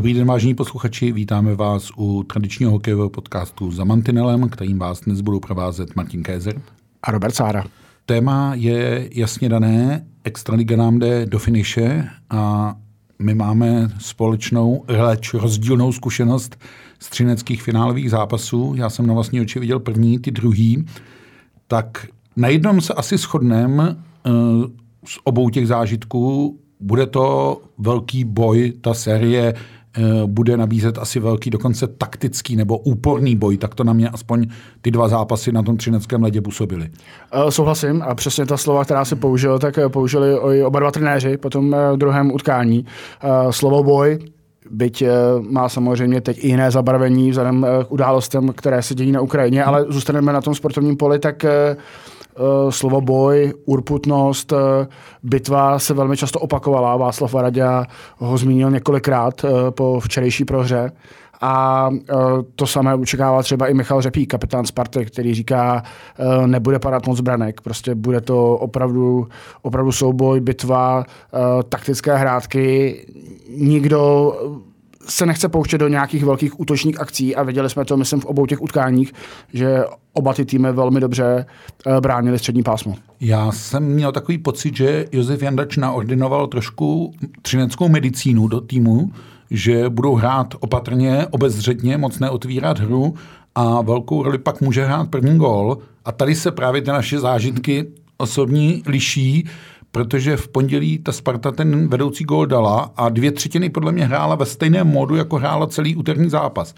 Dobrý 0.00 0.14
den, 0.14 0.26
vážení 0.26 0.54
posluchači, 0.54 1.12
vítáme 1.12 1.54
vás 1.54 1.90
u 1.96 2.22
tradičního 2.22 2.70
hokejového 2.70 3.10
podcastu 3.10 3.70
za 3.70 3.84
Mantinelem, 3.84 4.48
kterým 4.48 4.78
vás 4.78 5.00
dnes 5.00 5.20
budou 5.20 5.40
provázet 5.40 5.96
Martin 5.96 6.22
Kézer 6.22 6.62
a 7.02 7.10
Robert 7.10 7.34
Sára. 7.34 7.64
Téma 8.06 8.52
je 8.54 9.08
jasně 9.12 9.48
dané, 9.48 10.06
Extraliga 10.24 10.76
nám 10.76 10.98
jde 10.98 11.26
do 11.26 11.38
finiše 11.38 12.08
a 12.30 12.74
my 13.18 13.34
máme 13.34 13.88
společnou, 13.98 14.84
leč 14.88 15.34
rozdílnou 15.34 15.92
zkušenost 15.92 16.56
z 16.98 17.10
třineckých 17.10 17.62
finálových 17.62 18.10
zápasů. 18.10 18.74
Já 18.76 18.90
jsem 18.90 19.06
na 19.06 19.14
vlastní 19.14 19.40
oči 19.40 19.60
viděl 19.60 19.80
první, 19.80 20.18
ty 20.18 20.30
druhý. 20.30 20.86
Tak 21.66 22.06
na 22.36 22.48
jednom 22.48 22.80
se 22.80 22.94
asi 22.94 23.16
shodneme 23.16 23.96
uh, 24.26 24.32
z 25.06 25.18
obou 25.24 25.50
těch 25.50 25.66
zážitků. 25.66 26.58
Bude 26.80 27.06
to 27.06 27.60
velký 27.78 28.24
boj, 28.24 28.72
ta 28.80 28.94
série 28.94 29.54
Eh, 29.54 29.79
bude 30.26 30.56
nabízet 30.56 30.98
asi 30.98 31.20
velký, 31.20 31.50
dokonce 31.50 31.86
taktický 31.86 32.56
nebo 32.56 32.78
úporný 32.78 33.36
boj, 33.36 33.56
tak 33.56 33.74
to 33.74 33.84
na 33.84 33.92
mě 33.92 34.08
aspoň 34.08 34.46
ty 34.82 34.90
dva 34.90 35.08
zápasy 35.08 35.52
na 35.52 35.62
tom 35.62 35.76
třineckém 35.76 36.22
ledě 36.22 36.40
působily. 36.40 36.90
Uh, 37.34 37.50
souhlasím 37.50 38.02
a 38.02 38.14
přesně 38.14 38.46
ta 38.46 38.56
slova, 38.56 38.84
která 38.84 39.04
se 39.04 39.16
použil, 39.16 39.58
tak 39.58 39.78
eh, 39.78 39.88
použili 39.88 40.64
oba 40.64 40.80
dva 40.80 40.90
trenéři 40.90 41.36
po 41.36 41.50
tom 41.50 41.76
druhém 41.96 42.32
utkání. 42.32 42.86
Slovo 43.50 43.82
boj, 43.82 44.18
byť 44.70 45.04
má 45.40 45.68
samozřejmě 45.68 46.20
teď 46.20 46.44
i 46.44 46.48
jiné 46.48 46.70
zabarvení 46.70 47.30
vzhledem 47.30 47.66
k 47.88 47.92
událostem, 47.92 48.52
které 48.56 48.82
se 48.82 48.94
dějí 48.94 49.12
na 49.12 49.20
Ukrajině, 49.20 49.64
ale 49.64 49.84
zůstaneme 49.88 50.32
na 50.32 50.40
tom 50.40 50.54
sportovním 50.54 50.96
poli, 50.96 51.18
tak 51.18 51.44
slovo 52.70 53.00
boj, 53.00 53.52
urputnost, 53.64 54.52
uh, 54.52 54.58
bitva 55.22 55.78
se 55.78 55.94
velmi 55.94 56.16
často 56.16 56.40
opakovala. 56.40 56.96
Václav 56.96 57.32
Varadě 57.32 57.66
ho 58.16 58.38
zmínil 58.38 58.70
několikrát 58.70 59.44
uh, 59.44 59.50
po 59.70 60.00
včerejší 60.00 60.44
prohře. 60.44 60.92
A 61.42 61.90
to 62.56 62.66
samé 62.66 62.94
očekává 62.94 63.42
třeba 63.42 63.66
i 63.66 63.74
Michal 63.74 64.02
Řepík, 64.02 64.30
kapitán 64.30 64.66
Sparty, 64.66 65.04
který 65.04 65.34
říká, 65.34 65.82
nebude 66.46 66.78
padat 66.78 67.06
moc 67.06 67.20
branek, 67.20 67.60
prostě 67.60 67.94
bude 67.94 68.20
to 68.20 68.56
opravdu, 68.56 69.26
opravdu 69.62 69.92
souboj, 69.92 70.40
bitva, 70.40 71.04
taktické 71.68 72.16
hrátky. 72.16 72.96
Nikdo 73.56 74.32
se 75.08 75.26
nechce 75.26 75.48
pouštět 75.48 75.78
do 75.78 75.88
nějakých 75.88 76.24
velkých 76.24 76.60
útočních 76.60 77.00
akcí 77.00 77.36
a 77.36 77.42
viděli 77.42 77.70
jsme 77.70 77.84
to, 77.84 77.96
myslím, 77.96 78.20
v 78.20 78.24
obou 78.24 78.46
těch 78.46 78.62
utkáních, 78.62 79.12
že 79.52 79.84
oba 80.12 80.34
ty 80.34 80.44
týmy 80.44 80.72
velmi 80.72 81.00
dobře 81.00 81.46
uh, 81.86 82.00
bránili 82.00 82.38
střední 82.38 82.62
pásmo. 82.62 82.94
Já 83.20 83.52
jsem 83.52 83.84
měl 83.84 84.12
takový 84.12 84.38
pocit, 84.38 84.76
že 84.76 85.06
Josef 85.12 85.42
Jandač 85.42 85.76
naordinoval 85.76 86.46
trošku 86.46 87.14
třineckou 87.42 87.88
medicínu 87.88 88.48
do 88.48 88.60
týmu, 88.60 89.12
že 89.50 89.88
budou 89.88 90.14
hrát 90.14 90.54
opatrně, 90.60 91.26
obezřetně, 91.30 91.98
moc 91.98 92.18
neotvírat 92.18 92.78
hru 92.78 93.14
a 93.54 93.82
velkou 93.82 94.22
roli 94.22 94.38
pak 94.38 94.60
může 94.60 94.84
hrát 94.84 95.10
první 95.10 95.38
gól. 95.38 95.78
A 96.04 96.12
tady 96.12 96.34
se 96.34 96.50
právě 96.50 96.82
ty 96.82 96.90
naše 96.90 97.20
zážitky 97.20 97.86
osobní 98.16 98.82
liší, 98.86 99.48
protože 99.92 100.36
v 100.36 100.48
pondělí 100.48 100.98
ta 100.98 101.12
Sparta 101.12 101.50
ten 101.52 101.88
vedoucí 101.88 102.24
gól 102.24 102.46
dala 102.46 102.92
a 102.96 103.08
dvě 103.08 103.32
třetiny 103.32 103.70
podle 103.70 103.92
mě 103.92 104.04
hrála 104.04 104.34
ve 104.34 104.46
stejném 104.46 104.86
modu, 104.86 105.16
jako 105.16 105.36
hrála 105.36 105.66
celý 105.66 105.96
úterní 105.96 106.30
zápas. 106.30 106.74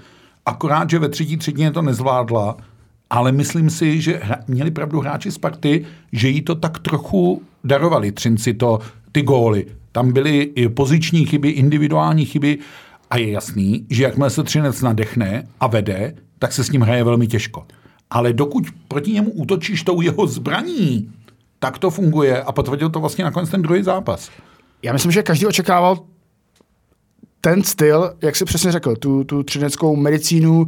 Akorát, 0.46 0.90
že 0.90 0.98
ve 0.98 1.08
třetí 1.08 1.36
třetině 1.36 1.70
to 1.70 1.82
nezvládla, 1.82 2.56
ale 3.10 3.32
myslím 3.32 3.70
si, 3.70 4.00
že 4.00 4.20
hra, 4.22 4.36
měli 4.48 4.70
pravdu 4.70 5.00
hráči 5.00 5.32
Sparty, 5.32 5.84
že 6.12 6.28
jí 6.28 6.42
to 6.42 6.54
tak 6.54 6.78
trochu 6.78 7.42
darovali, 7.64 8.12
Třinci, 8.12 8.54
to, 8.54 8.78
ty 9.12 9.22
góly. 9.22 9.66
Tam 9.92 10.12
byly 10.12 10.42
i 10.42 10.68
poziční 10.68 11.26
chyby, 11.26 11.48
individuální 11.48 12.24
chyby 12.24 12.58
a 13.10 13.16
je 13.16 13.30
jasný, 13.30 13.86
že 13.90 14.02
jakmile 14.02 14.30
se 14.30 14.42
Třinec 14.42 14.82
nadechne 14.82 15.48
a 15.60 15.66
vede, 15.66 16.14
tak 16.38 16.52
se 16.52 16.64
s 16.64 16.70
ním 16.70 16.80
hraje 16.80 17.04
velmi 17.04 17.26
těžko. 17.26 17.66
Ale 18.10 18.32
dokud 18.32 18.64
proti 18.88 19.12
němu 19.12 19.30
útočíš 19.30 19.82
tou 19.82 20.00
jeho 20.00 20.26
zbraní, 20.26 21.10
tak 21.62 21.78
to 21.78 21.90
funguje 21.90 22.42
a 22.42 22.52
potvrdil 22.52 22.90
to 22.90 23.00
vlastně 23.00 23.24
nakonec 23.24 23.50
ten 23.50 23.62
druhý 23.62 23.82
zápas. 23.82 24.30
Já 24.82 24.92
myslím, 24.92 25.12
že 25.12 25.22
každý 25.22 25.46
očekával 25.46 25.98
ten 27.40 27.62
styl, 27.62 28.14
jak 28.22 28.36
si 28.36 28.44
přesně 28.44 28.72
řekl, 28.72 28.96
tu, 28.96 29.24
tu 29.24 29.42
třineckou 29.42 29.96
medicínu 29.96 30.60
uh, 30.60 30.66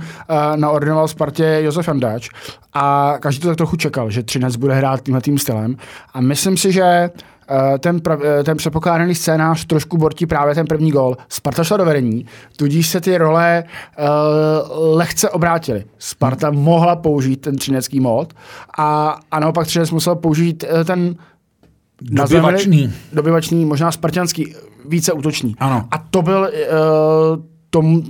naordinoval 0.56 1.09
Spartě 1.09 1.59
Josef 1.62 1.88
Andáč 1.88 2.31
a 2.72 3.15
každý 3.21 3.41
to 3.41 3.49
tak 3.49 3.56
trochu 3.56 3.77
čekal, 3.77 4.10
že 4.10 4.22
Třinec 4.22 4.56
bude 4.56 4.75
hrát 4.75 5.03
tímhle 5.03 5.21
tím 5.21 5.38
stylem 5.38 5.77
a 6.15 6.21
myslím 6.21 6.56
si, 6.56 6.72
že 6.72 7.11
uh, 7.11 7.21
ten, 7.78 8.00
pra, 8.00 8.16
uh, 8.16 8.22
ten 8.44 8.56
předpokládaný 8.56 9.15
scénář 9.15 9.65
trošku 9.65 9.97
bortí 9.97 10.27
právě 10.27 10.55
ten 10.55 10.66
první 10.66 10.91
gol. 10.91 11.16
Sparta 11.28 11.65
šla 11.65 11.77
do 11.77 11.84
vedení, 11.84 12.27
tudíž 12.56 12.88
se 12.88 13.00
ty 13.00 13.19
role 13.19 13.65
uh, 13.65 14.97
lehce 14.97 15.31
obrátily. 15.31 15.84
Sparta 15.99 16.49
hmm. 16.49 16.59
mohla 16.59 16.97
použít 16.97 17.37
ten 17.37 17.56
třinecký 17.56 18.00
mod 18.00 18.34
a, 18.78 19.19
a 19.31 19.41
naopak 19.41 19.66
Třinec 19.66 19.91
musel 19.91 20.16
použít 20.16 20.65
uh, 20.72 20.84
ten 20.84 21.15
Dobyvačný. 22.03 22.93
Dobyvačný, 23.12 23.65
možná 23.65 23.93
spartianský, 23.93 24.55
více 24.88 25.12
útoční. 25.12 25.55
Ano. 25.59 25.88
A 25.91 25.99
to 25.99 26.22
byl 26.22 26.41
uh, 26.41 27.44
tom, 27.71 28.03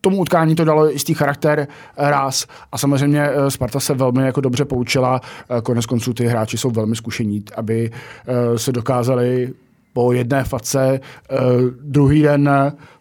tomu 0.00 0.18
utkání 0.18 0.54
to 0.54 0.64
dalo 0.64 0.86
jistý 0.86 1.14
charakter 1.14 1.60
eh, 1.60 2.10
ráz. 2.10 2.46
A 2.72 2.78
samozřejmě 2.78 3.28
eh, 3.28 3.50
Sparta 3.50 3.80
se 3.80 3.94
velmi 3.94 4.22
jako 4.22 4.40
dobře 4.40 4.64
poučila. 4.64 5.20
Konec 5.62 5.86
konců 5.86 6.14
ty 6.14 6.26
hráči 6.26 6.58
jsou 6.58 6.70
velmi 6.70 6.96
zkušení, 6.96 7.44
aby 7.56 7.90
se 8.56 8.72
dokázali 8.72 9.52
po 9.92 10.12
jedné 10.12 10.44
face 10.44 11.00
druhý 11.82 12.22
den 12.22 12.50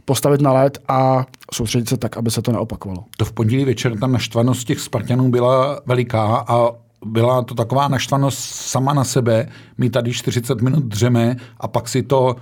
postavit 0.06 0.42
na 0.42 0.54
led 0.54 0.78
a 0.88 1.26
soustředit 1.54 1.90
se 1.90 1.98
tak, 1.98 2.18
aby 2.18 2.32
se 2.32 2.42
to 2.42 2.52
neopakovalo. 2.52 3.04
To 3.18 3.26
v 3.26 3.32
pondělí 3.32 3.66
večer 3.66 4.00
ta 4.00 4.08
naštvanost 4.08 4.68
těch 4.68 4.80
Spartanů 4.80 5.30
byla 5.30 5.80
veliká 5.86 6.46
a 6.48 6.72
byla 7.06 7.42
to 7.42 7.56
taková 7.56 7.88
naštvanost 7.88 8.40
sama 8.40 8.94
na 8.94 9.04
sebe. 9.04 9.50
My 9.78 9.90
tady 9.90 10.14
40 10.14 10.62
minut 10.62 10.84
dřeme 10.84 11.36
a 11.60 11.68
pak 11.68 11.88
si 11.88 12.04
to 12.04 12.36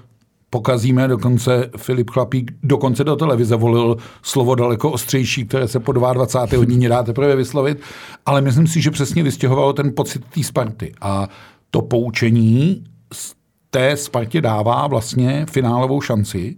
pokazíme, 0.50 1.08
dokonce 1.08 1.70
Filip 1.78 2.10
Chlapík 2.10 2.52
dokonce 2.64 3.04
do 3.04 3.16
televize 3.16 3.56
volil 3.56 3.98
slovo 4.22 4.56
daleko 4.56 4.92
ostřejší, 4.92 5.46
které 5.46 5.68
se 5.68 5.80
po 5.80 5.92
22. 5.92 6.58
hodině 6.58 6.90
dá 6.90 7.04
teprve 7.04 7.36
vyslovit, 7.36 7.82
ale 8.26 8.42
myslím 8.42 8.68
si, 8.68 8.82
že 8.82 8.92
přesně 8.92 9.24
vystěhovalo 9.24 9.74
ten 9.74 9.94
pocit 9.96 10.26
té 10.26 10.44
Sparty. 10.44 10.92
A 11.02 11.28
to 11.72 11.82
poučení 11.82 12.84
z 13.14 13.36
té 13.70 13.98
Spartě 13.98 14.42
dává 14.42 14.88
vlastně 14.88 15.46
finálovou 15.50 16.02
šanci, 16.02 16.56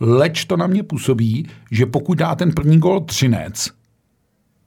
leč 0.00 0.44
to 0.44 0.56
na 0.56 0.66
mě 0.66 0.82
působí, 0.82 1.48
že 1.70 1.86
pokud 1.86 2.18
dá 2.18 2.34
ten 2.34 2.52
první 2.52 2.78
gol 2.78 3.00
Třinec, 3.00 3.70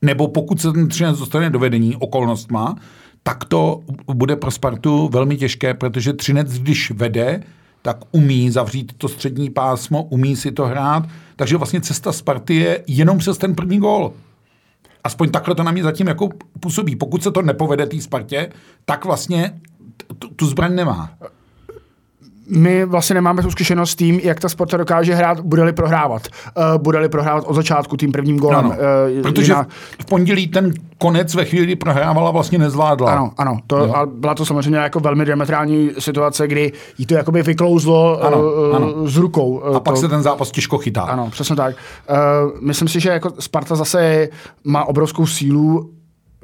nebo 0.01 0.27
pokud 0.27 0.61
se 0.61 0.71
ten 0.71 0.87
Třinec 0.87 1.19
dostane 1.19 1.49
do 1.49 1.59
vedení 1.59 1.95
okolnostma, 1.95 2.75
tak 3.23 3.45
to 3.45 3.79
bude 4.13 4.35
pro 4.35 4.51
Spartu 4.51 5.09
velmi 5.13 5.37
těžké, 5.37 5.73
protože 5.73 6.13
Třinec, 6.13 6.59
když 6.59 6.91
vede, 6.91 7.43
tak 7.85 7.97
umí 8.11 8.51
zavřít 8.51 8.93
to 8.97 9.07
střední 9.07 9.49
pásmo, 9.49 10.03
umí 10.03 10.35
si 10.35 10.51
to 10.51 10.65
hrát, 10.65 11.03
takže 11.35 11.57
vlastně 11.57 11.81
cesta 11.81 12.11
Sparty 12.11 12.55
je 12.55 12.83
jenom 12.87 13.17
přes 13.17 13.37
ten 13.37 13.55
první 13.55 13.79
gól. 13.79 14.13
Aspoň 15.03 15.29
takhle 15.29 15.55
to 15.55 15.63
na 15.63 15.71
mě 15.71 15.83
zatím 15.83 16.07
jako 16.07 16.29
působí. 16.59 16.95
Pokud 16.95 17.23
se 17.23 17.31
to 17.31 17.41
nepovede 17.41 17.85
té 17.85 18.01
Spartě, 18.01 18.49
tak 18.85 19.05
vlastně 19.05 19.61
tu 20.35 20.45
zbraň 20.45 20.75
nemá 20.75 21.17
my 22.49 22.85
vlastně 22.85 23.13
nemáme 23.13 23.41
tu 23.41 23.51
zkušenost 23.51 23.91
s 23.91 23.95
tím, 23.95 24.19
jak 24.23 24.39
ta 24.39 24.49
Sparta 24.49 24.77
dokáže 24.77 25.15
hrát, 25.15 25.39
bude-li 25.39 25.73
prohrávat. 25.73 26.27
Uh, 26.57 26.81
bude-li 26.81 27.09
prohrávat 27.09 27.43
od 27.47 27.53
začátku 27.53 27.97
tím 27.97 28.11
prvním 28.11 28.37
gólem. 28.37 28.65
Ano, 28.65 28.69
uh, 29.15 29.21
protože 29.21 29.51
jiná... 29.51 29.67
v 30.01 30.05
pondělí 30.05 30.47
ten 30.47 30.73
konec 30.97 31.35
ve 31.35 31.45
chvíli, 31.45 31.65
kdy 31.65 31.75
prohrávala, 31.75 32.31
vlastně 32.31 32.57
nezvládla. 32.57 33.11
Ano, 33.11 33.31
ano. 33.37 33.59
To, 33.67 33.97
a 33.97 34.05
byla 34.05 34.35
to 34.35 34.45
samozřejmě 34.45 34.79
jako 34.79 34.99
velmi 34.99 35.25
diametrální 35.25 35.91
situace, 35.99 36.47
kdy 36.47 36.71
jí 36.97 37.05
to 37.05 37.13
jakoby 37.13 37.43
vyklouzlo 37.43 38.23
ano, 38.23 38.37
uh, 38.41 38.75
ano. 38.75 39.07
z 39.07 39.17
rukou. 39.17 39.49
Uh, 39.49 39.75
a 39.75 39.79
pak 39.79 39.93
to... 39.93 40.01
se 40.01 40.07
ten 40.07 40.23
zápas 40.23 40.51
těžko 40.51 40.77
chytá. 40.77 41.01
Ano, 41.01 41.29
přesně 41.29 41.55
tak. 41.55 41.75
Uh, 42.09 42.15
myslím 42.61 42.87
si, 42.87 42.99
že 42.99 43.09
jako 43.09 43.31
Sparta 43.39 43.75
zase 43.75 44.29
má 44.63 44.85
obrovskou 44.85 45.27
sílu, 45.27 45.89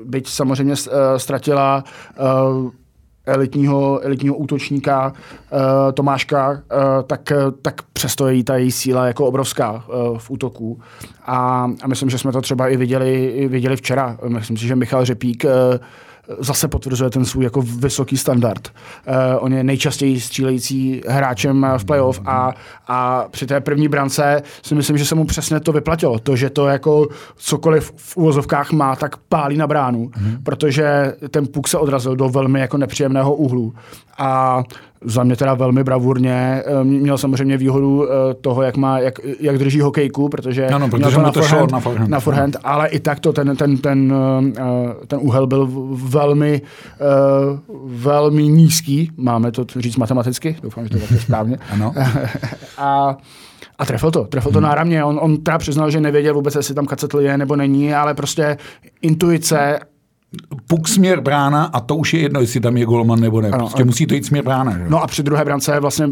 byť 0.05 0.29
samozřejmě 0.29 0.73
uh, 0.73 0.97
ztratila 1.17 1.83
uh, 2.19 2.69
elitního, 3.29 3.99
elitního 4.03 4.35
útočníka 4.35 5.13
uh, 5.13 5.59
Tomáška, 5.93 6.49
uh, 6.51 6.57
tak, 7.07 7.31
tak 7.61 7.81
přesto 7.93 8.27
je 8.27 8.43
ta 8.43 8.55
její 8.57 8.71
síla 8.71 9.07
jako 9.07 9.25
obrovská 9.25 9.71
uh, 9.71 10.17
v 10.17 10.29
útoku. 10.29 10.79
A, 11.25 11.69
a 11.81 11.87
myslím, 11.87 12.09
že 12.09 12.17
jsme 12.17 12.31
to 12.31 12.41
třeba 12.41 12.67
i 12.67 12.77
viděli, 12.77 13.25
i 13.25 13.47
viděli 13.47 13.75
včera. 13.75 14.17
Myslím 14.27 14.57
si, 14.57 14.67
že 14.67 14.75
Michal 14.75 15.05
Řepík 15.05 15.43
uh, 15.43 15.51
zase 16.39 16.67
potvrzuje 16.67 17.09
ten 17.09 17.25
svůj 17.25 17.43
jako 17.43 17.61
vysoký 17.61 18.17
standard. 18.17 18.69
Uh, 19.07 19.13
on 19.39 19.53
je 19.53 19.63
nejčastěji 19.63 20.19
střílející 20.21 21.01
hráčem 21.07 21.67
v 21.77 21.85
playoff 21.85 22.21
a, 22.25 22.53
a 22.87 23.25
při 23.31 23.45
té 23.45 23.61
první 23.61 23.87
brance 23.87 24.41
si 24.63 24.75
myslím, 24.75 24.97
že 24.97 25.05
se 25.05 25.15
mu 25.15 25.25
přesně 25.25 25.59
to 25.59 25.71
vyplatilo. 25.71 26.19
To, 26.19 26.35
že 26.35 26.49
to 26.49 26.67
jako 26.67 27.07
cokoliv 27.35 27.93
v 27.95 28.17
úvozovkách 28.17 28.71
má, 28.71 28.95
tak 28.95 29.17
pálí 29.17 29.57
na 29.57 29.67
bránu, 29.67 30.05
mm-hmm. 30.05 30.43
protože 30.43 31.13
ten 31.31 31.47
puk 31.47 31.67
se 31.67 31.77
odrazil 31.77 32.15
do 32.15 32.29
velmi 32.29 32.59
jako 32.59 32.77
nepříjemného 32.77 33.35
úhlu. 33.35 33.73
A 34.17 34.63
za 35.05 35.23
mě 35.23 35.35
teda 35.35 35.53
velmi 35.53 35.83
bravurně. 35.83 36.63
Eh, 36.65 36.83
měl 36.83 37.17
samozřejmě 37.17 37.57
výhodu 37.57 38.05
eh, 38.11 38.33
toho, 38.33 38.61
jak, 38.61 38.77
má, 38.77 38.99
jak, 38.99 39.19
jak 39.39 39.57
drží 39.57 39.81
hokejku, 39.81 40.29
protože, 40.29 40.67
ano, 40.67 40.89
protože 40.89 41.05
měl 41.05 41.11
to, 41.11 41.21
na, 41.21 41.31
to 41.31 41.41
forehand, 41.41 41.71
na, 41.71 41.79
forehand. 41.79 42.09
na 42.09 42.19
forehand, 42.19 42.57
ale 42.63 42.87
i 42.87 42.99
tak 42.99 43.19
to 43.19 43.33
ten, 43.33 43.55
ten, 43.55 43.77
ten, 43.77 44.13
eh, 44.57 45.05
ten 45.07 45.19
úhel 45.21 45.47
byl 45.47 45.69
velmi, 45.91 46.61
velmi 47.85 48.43
nízký. 48.43 49.11
Máme 49.17 49.51
to 49.51 49.65
říct 49.75 49.97
matematicky, 49.97 50.55
doufám, 50.63 50.83
že 50.83 50.89
to 50.89 51.13
je 51.13 51.19
správně. 51.19 51.57
ano. 51.73 51.93
A 52.77 53.17
a 53.79 53.85
trefil 53.85 54.11
to, 54.11 54.23
trefil 54.23 54.51
to 54.51 54.57
hmm. 54.59 54.67
náramně. 54.67 55.03
On, 55.03 55.19
on 55.21 55.37
teda 55.37 55.57
přiznal, 55.57 55.91
že 55.91 56.01
nevěděl 56.01 56.33
vůbec, 56.33 56.55
jestli 56.55 56.75
tam 56.75 56.85
kacetl 56.85 57.19
je 57.19 57.37
nebo 57.37 57.55
není, 57.55 57.93
ale 57.93 58.13
prostě 58.13 58.57
intuice 59.01 59.79
puk 60.67 60.87
směr 60.87 61.21
brána 61.21 61.63
a 61.63 61.79
to 61.79 61.95
už 61.95 62.13
je 62.13 62.19
jedno, 62.19 62.41
jestli 62.41 62.59
tam 62.59 62.77
je 62.77 62.85
golman 62.85 63.19
nebo 63.19 63.41
ne. 63.41 63.49
Ano, 63.49 63.65
prostě 63.65 63.83
musí 63.83 64.05
to 64.05 64.13
jít 64.13 64.25
směr 64.25 64.43
brána. 64.43 64.77
Že? 64.77 64.85
No 64.89 65.03
a 65.03 65.07
při 65.07 65.23
druhé 65.23 65.45
brance 65.45 65.79
vlastně 65.79 66.09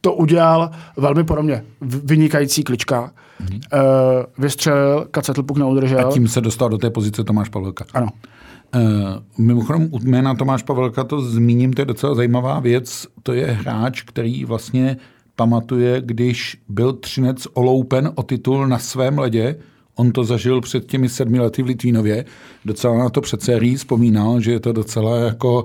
to 0.00 0.12
udělal 0.12 0.70
velmi 0.96 1.24
podobně. 1.24 1.64
Vynikající 1.80 2.64
klička. 2.64 3.12
Mm-hmm. 3.44 3.60
Uh, 3.72 4.24
vystřelil, 4.38 5.06
kacetl 5.10 5.42
puk 5.42 5.58
neudržel. 5.58 6.08
A 6.08 6.12
tím 6.12 6.28
se 6.28 6.40
dostal 6.40 6.68
do 6.68 6.78
té 6.78 6.90
pozice 6.90 7.24
Tomáš 7.24 7.48
Pavelka. 7.48 7.84
Ano. 7.94 8.08
Uh, 8.74 8.80
mimochodem, 9.38 9.88
u 9.90 9.98
jména 9.98 10.34
Tomáš 10.34 10.62
Pavelka 10.62 11.04
to 11.04 11.20
zmíním, 11.20 11.72
to 11.72 11.82
je 11.82 11.86
docela 11.86 12.14
zajímavá 12.14 12.60
věc. 12.60 13.06
To 13.22 13.32
je 13.32 13.46
hráč, 13.46 14.02
který 14.02 14.44
vlastně 14.44 14.96
pamatuje, 15.36 16.00
když 16.00 16.58
byl 16.68 16.92
Třinec 16.92 17.46
oloupen 17.54 18.12
o 18.14 18.22
titul 18.22 18.66
na 18.66 18.78
svém 18.78 19.18
ledě, 19.18 19.56
On 19.94 20.12
to 20.12 20.24
zažil 20.24 20.60
před 20.60 20.86
těmi 20.86 21.08
sedmi 21.08 21.40
lety 21.40 21.62
v 21.62 21.66
Litvínově. 21.66 22.24
Docela 22.64 22.98
na 22.98 23.10
to 23.10 23.20
před 23.20 23.42
sérií 23.42 23.76
vzpomínal, 23.76 24.40
že 24.40 24.52
je 24.52 24.60
to 24.60 24.72
docela 24.72 25.16
jako 25.16 25.64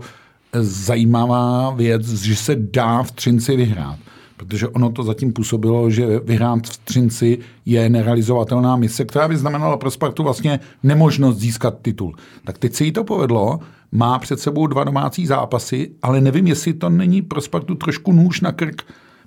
zajímavá 0.62 1.70
věc, 1.72 2.08
že 2.08 2.36
se 2.36 2.56
dá 2.56 3.04
v 3.04 3.12
Třinci 3.12 3.56
vyhrát. 3.56 4.00
Protože 4.38 4.68
ono 4.68 4.92
to 4.92 5.04
zatím 5.04 5.34
působilo, 5.34 5.90
že 5.90 6.20
vyhrát 6.20 6.68
v 6.68 6.78
Třinci 6.78 7.40
je 7.66 7.90
nerealizovatelná 7.90 8.76
mise, 8.76 9.06
která 9.06 9.28
by 9.28 9.38
znamenala 9.38 9.78
pro 9.78 9.92
Spartu 9.92 10.24
vlastně 10.24 10.60
nemožnost 10.84 11.38
získat 11.38 11.82
titul. 11.82 12.16
Tak 12.44 12.58
teď 12.58 12.74
se 12.74 12.84
jí 12.84 12.92
to 12.92 13.04
povedlo, 13.04 13.60
má 13.92 14.20
před 14.20 14.40
sebou 14.40 14.68
dva 14.68 14.84
domácí 14.84 15.28
zápasy, 15.28 15.92
ale 16.02 16.22
nevím, 16.22 16.48
jestli 16.48 16.74
to 16.74 16.90
není 16.90 17.22
pro 17.22 17.42
Spartu 17.42 17.76
trošku 17.76 18.12
nůž 18.12 18.42
na 18.42 18.52
krk, 18.52 18.82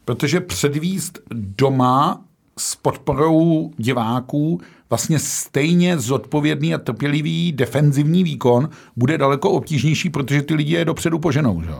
protože 0.04 0.40
předvíst 0.40 1.18
doma 1.34 2.24
s 2.58 2.76
podporou 2.76 3.70
diváků 3.76 4.60
vlastně 4.90 5.18
stejně 5.18 5.98
zodpovědný 5.98 6.74
a 6.74 6.78
trpělivý 6.78 7.52
defenzivní 7.52 8.24
výkon 8.24 8.68
bude 8.96 9.18
daleko 9.18 9.50
obtížnější, 9.50 10.10
protože 10.10 10.42
ty 10.42 10.54
lidi 10.54 10.74
je 10.74 10.84
dopředu 10.84 11.18
poženou. 11.18 11.62
Že? 11.62 11.70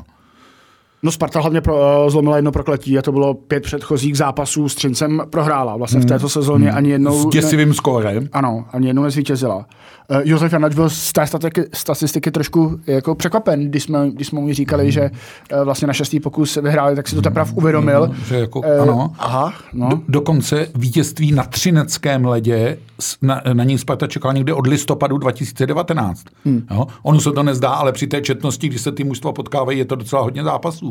No 1.02 1.12
Sparta 1.12 1.40
hlavně 1.40 1.60
pro, 1.60 1.74
uh, 2.04 2.10
zlomila 2.10 2.36
jedno 2.36 2.52
prokletí 2.52 2.98
a 2.98 3.02
to 3.02 3.12
bylo 3.12 3.34
pět 3.34 3.62
předchozích 3.62 4.16
zápasů 4.16 4.68
s 4.68 4.74
Třincem 4.74 5.22
prohrála. 5.30 5.76
Vlastně 5.76 6.00
v 6.00 6.04
této 6.04 6.20
hmm. 6.20 6.28
sezóně 6.28 6.68
hmm. 6.68 6.76
ani 6.76 6.90
jednou... 6.90 7.30
S 7.30 7.32
děsivým 7.32 7.68
ne, 7.68 7.74
skórem. 7.74 8.28
Ano, 8.32 8.64
ani 8.72 8.86
jednou 8.86 9.02
nezvítězila. 9.02 9.56
Uh, 9.56 10.20
Josef 10.24 10.52
Janač 10.52 10.74
byl 10.74 10.90
z 10.90 11.12
té 11.12 11.26
statistiky, 11.26 11.70
statistiky 11.74 12.30
trošku 12.30 12.80
jako 12.86 13.14
překvapen, 13.14 13.68
když 13.68 13.82
jsme, 13.82 14.10
když 14.10 14.26
jsme 14.26 14.40
mu 14.40 14.52
říkali, 14.52 14.82
hmm. 14.82 14.92
že 14.92 15.10
uh, 15.52 15.64
vlastně 15.64 15.86
na 15.86 15.92
šestý 15.92 16.20
pokus 16.20 16.56
vyhráli, 16.56 16.96
tak 16.96 17.08
si 17.08 17.14
to 17.14 17.22
teprve 17.22 17.50
uvědomil. 17.54 18.04
Hmm. 18.04 18.24
Že 18.24 18.36
jako, 18.36 18.60
uh, 18.60 18.82
ano. 18.82 19.12
Aha, 19.18 19.52
no. 19.72 19.88
Do, 19.88 20.00
dokonce 20.08 20.66
vítězství 20.74 21.32
na 21.32 21.44
třineckém 21.44 22.24
ledě, 22.24 22.78
na, 23.22 23.42
na 23.52 23.64
ní 23.64 23.78
Sparta 23.78 24.06
čekala 24.06 24.34
někde 24.34 24.54
od 24.54 24.66
listopadu 24.66 25.18
2019. 25.18 26.24
Hmm. 26.44 26.66
Jo? 26.70 26.86
Ono 27.02 27.20
se 27.20 27.32
to 27.32 27.42
nezdá, 27.42 27.70
ale 27.70 27.92
při 27.92 28.06
té 28.06 28.20
četnosti, 28.20 28.68
když 28.68 28.80
se 28.80 28.92
ty 28.92 29.04
mužstva 29.04 29.32
potkávají, 29.32 29.78
je 29.78 29.84
to 29.84 29.94
docela 29.94 30.22
hodně 30.22 30.44
zápasů. 30.44 30.89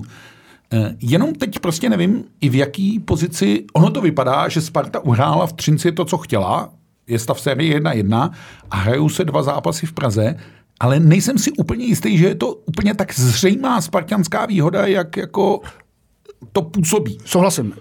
Eh, 0.73 0.95
jenom 1.01 1.35
teď 1.35 1.59
prostě 1.59 1.89
nevím, 1.89 2.23
i 2.41 2.49
v 2.49 2.55
jaký 2.55 2.99
pozici, 2.99 3.65
ono 3.73 3.89
to 3.89 4.01
vypadá, 4.01 4.49
že 4.49 4.61
Sparta 4.61 4.99
uhrála 4.99 5.47
v 5.47 5.53
Třinci 5.53 5.91
to, 5.91 6.05
co 6.05 6.17
chtěla, 6.17 6.69
je 7.07 7.19
stav 7.19 7.41
série 7.41 7.79
1-1 7.79 8.31
a 8.71 8.75
hrajou 8.75 9.09
se 9.09 9.25
dva 9.25 9.43
zápasy 9.43 9.85
v 9.85 9.93
Praze, 9.93 10.35
ale 10.79 10.99
nejsem 10.99 11.37
si 11.37 11.51
úplně 11.51 11.85
jistý, 11.85 12.17
že 12.17 12.27
je 12.27 12.35
to 12.35 12.53
úplně 12.53 12.93
tak 12.93 13.13
zřejmá 13.13 13.81
spartianská 13.81 14.45
výhoda, 14.45 14.87
jak 14.87 15.17
jako 15.17 15.61
to 16.51 16.61
působí. 16.61 17.17
Souhlasím. 17.25 17.73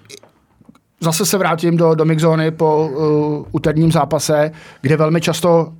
Zase 1.01 1.27
se 1.27 1.39
vrátím 1.39 1.77
do, 1.77 1.95
do 1.95 2.05
mixzóny 2.05 2.51
po 2.51 2.89
uh, 2.89 3.47
úterním 3.53 3.93
zápase, 3.93 4.51
kde 4.81 4.97
velmi 4.97 5.21
často 5.21 5.73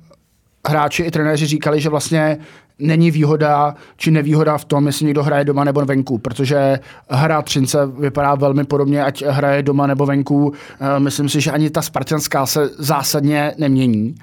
hráči 0.67 1.03
i 1.03 1.11
trenéři 1.11 1.45
říkali, 1.45 1.81
že 1.81 1.89
vlastně 1.89 2.37
není 2.79 3.11
výhoda 3.11 3.75
či 3.97 4.11
nevýhoda 4.11 4.57
v 4.57 4.65
tom, 4.65 4.87
jestli 4.87 5.05
někdo 5.05 5.23
hraje 5.23 5.45
doma 5.45 5.63
nebo 5.63 5.85
venku, 5.85 6.17
protože 6.17 6.79
hra 7.09 7.41
Třince 7.41 7.85
vypadá 7.85 8.35
velmi 8.35 8.63
podobně, 8.63 9.03
ať 9.03 9.23
hraje 9.25 9.63
doma 9.63 9.87
nebo 9.87 10.05
venku. 10.05 10.53
Eh, 10.79 10.99
myslím 10.99 11.29
si, 11.29 11.41
že 11.41 11.51
ani 11.51 11.69
ta 11.69 11.81
spartanská 11.81 12.45
se 12.45 12.69
zásadně 12.77 13.53
nemění. 13.57 14.15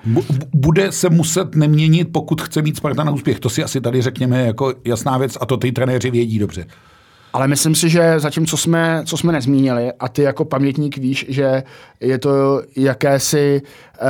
Bude 0.55 0.93
se 0.93 1.11
muset 1.11 1.55
neměnit, 1.55 2.09
pokud 2.13 2.43
chce 2.43 2.63
mít 2.63 2.77
Sparta 2.77 3.05
na 3.05 3.13
úspěch. 3.13 3.41
To 3.41 3.49
si 3.49 3.65
asi 3.65 3.81
tady 3.81 4.03
řekněme 4.03 4.47
jako 4.47 4.75
jasná 4.85 5.19
věc 5.19 5.39
a 5.41 5.47
to 5.47 5.57
ty 5.57 5.73
trenéři 5.73 6.11
vědí 6.11 6.39
dobře. 6.39 6.67
Ale 7.33 7.49
myslím 7.49 7.75
si, 7.75 7.89
že 7.89 8.21
zatím, 8.21 8.47
co 8.47 8.57
jsme, 8.57 9.03
co 9.05 9.17
jsme 9.17 9.33
nezmínili, 9.33 9.93
a 10.01 10.09
ty 10.09 10.23
jako 10.23 10.45
pamětník 10.45 10.99
víš, 10.99 11.27
že 11.29 11.63
je 12.01 12.19
to 12.19 12.63
jakési 12.77 13.63
uh, 14.03 14.09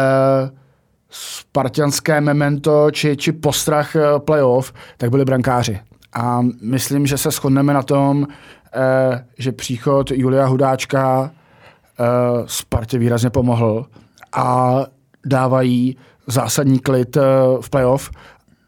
spartianské 1.11 2.21
memento 2.21 2.91
či, 2.91 3.17
či 3.17 3.33
postrach 3.33 3.97
eh, 3.97 4.01
playoff, 4.19 4.73
tak 4.97 5.11
byli 5.11 5.25
brankáři. 5.25 5.81
A 6.13 6.41
myslím, 6.63 7.07
že 7.07 7.19
se 7.19 7.31
shodneme 7.31 7.75
na 7.75 7.83
tom, 7.83 8.27
eh, 8.75 9.25
že 9.39 9.53
příchod 9.53 10.11
Julia 10.11 10.47
Hudáčka 10.47 11.31
eh, 11.31 12.05
Spartě 12.47 12.99
výrazně 12.99 13.31
pomohl 13.31 13.87
a 14.33 14.79
dávají 15.27 15.97
zásadní 16.27 16.79
klid 16.79 17.17
v 17.61 17.71
playoff 17.71 18.11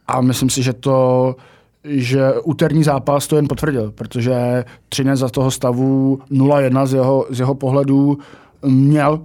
a 0.07 0.21
myslím 0.21 0.51
si, 0.51 0.63
že 0.63 0.73
to 0.73 1.37
že 1.85 2.33
úterní 2.45 2.85
zápas 2.85 3.27
to 3.27 3.37
jen 3.37 3.49
potvrdil, 3.49 3.93
protože 3.93 4.65
Třinec 4.89 5.19
za 5.19 5.29
toho 5.29 5.51
stavu 5.51 6.19
0-1 6.31 6.87
z 6.87 6.95
jeho, 6.95 7.27
z 7.31 7.39
jeho 7.41 7.55
pohledu 7.55 8.19
měl 8.63 9.21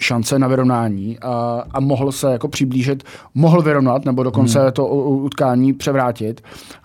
šance 0.00 0.38
na 0.38 0.48
vyrovnání 0.48 1.18
a, 1.18 1.64
a 1.70 1.80
mohl 1.80 2.12
se 2.12 2.32
jako 2.32 2.48
přiblížit, 2.48 3.04
mohl 3.34 3.62
vyrovnat 3.62 4.04
nebo 4.04 4.22
dokonce 4.22 4.60
hmm. 4.60 4.72
to 4.72 4.86
utkání 4.86 5.72
převrátit, 5.72 6.40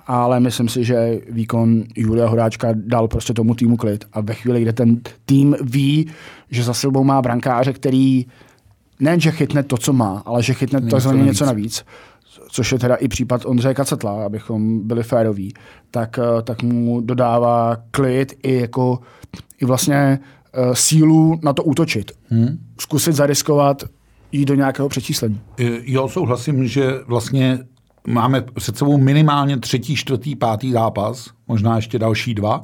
ale 0.08 0.40
myslím 0.40 0.70
si, 0.70 0.84
že 0.84 1.20
výkon 1.30 1.84
Julia 1.96 2.28
Horáčka 2.28 2.68
dal 2.74 3.08
prostě 3.08 3.34
tomu 3.34 3.56
týmu 3.56 3.78
klid 3.78 4.06
a 4.14 4.22
ve 4.22 4.34
chvíli, 4.34 4.62
kde 4.62 4.74
ten 4.74 5.02
tým 5.26 5.56
ví, 5.62 6.10
že 6.52 6.64
za 6.64 6.74
sebou 6.74 7.04
má 7.04 7.22
brankáře, 7.22 7.74
který 7.74 8.26
nejenže 9.00 9.32
chytne 9.32 9.64
to, 9.64 9.78
co 9.78 9.94
má, 9.94 10.24
ale 10.26 10.44
že 10.44 10.54
chytne 10.54 10.82
to 10.82 10.96
něco, 10.96 11.12
něco 11.12 11.46
navíc, 11.46 11.86
což 12.50 12.72
je 12.72 12.80
teda 12.80 12.96
i 12.96 13.08
případ 13.08 13.46
Ondřeje 13.46 13.74
Kacetla, 13.74 14.26
abychom 14.26 14.88
byli 14.88 15.04
féroví, 15.04 15.54
tak, 15.92 16.20
tak 16.44 16.64
mu 16.64 17.02
dodává 17.02 17.78
klid 17.92 18.34
i 18.44 18.62
jako 18.62 19.00
i 19.62 19.66
vlastně 19.66 20.20
sílu 20.74 21.40
na 21.44 21.54
to 21.54 21.64
útočit. 21.64 22.12
Hmm. 22.30 22.58
Zkusit 22.80 23.16
zariskovat 23.16 23.84
jít 24.32 24.46
do 24.46 24.56
nějakého 24.56 24.90
přečíslení. 24.90 25.42
Jo, 25.84 26.10
souhlasím, 26.10 26.68
že 26.68 26.94
vlastně 27.08 27.60
máme 28.08 28.42
před 28.42 28.78
sebou 28.78 28.98
minimálně 28.98 29.58
třetí, 29.58 29.96
čtvrtý, 29.96 30.36
pátý 30.36 30.72
zápas, 30.72 31.30
možná 31.48 31.76
ještě 31.76 32.00
další 32.00 32.34
dva 32.34 32.62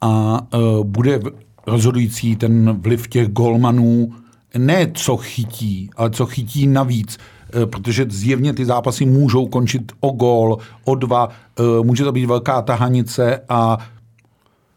a 0.00 0.40
uh, 0.54 0.84
bude 0.84 1.20
rozhodující 1.66 2.36
ten 2.36 2.80
vliv 2.80 3.08
těch 3.08 3.28
golmanů, 3.28 4.14
ne 4.58 4.90
co 4.94 5.16
chytí, 5.16 5.90
ale 5.96 6.10
co 6.10 6.26
chytí 6.26 6.66
navíc, 6.66 7.18
uh, 7.54 7.66
protože 7.66 8.06
zjevně 8.08 8.52
ty 8.52 8.64
zápasy 8.64 9.06
můžou 9.06 9.46
končit 9.46 9.92
o 10.00 10.10
gól, 10.10 10.58
o 10.84 10.94
dva, 10.94 11.28
uh, 11.28 11.86
může 11.86 12.04
to 12.04 12.12
být 12.12 12.26
velká 12.26 12.62
tahanice 12.62 13.40
a 13.48 13.78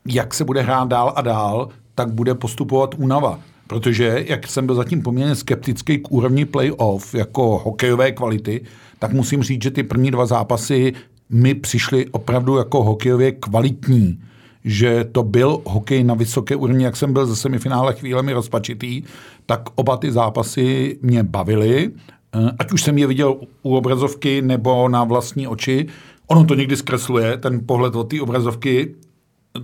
jak 0.08 0.34
se 0.34 0.44
bude 0.44 0.62
hrát 0.62 0.88
dál 0.88 1.14
a 1.16 1.22
dál, 1.22 1.70
tak 1.96 2.14
bude 2.14 2.36
postupovat 2.36 2.96
únava. 2.98 3.40
Protože, 3.68 4.26
jak 4.28 4.48
jsem 4.48 4.66
byl 4.66 4.76
zatím 4.76 5.02
poměrně 5.02 5.36
skeptický 5.36 5.98
k 5.98 6.12
úrovni 6.12 6.46
playoff 6.46 7.14
jako 7.14 7.62
hokejové 7.64 8.12
kvality, 8.12 8.62
tak 9.00 9.14
musím 9.14 9.44
říct, 9.44 9.64
že 9.64 9.72
ty 9.72 9.84
první 9.84 10.12
dva 10.12 10.26
zápasy 10.26 10.94
mi 11.30 11.56
přišly 11.56 12.06
opravdu 12.08 12.58
jako 12.58 12.84
hokejově 12.84 13.32
kvalitní 13.32 14.20
že 14.66 15.04
to 15.12 15.24
byl 15.24 15.62
hokej 15.66 16.04
na 16.04 16.14
vysoké 16.14 16.56
úrovni, 16.56 16.84
jak 16.84 16.96
jsem 16.96 17.14
byl 17.14 17.26
ze 17.26 17.36
semifinále 17.36 17.94
chvílemi 17.94 18.34
rozpačitý, 18.34 19.04
tak 19.46 19.62
oba 19.76 19.98
ty 19.98 20.12
zápasy 20.12 20.98
mě 21.02 21.24
bavily. 21.24 21.92
Eh, 22.36 22.52
ať 22.60 22.72
už 22.72 22.84
jsem 22.84 22.98
je 22.98 23.08
viděl 23.08 23.36
u 23.64 23.76
obrazovky 23.76 24.42
nebo 24.42 24.90
na 24.90 25.04
vlastní 25.04 25.48
oči. 25.48 25.88
Ono 26.28 26.46
to 26.46 26.56
někdy 26.56 26.78
zkresluje, 26.78 27.38
ten 27.38 27.62
pohled 27.66 27.96
od 27.96 28.04
té 28.04 28.22
obrazovky, 28.22 28.96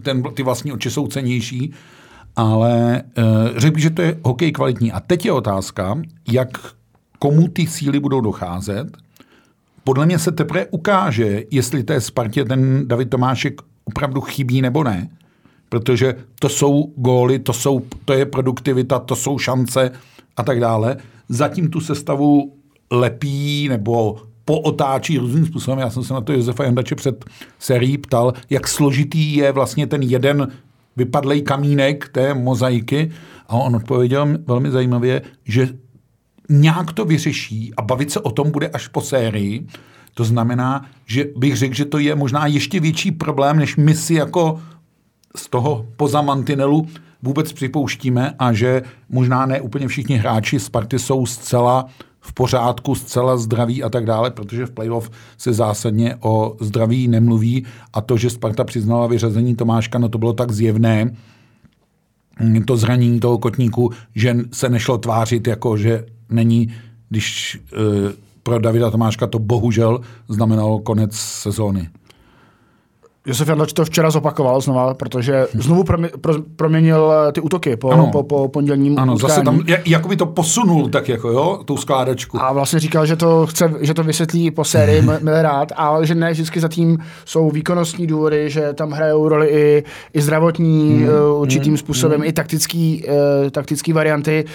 ten, 0.04 0.24
ty 0.24 0.44
vlastní 0.44 0.72
oči 0.74 0.92
jsou 0.92 1.08
cenější, 1.08 1.74
ale 2.36 3.04
uh, 3.18 3.24
řekl 3.58 3.74
bych, 3.74 3.84
že 3.84 3.90
to 3.90 4.02
je 4.02 4.20
hokej 4.24 4.52
kvalitní. 4.52 4.92
A 4.92 5.00
teď 5.00 5.26
je 5.26 5.32
otázka, 5.32 6.02
jak 6.32 6.48
komu 7.20 7.48
ty 7.48 7.68
síly 7.68 8.00
budou 8.00 8.22
docházet. 8.22 8.98
Podle 9.84 10.06
mě 10.06 10.20
se 10.20 10.32
teprve 10.32 10.66
ukáže, 10.66 11.44
jestli 11.52 11.84
té 11.84 12.02
Spartě 12.02 12.46
ten 12.46 12.88
David 12.88 13.10
Tomášek 13.10 13.62
opravdu 13.84 14.22
chybí 14.22 14.62
nebo 14.62 14.84
ne. 14.84 15.10
Protože 15.70 16.16
to 16.40 16.50
jsou 16.50 16.94
góly, 16.96 17.40
to, 17.40 17.54
jsou, 17.54 17.82
to 18.06 18.14
je 18.14 18.26
produktivita, 18.26 19.00
to 19.00 19.16
jsou 19.16 19.38
šance 19.38 19.92
a 20.38 20.44
tak 20.44 20.60
dále. 20.60 20.98
Zatím 21.30 21.70
tu 21.70 21.80
sestavu 21.80 22.54
lepí 22.92 23.68
nebo 23.70 24.18
pootáčí 24.46 25.18
různým 25.18 25.46
způsobem. 25.46 25.80
Já 25.80 25.90
jsem 25.90 26.04
se 26.04 26.14
na 26.14 26.22
to 26.22 26.34
Josefa 26.34 26.64
Jandače 26.64 26.96
před 26.96 27.26
sérií 27.60 27.98
ptal, 27.98 28.34
jak 28.50 28.68
složitý 28.68 29.36
je 29.36 29.52
vlastně 29.52 29.88
ten 29.88 30.02
jeden 30.02 30.48
vypadlej 30.98 31.42
kamínek 31.42 32.10
té 32.10 32.34
mozaiky. 32.34 33.12
A 33.48 33.56
on 33.56 33.76
odpověděl 33.76 34.28
velmi 34.48 34.72
zajímavě, 34.72 35.22
že 35.46 35.70
nějak 36.50 36.94
to 36.94 37.06
vyřeší 37.06 37.74
a 37.78 37.82
bavit 37.82 38.12
se 38.12 38.20
o 38.20 38.32
tom 38.32 38.52
bude 38.52 38.68
až 38.68 38.88
po 38.88 39.02
sérii. 39.02 39.68
To 40.14 40.24
znamená, 40.24 40.86
že 41.06 41.26
bych 41.36 41.58
řekl, 41.58 41.76
že 41.76 41.86
to 41.86 41.98
je 41.98 42.16
možná 42.16 42.48
ještě 42.48 42.80
větší 42.80 43.12
problém, 43.12 43.58
než 43.58 43.78
my 43.78 43.96
si 43.96 44.14
jako 44.14 44.62
z 45.36 45.50
toho 45.50 45.86
poza 45.98 46.22
mantinelu 46.22 46.88
vůbec 47.22 47.54
připouštíme 47.54 48.36
a 48.40 48.54
že 48.54 48.82
možná 49.10 49.46
ne 49.46 49.62
úplně 49.62 49.88
všichni 49.88 50.16
hráči 50.16 50.60
Sparty 50.60 51.00
jsou 51.00 51.26
zcela 51.26 51.86
v 52.22 52.34
pořádku, 52.34 52.96
zcela 52.96 53.38
zdraví 53.38 53.84
a 53.84 53.90
tak 53.90 54.06
dále, 54.06 54.32
protože 54.32 54.66
v 54.66 54.72
playoff 54.72 55.12
se 55.38 55.54
zásadně 55.54 56.16
o 56.20 56.56
zdraví 56.60 57.08
nemluví 57.08 57.66
a 57.94 58.02
to, 58.02 58.18
že 58.18 58.30
Sparta 58.30 58.64
přiznala 58.64 59.08
vyřazení 59.08 59.56
Tomáška, 59.56 60.00
no 60.00 60.10
to 60.10 60.18
bylo 60.18 60.34
tak 60.34 60.52
zjevné, 60.52 61.16
to 62.66 62.78
zranění 62.78 63.20
toho 63.20 63.38
kotníku, 63.38 63.92
že 64.16 64.38
se 64.52 64.70
nešlo 64.70 64.98
tvářit 64.98 65.48
jako, 65.48 65.78
že 65.78 66.06
není, 66.30 66.74
když 67.10 67.56
e, 67.56 67.78
pro 68.44 68.60
Davida 68.60 68.92
Tomáška 68.92 69.28
to 69.28 69.40
bohužel 69.40 70.02
znamenalo 70.30 70.80
konec 70.80 71.16
sezóny. 71.16 71.90
Josef 73.26 73.48
Jadlač 73.48 73.74
to 73.74 73.86
včera 73.86 74.12
zopakoval 74.12 74.62
znova, 74.62 74.94
protože 74.94 75.48
znovu 75.54 75.84
proměnil 76.56 77.14
eh, 77.14 77.32
ty 77.32 77.42
útoky 77.42 77.78
po, 77.78 77.92
ano. 77.92 78.10
po, 78.12 78.24
po 78.24 78.48
pondělním 78.48 79.00
Ano, 79.00 79.14
utkání. 79.14 79.30
zase 79.30 79.42
tam, 79.42 79.60
jako 79.86 80.08
by 80.08 80.16
to 80.16 80.26
posunul 80.26 80.90
tak 80.90 81.10
jako, 81.10 81.30
jo, 81.30 81.60
tu 81.66 81.78
skládačku. 81.78 82.42
A 82.42 82.54
vlastně 82.54 82.80
říkal, 82.80 83.06
že 83.06 83.16
to 83.16 83.48
chce, 83.48 83.74
že 83.82 83.94
to 83.94 84.04
vysvětlí 84.04 84.52
po 84.52 84.64
sérii, 84.64 85.04
rád, 85.42 85.72
ale 85.76 86.06
že 86.06 86.16
ne 86.16 86.32
vždycky 86.32 86.60
zatím 86.60 86.98
jsou 87.26 87.52
výkonnostní 87.52 88.08
důvody, 88.08 88.50
že 88.50 88.74
tam 88.74 88.92
hrajou 88.92 89.30
roli 89.30 89.48
i, 89.48 89.84
i 90.14 90.22
zdravotní 90.22 90.94
hmm. 90.94 91.08
uh, 91.08 91.42
určitým 91.42 91.72
hmm. 91.72 91.78
způsobem, 91.78 92.20
hmm. 92.20 92.30
i 92.30 92.34
taktický, 92.34 93.04
uh, 93.44 93.50
taktický 93.50 93.94
varianty. 93.94 94.46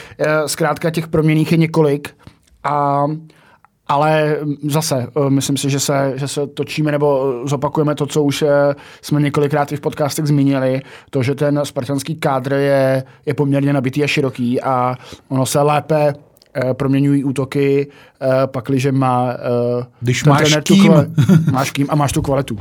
Zkrátka 0.46 0.90
těch 0.90 1.08
proměných 1.08 1.52
je 1.52 1.58
několik 1.58 2.08
a 2.64 3.06
ale 3.88 4.36
zase, 4.62 5.06
eh, 5.26 5.30
myslím 5.30 5.56
si, 5.56 5.70
že 5.70 5.80
se, 5.80 6.12
že 6.16 6.28
se 6.28 6.46
točíme 6.46 6.92
nebo 6.92 7.40
zopakujeme 7.44 7.94
to, 7.94 8.06
co 8.06 8.22
už 8.22 8.42
eh, 8.42 8.74
jsme 9.02 9.20
několikrát 9.20 9.72
i 9.72 9.76
v 9.76 9.80
podcastech 9.80 10.26
zmínili, 10.26 10.82
to, 11.10 11.22
že 11.22 11.34
ten 11.34 11.60
spartanský 11.64 12.14
kádr 12.14 12.52
je, 12.52 13.04
je 13.26 13.34
poměrně 13.34 13.72
nabitý 13.72 14.04
a 14.04 14.06
široký 14.06 14.62
a 14.62 14.96
ono 15.28 15.46
se 15.46 15.60
lépe 15.60 16.14
eh, 16.54 16.74
proměňují 16.74 17.24
útoky, 17.24 17.86
pakliže 18.46 18.92
má 18.92 19.36
Když 20.00 20.24
máš 20.24 20.56
kým. 20.64 20.76
Tu 20.78 20.88
kvali- 20.88 21.10
máš 21.52 21.70
kým 21.70 21.86
a 21.90 21.94
máš 21.94 22.12
tu 22.12 22.22
kvalitu. 22.22 22.58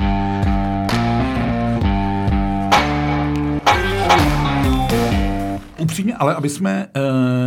Upřímně, 5.80 6.16
ale 6.16 6.36
aby 6.36 6.50
jsme 6.50 6.88
uh, 6.96 7.02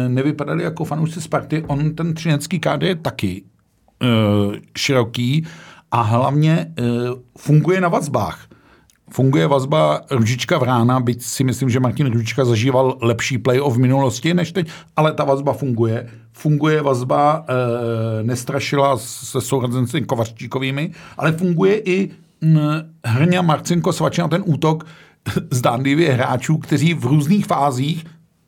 nevypadali 0.08 0.64
jako 0.64 0.84
fanoušci 0.84 1.20
Sparty, 1.20 1.64
on 1.66 1.94
ten 1.94 2.14
třinecký 2.14 2.60
kádr 2.60 2.86
je 2.86 2.94
taky 2.96 3.42
široký 4.76 5.46
a 5.90 6.02
hlavně 6.02 6.66
uh, 6.78 6.86
funguje 7.38 7.80
na 7.80 7.88
vazbách. 7.88 8.48
Funguje 9.10 9.46
vazba 9.46 10.00
Ružička 10.10 10.58
v 10.58 10.62
rána, 10.62 11.00
byť 11.00 11.22
si 11.22 11.44
myslím, 11.44 11.70
že 11.70 11.80
Martin 11.80 12.12
Ružička 12.12 12.44
zažíval 12.44 12.98
lepší 13.00 13.38
playoff 13.38 13.76
v 13.76 13.88
minulosti 13.88 14.34
než 14.34 14.52
teď, 14.52 14.68
ale 14.96 15.12
ta 15.12 15.24
vazba 15.24 15.52
funguje. 15.52 16.08
Funguje 16.32 16.82
vazba 16.82 17.44
e, 17.48 18.22
nestrašila 18.22 18.96
se 19.00 19.40
sourozenci 19.40 20.00
Kovařčíkovými, 20.00 20.92
ale 21.16 21.32
funguje 21.32 21.80
i 21.80 22.10
m, 22.42 22.60
Hrňa 23.04 23.42
Marcinko 23.42 23.92
Svačina, 23.92 24.28
ten 24.28 24.42
útok 24.46 24.84
zdánlivě 25.50 26.12
hráčů, 26.12 26.58
kteří 26.58 26.94
v 26.94 27.04
různých 27.04 27.46
fázích 27.46 28.04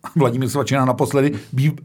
Vladimír 0.16 0.48
Svačina 0.48 0.84
naposledy, 0.84 1.32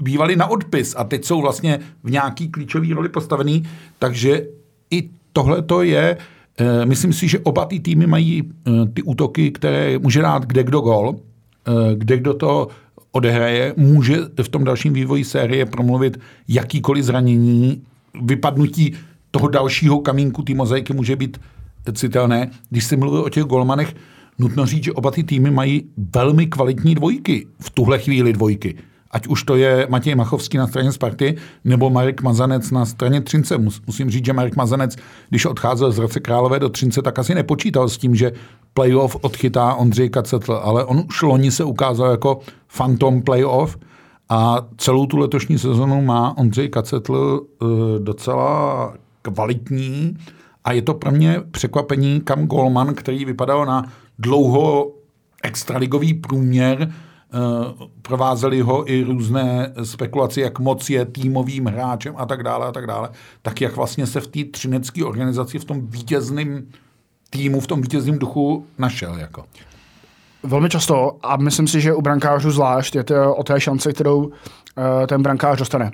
bývali 0.02 0.36
na 0.36 0.48
odpis 0.48 0.96
a 0.98 1.04
teď 1.04 1.26
jsou 1.26 1.42
vlastně 1.42 1.80
v 2.04 2.12
nějaký 2.12 2.50
klíčový 2.50 2.94
roli 2.94 3.10
postavený, 3.10 3.64
takže 4.00 4.48
i 4.92 5.10
tohle 5.34 5.62
to 5.62 5.82
je, 5.82 6.18
uh, 6.60 6.86
myslím 6.86 7.14
si, 7.14 7.28
že 7.28 7.40
oba 7.40 7.66
ty 7.66 7.80
týmy 7.80 8.08
mají 8.08 8.44
uh, 8.44 8.88
ty 8.94 9.02
útoky, 9.02 9.52
které 9.52 10.00
může 10.00 10.22
dát 10.22 10.46
kde 10.46 10.64
kdo 10.64 10.80
gol, 10.80 11.10
uh, 11.10 11.18
kde 11.96 12.18
kdo 12.18 12.34
to 12.34 12.68
odehraje, 13.12 13.74
může 13.78 14.18
v 14.44 14.50
tom 14.50 14.64
dalším 14.64 14.94
vývoji 14.94 15.24
série 15.24 15.66
promluvit 15.66 16.20
jakýkoliv 16.48 17.06
zranění, 17.06 17.82
vypadnutí 18.22 18.96
toho 19.32 19.48
dalšího 19.48 20.00
kamínku 20.00 20.44
té 20.44 20.54
mozaiky 20.54 20.94
může 20.94 21.16
být 21.16 21.38
citelné. 21.94 22.52
Když 22.70 22.86
se 22.86 22.98
mluví 22.98 23.18
o 23.18 23.30
těch 23.30 23.44
golmanech, 23.44 23.96
nutno 24.40 24.66
říct, 24.66 24.84
že 24.84 24.94
oba 24.94 25.12
ty 25.12 25.24
týmy 25.24 25.52
mají 25.52 25.84
velmi 26.14 26.48
kvalitní 26.48 26.96
dvojky, 26.96 27.48
v 27.60 27.70
tuhle 27.70 28.00
chvíli 28.00 28.34
dvojky. 28.34 28.76
Ať 29.12 29.28
už 29.28 29.44
to 29.44 29.56
je 29.56 29.88
Matěj 29.90 30.16
Machovský 30.16 30.58
na 30.58 30.68
straně 30.68 30.92
Sparty, 30.92 31.36
nebo 31.64 31.90
Marek 31.90 32.22
Mazanec 32.22 32.72
na 32.72 32.86
straně 32.86 33.22
Třince. 33.22 33.58
Musím 33.88 34.10
říct, 34.10 34.26
že 34.26 34.34
Marek 34.34 34.56
Mazanec, 34.56 34.96
když 35.30 35.46
odcházel 35.46 35.92
z 35.92 35.98
Hradce 35.98 36.20
Králové 36.20 36.60
do 36.60 36.70
Třince, 36.70 37.02
tak 37.02 37.20
asi 37.20 37.36
nepočítal 37.36 37.90
s 37.90 37.98
tím, 37.98 38.16
že 38.16 38.32
playoff 38.74 39.18
odchytá 39.22 39.74
Ondřej 39.74 40.10
Kacetl, 40.10 40.54
ale 40.54 40.86
on 40.86 41.04
už 41.08 41.22
loni 41.22 41.52
se 41.52 41.64
ukázal 41.64 42.12
jako 42.12 42.40
fantom 42.68 43.22
playoff 43.22 43.78
a 44.30 44.68
celou 44.78 45.06
tu 45.06 45.18
letošní 45.18 45.58
sezonu 45.58 46.02
má 46.02 46.38
Ondřej 46.38 46.70
Kacetl 46.70 47.42
uh, 47.62 47.70
docela 48.00 48.94
kvalitní 49.22 50.18
a 50.64 50.72
je 50.72 50.82
to 50.82 50.94
pro 50.94 51.12
mě 51.12 51.42
překvapení, 51.52 52.22
kam 52.22 52.48
Golman, 52.48 52.94
který 52.94 53.26
vypadal 53.26 53.66
na 53.66 53.92
dlouho 54.20 54.92
extraligový 55.44 56.14
průměr, 56.14 56.78
eh, 56.82 57.38
provázely 58.02 58.62
ho 58.62 58.92
i 58.92 59.04
různé 59.04 59.74
spekulace, 59.84 60.42
jak 60.42 60.60
moc 60.60 60.90
je 60.90 61.06
týmovým 61.06 61.66
hráčem 61.66 62.14
a 62.18 62.26
tak 62.26 62.44
dále 62.44 62.68
a 62.68 62.72
tak 62.72 62.88
dále, 62.88 63.10
tak 63.42 63.62
jak 63.62 63.76
vlastně 63.76 64.08
se 64.08 64.22
v 64.22 64.28
té 64.28 64.44
třinecké 64.44 65.06
organizaci 65.06 65.60
v 65.60 65.66
tom 65.66 65.88
vítězném 65.88 66.68
týmu, 67.30 67.60
v 67.60 67.68
tom 67.68 67.82
vítězném 67.82 68.20
duchu 68.20 68.66
našel. 68.78 69.18
Jako. 69.18 69.44
Velmi 70.44 70.70
často 70.70 71.18
a 71.24 71.38
myslím 71.38 71.68
si, 71.68 71.82
že 71.82 71.94
u 71.94 72.02
brankářů 72.02 72.52
zvlášť 72.52 72.96
je 72.96 73.04
to 73.04 73.36
o 73.36 73.44
té 73.44 73.62
šance, 73.62 73.94
kterou 73.94 74.18
uh, 74.18 74.32
ten 75.08 75.24
brankář 75.24 75.60
dostane. 75.60 75.92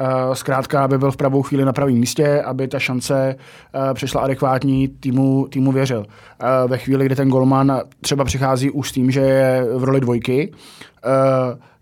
Uh, 0.00 0.34
zkrátka, 0.34 0.84
aby 0.84 0.98
byl 0.98 1.10
v 1.10 1.16
pravou 1.16 1.42
chvíli 1.42 1.64
na 1.64 1.72
pravém 1.72 1.94
místě, 1.94 2.42
aby 2.42 2.68
ta 2.68 2.78
šance 2.78 3.36
uh, 3.74 3.94
přišla 3.94 4.20
adekvátní, 4.20 4.88
týmu, 4.88 5.46
týmu 5.50 5.72
věřil. 5.72 5.98
Uh, 5.98 6.70
ve 6.70 6.78
chvíli, 6.78 7.06
kdy 7.06 7.16
ten 7.16 7.28
golman 7.28 7.80
třeba 8.00 8.24
přichází 8.24 8.70
už 8.70 8.88
s 8.88 8.92
tím, 8.92 9.10
že 9.10 9.20
je 9.20 9.66
v 9.74 9.84
roli 9.84 10.00
dvojky, 10.00 10.52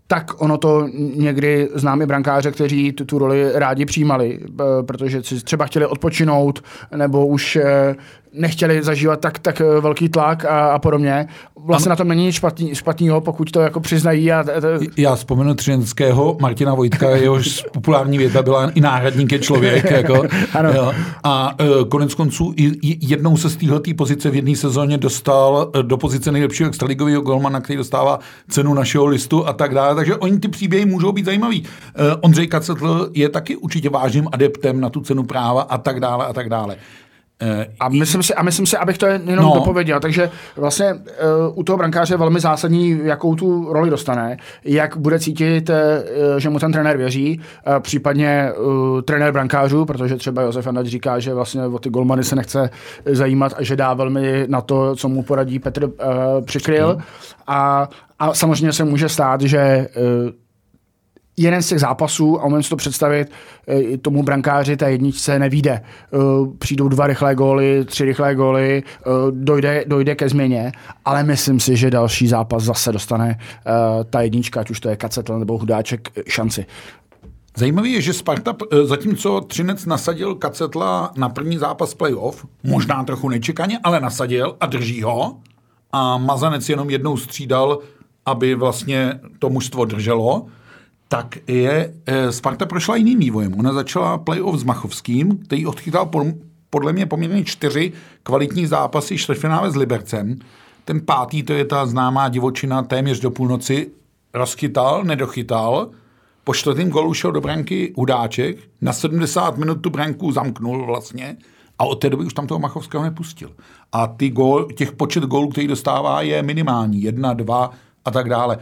tak 0.07 0.41
ono 0.41 0.57
to 0.57 0.87
někdy 1.15 1.69
znám 1.75 1.99
brankáře, 1.99 2.51
kteří 2.51 2.91
tu, 2.91 3.05
tu 3.05 3.17
roli 3.17 3.51
rádi 3.53 3.85
přijímali, 3.85 4.39
protože 4.85 5.23
si 5.23 5.43
třeba 5.43 5.65
chtěli 5.65 5.85
odpočinout, 5.85 6.63
nebo 6.95 7.27
už 7.27 7.57
nechtěli 8.33 8.83
zažívat 8.83 9.19
tak, 9.19 9.39
tak 9.39 9.61
eh, 9.61 9.81
velký 9.81 10.09
tlak 10.09 10.45
a, 10.45 10.71
a 10.71 10.79
podobně. 10.79 11.27
Vlastně 11.65 11.89
na 11.89 11.95
tom 11.95 12.07
není 12.07 12.25
nic 12.25 12.35
špatný, 12.35 12.75
špatného, 12.75 13.21
pokud 13.21 13.51
to 13.51 13.59
jako 13.61 13.79
přiznají. 13.79 14.31
A, 14.31 14.43
to... 14.43 14.67
Já 14.97 15.15
vzpomenu 15.15 15.53
třineckého 15.53 16.37
Martina 16.41 16.73
Vojtka, 16.73 17.09
jehož 17.09 17.65
populární 17.73 18.17
věta 18.17 18.41
byla 18.41 18.69
i 18.69 18.81
náhradník 18.81 19.31
je 19.31 19.39
člověk. 19.39 19.91
Jako, 19.93 20.23
ano. 20.53 20.69
Jo. 20.73 20.93
A 21.23 21.55
uh, 21.59 21.89
konec 21.89 22.13
konců 22.13 22.53
jednou 22.83 23.37
se 23.37 23.49
z 23.49 23.55
této 23.55 23.81
pozice 23.97 24.29
v 24.29 24.35
jedné 24.35 24.55
sezóně 24.55 24.97
dostal 24.97 25.71
uh, 25.75 25.83
do 25.83 25.97
pozice 25.97 26.31
nejlepšího 26.31 26.69
extraligového 26.69 27.21
golmana, 27.21 27.61
který 27.61 27.77
dostává 27.77 28.19
cenu 28.49 28.73
našeho 28.73 29.05
listu 29.05 29.47
a 29.47 29.53
tak 29.53 29.73
dále. 29.73 29.95
Takže 29.95 30.15
oni 30.15 30.39
ty 30.39 30.47
příběhy 30.47 30.85
můžou 30.85 31.11
být 31.11 31.25
zajímavý. 31.25 31.61
Uh, 31.61 31.67
Ondřej 32.21 32.47
Kacetl 32.47 33.09
je 33.13 33.29
taky 33.29 33.55
určitě 33.55 33.89
vážným 33.89 34.27
adeptem 34.31 34.81
na 34.81 34.89
tu 34.89 35.01
cenu 35.01 35.23
práva 35.23 35.61
a 35.61 35.77
tak 35.77 35.99
dále 35.99 36.25
a 36.25 36.33
tak 36.33 36.49
dále. 36.49 36.75
A 37.79 37.89
myslím, 37.89 38.23
si, 38.23 38.33
a 38.33 38.43
myslím 38.43 38.65
si, 38.65 38.77
abych 38.77 38.97
to 38.97 39.05
jenom 39.05 39.45
no. 39.45 39.51
dopověděl, 39.55 39.99
takže 39.99 40.29
vlastně 40.55 40.93
uh, 40.93 40.99
u 41.59 41.63
toho 41.63 41.77
brankáře 41.77 42.13
je 42.13 42.17
velmi 42.17 42.39
zásadní, 42.39 42.99
jakou 43.03 43.35
tu 43.35 43.73
roli 43.73 43.89
dostane, 43.89 44.37
jak 44.65 44.97
bude 44.97 45.19
cítit, 45.19 45.69
uh, 45.69 45.75
že 46.37 46.49
mu 46.49 46.59
ten 46.59 46.71
trenér 46.71 46.97
věří, 46.97 47.41
uh, 47.67 47.79
případně 47.79 48.51
uh, 48.51 49.01
trenér 49.01 49.31
brankářů, 49.31 49.85
protože 49.85 50.15
třeba 50.15 50.41
Josef 50.41 50.67
Anač 50.67 50.87
říká, 50.87 51.19
že 51.19 51.33
vlastně 51.33 51.65
o 51.65 51.79
ty 51.79 51.89
golmany 51.89 52.23
se 52.23 52.35
nechce 52.35 52.69
zajímat 53.05 53.53
a 53.57 53.63
že 53.63 53.75
dá 53.75 53.93
velmi 53.93 54.45
na 54.47 54.61
to, 54.61 54.95
co 54.95 55.09
mu 55.09 55.23
poradí 55.23 55.59
Petr 55.59 55.83
uh, 55.83 55.91
Přikryl. 56.45 56.97
A, 57.47 57.89
a 58.19 58.33
samozřejmě 58.33 58.73
se 58.73 58.83
může 58.83 59.09
stát, 59.09 59.41
že 59.41 59.87
uh, 59.97 60.42
jeden 61.37 61.61
z 61.61 61.67
těch 61.67 61.79
zápasů, 61.79 62.41
a 62.41 62.45
umím 62.45 62.63
si 62.63 62.69
to 62.69 62.75
představit, 62.75 63.31
eh, 63.67 63.97
tomu 63.97 64.23
brankáři 64.23 64.77
té 64.77 64.91
jedničce 64.91 65.39
nevíde. 65.39 65.71
Eh, 65.71 66.17
přijdou 66.57 66.87
dva 66.87 67.07
rychlé 67.07 67.35
góly, 67.35 67.85
tři 67.85 68.05
rychlé 68.05 68.35
góly, 68.35 68.83
eh, 68.85 69.09
dojde, 69.31 69.83
dojde 69.87 70.15
ke 70.15 70.29
změně, 70.29 70.71
ale 71.05 71.23
myslím 71.23 71.59
si, 71.59 71.77
že 71.77 71.91
další 71.91 72.27
zápas 72.27 72.63
zase 72.63 72.91
dostane 72.91 73.39
ta 74.09 74.21
jednička, 74.21 74.59
ať 74.59 74.69
už 74.69 74.79
to 74.79 74.89
je 74.89 74.95
Kacetl 74.95 75.39
nebo 75.39 75.57
Hudáček, 75.57 76.09
šanci. 76.27 76.65
Zajímavé 77.57 77.87
je, 77.87 78.01
že 78.01 78.13
Sparta, 78.13 78.55
zatímco 78.83 79.41
Třinec 79.41 79.85
nasadil 79.85 80.35
Kacetla 80.35 81.11
na 81.17 81.29
první 81.29 81.57
zápas 81.57 81.93
playoff, 81.93 82.45
možná 82.63 83.03
trochu 83.03 83.29
nečekaně, 83.29 83.79
ale 83.83 83.99
nasadil 83.99 84.55
a 84.59 84.65
drží 84.65 85.01
ho, 85.01 85.37
a 85.91 86.17
Mazanec 86.17 86.69
jenom 86.69 86.89
jednou 86.89 87.17
střídal, 87.17 87.79
aby 88.25 88.55
vlastně 88.55 89.19
to 89.39 89.49
mužstvo 89.49 89.85
drželo, 89.85 90.45
tak 91.13 91.37
je, 91.47 91.93
eh, 92.05 92.31
Sparta 92.31 92.65
prošla 92.65 92.95
jiným 92.95 93.19
vývojem. 93.19 93.59
Ona 93.59 93.73
začala 93.73 94.17
playoff 94.17 94.59
s 94.59 94.63
Machovským, 94.63 95.37
který 95.37 95.65
odchytal 95.65 96.11
podle 96.69 96.93
mě 96.93 97.05
poměrně 97.05 97.43
čtyři 97.43 97.93
kvalitní 98.23 98.65
zápasy 98.65 99.17
čtvrtfinále 99.17 99.71
s 99.71 99.75
Libercem. 99.75 100.35
Ten 100.85 101.01
pátý, 101.05 101.43
to 101.43 101.53
je 101.53 101.65
ta 101.65 101.85
známá 101.85 102.29
divočina 102.29 102.83
téměř 102.83 103.19
do 103.19 103.31
půlnoci, 103.31 103.91
rozchytal, 104.33 105.03
nedochytal, 105.03 105.89
po 106.43 106.53
čtvrtém 106.53 106.89
golu 106.89 107.13
šel 107.13 107.31
do 107.31 107.41
branky 107.41 107.93
Udáček, 107.95 108.57
na 108.81 108.93
70 108.93 109.57
minut 109.57 109.75
tu 109.75 109.89
branku 109.89 110.31
zamknul 110.31 110.85
vlastně 110.85 111.37
a 111.79 111.85
od 111.85 111.95
té 111.95 112.09
doby 112.09 112.25
už 112.25 112.33
tam 112.33 112.47
toho 112.47 112.59
Machovského 112.59 113.03
nepustil. 113.03 113.51
A 113.91 114.07
ty 114.07 114.29
gól, 114.29 114.67
těch 114.75 114.91
počet 114.91 115.23
gólů, 115.23 115.49
který 115.49 115.67
dostává, 115.67 116.21
je 116.21 116.43
minimální. 116.43 117.01
Jedna, 117.01 117.33
dva 117.33 117.71
a 118.05 118.11
tak 118.11 118.29
dále. 118.29 118.57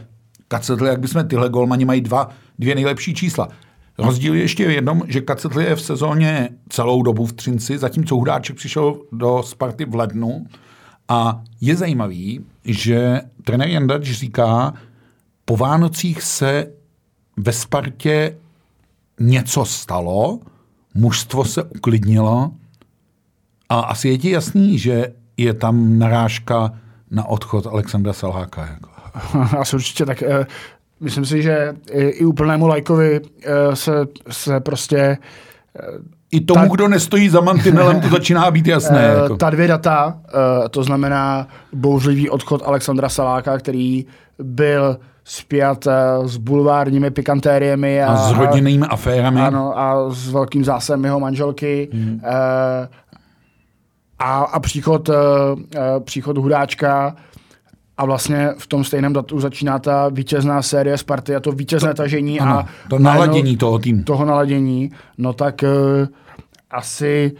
Kacetli, 0.51 0.87
jak 0.87 0.99
bychom 0.99 1.27
tyhle 1.27 1.49
golmani 1.49 1.85
mají 1.85 2.01
dva, 2.01 2.29
dvě 2.59 2.75
nejlepší 2.75 3.13
čísla. 3.13 3.47
Rozdíl 3.97 4.35
je 4.35 4.41
ještě 4.41 4.67
v 4.67 4.71
jednom, 4.71 5.01
že 5.07 5.21
Kacetli 5.21 5.63
je 5.63 5.75
v 5.75 5.81
sezóně 5.81 6.49
celou 6.69 7.03
dobu 7.03 7.25
v 7.25 7.33
Třinci, 7.33 7.77
zatímco 7.77 8.15
Hudáček 8.15 8.55
přišel 8.55 8.95
do 9.11 9.43
Sparty 9.43 9.85
v 9.85 9.95
lednu. 9.95 10.45
A 11.07 11.43
je 11.61 11.75
zajímavý, 11.75 12.45
že 12.65 13.21
trenér 13.43 13.69
Jandač 13.69 14.03
říká, 14.03 14.73
po 15.45 15.57
Vánocích 15.57 16.21
se 16.21 16.67
ve 17.37 17.53
Spartě 17.53 18.37
něco 19.19 19.65
stalo, 19.65 20.39
mužstvo 20.93 21.45
se 21.45 21.63
uklidnilo 21.63 22.51
a 23.69 23.79
asi 23.79 24.09
je 24.09 24.17
ti 24.17 24.29
jasný, 24.29 24.77
že 24.77 25.13
je 25.37 25.53
tam 25.53 25.99
narážka 25.99 26.71
na 27.11 27.25
odchod 27.25 27.67
Alexandra 27.67 28.13
Salháka. 28.13 28.65
Jako. 28.65 28.90
Asi 29.59 29.75
určitě 29.75 30.05
tak. 30.05 30.23
Eh, 30.23 30.45
myslím 30.99 31.25
si, 31.25 31.41
že 31.41 31.75
i 31.93 32.25
úplnému 32.25 32.67
lajkovi 32.67 33.21
eh, 33.43 33.75
se, 33.75 33.91
se 34.29 34.59
prostě 34.59 34.97
eh, 34.97 35.17
i 36.31 36.41
tomu, 36.41 36.61
ta, 36.61 36.67
kdo 36.75 36.87
nestojí 36.87 37.29
za 37.29 37.41
mantinelem, 37.41 38.01
to 38.01 38.09
začíná 38.11 38.51
být 38.51 38.67
jasné. 38.67 39.03
Jako. 39.03 39.37
Ta 39.37 39.49
dvě 39.49 39.67
data, 39.67 40.19
to 40.69 40.83
znamená 40.83 41.47
bouřlivý 41.73 42.29
odchod 42.29 42.61
Alexandra 42.65 43.09
Saláka, 43.09 43.57
který 43.57 44.05
byl 44.39 44.97
spjat 45.23 45.87
s 46.25 46.37
bulvárními 46.37 47.11
pikantériemi. 47.11 48.03
A, 48.03 48.13
a 48.13 48.15
s 48.15 48.37
rodinnými 48.37 48.85
aférami. 48.85 49.41
Ano, 49.41 49.79
a 49.79 50.09
s 50.09 50.31
velkým 50.31 50.63
zásem 50.63 51.05
jeho 51.05 51.19
manželky. 51.19 51.89
Hmm. 51.93 52.21
A, 54.19 54.39
a 54.43 54.59
příchod, 54.59 55.09
příchod 56.03 56.37
Hudáčka, 56.37 57.15
a 58.01 58.05
vlastně 58.05 58.49
v 58.57 58.67
tom 58.67 58.83
stejném 58.83 59.13
datu 59.13 59.39
začíná 59.39 59.79
ta 59.79 60.09
vítězná 60.09 60.61
série 60.61 60.97
Sparty 60.97 61.35
a 61.35 61.39
to 61.39 61.51
vítězné 61.51 61.89
to, 61.89 61.95
tažení 61.95 62.39
ano, 62.39 62.57
a 62.57 62.67
to 62.89 62.99
naladění 62.99 63.57
toho 63.57 63.79
týmu. 63.79 64.03
Toho 64.03 64.25
naladění, 64.25 64.91
no 65.17 65.33
tak 65.33 65.63
uh, 65.63 66.07
asi 66.71 67.31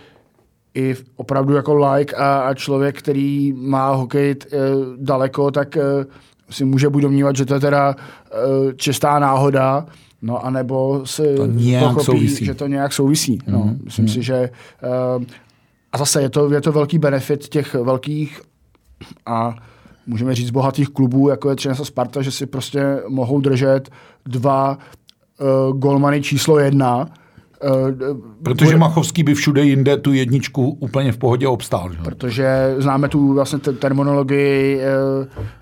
i 0.76 0.96
opravdu 1.16 1.56
jako 1.56 1.76
like 1.76 2.16
a, 2.16 2.40
a 2.40 2.54
člověk, 2.54 2.98
který 2.98 3.54
má 3.54 3.92
hokej 3.92 4.36
uh, 4.36 4.60
daleko, 4.98 5.52
tak 5.52 5.76
uh, 5.76 6.04
si 6.50 6.66
může 6.66 6.90
buď 6.90 7.02
domnívat, 7.02 7.36
že 7.36 7.46
to 7.46 7.54
je 7.54 7.60
teda 7.60 7.96
uh, 7.96 8.72
čistá 8.72 9.20
náhoda, 9.20 9.86
no 10.22 10.46
anebo 10.46 11.02
si 11.06 11.36
to 11.36 11.46
nějak 11.46 11.84
pochopí, 11.84 12.06
souvisí. 12.06 12.46
že 12.46 12.54
to 12.54 12.68
nějak 12.68 12.94
souvisí. 12.94 13.38
Mm-hmm. 13.38 13.52
No, 13.52 13.60
mhm, 13.60 13.80
myslím 13.84 14.06
mm-hmm. 14.06 14.14
si, 14.14 14.24
že 14.24 14.50
uh, 15.18 15.24
a 15.92 15.98
zase 15.98 16.22
je 16.22 16.30
to, 16.30 16.54
je 16.54 16.62
to 16.62 16.72
velký 16.72 16.98
benefit 17.00 17.48
těch 17.48 17.74
velkých 17.74 18.42
a 19.26 19.56
můžeme 20.08 20.36
říct, 20.36 20.52
bohatých 20.52 20.90
klubů, 20.90 21.30
jako 21.30 21.50
je 21.50 21.56
třeba 21.56 21.76
Sparta, 21.76 22.22
že 22.22 22.32
si 22.32 22.46
prostě 22.46 22.82
mohou 23.10 23.42
držet 23.42 23.90
dva 24.26 24.78
uh, 24.78 25.78
golmany 25.78 26.22
číslo 26.22 26.60
jedna, 26.60 27.08
Protože 28.44 28.66
bude, 28.66 28.78
Machovský 28.78 29.24
by 29.24 29.34
všude 29.34 29.64
jinde 29.64 29.98
tu 29.98 30.14
jedničku 30.14 30.78
úplně 30.80 31.12
v 31.12 31.18
pohodě 31.18 31.48
obstál. 31.48 31.92
Že? 31.92 31.98
Protože 32.04 32.76
známe 32.78 33.10
tu 33.10 33.34
vlastně 33.34 33.60
terminologii 33.60 34.82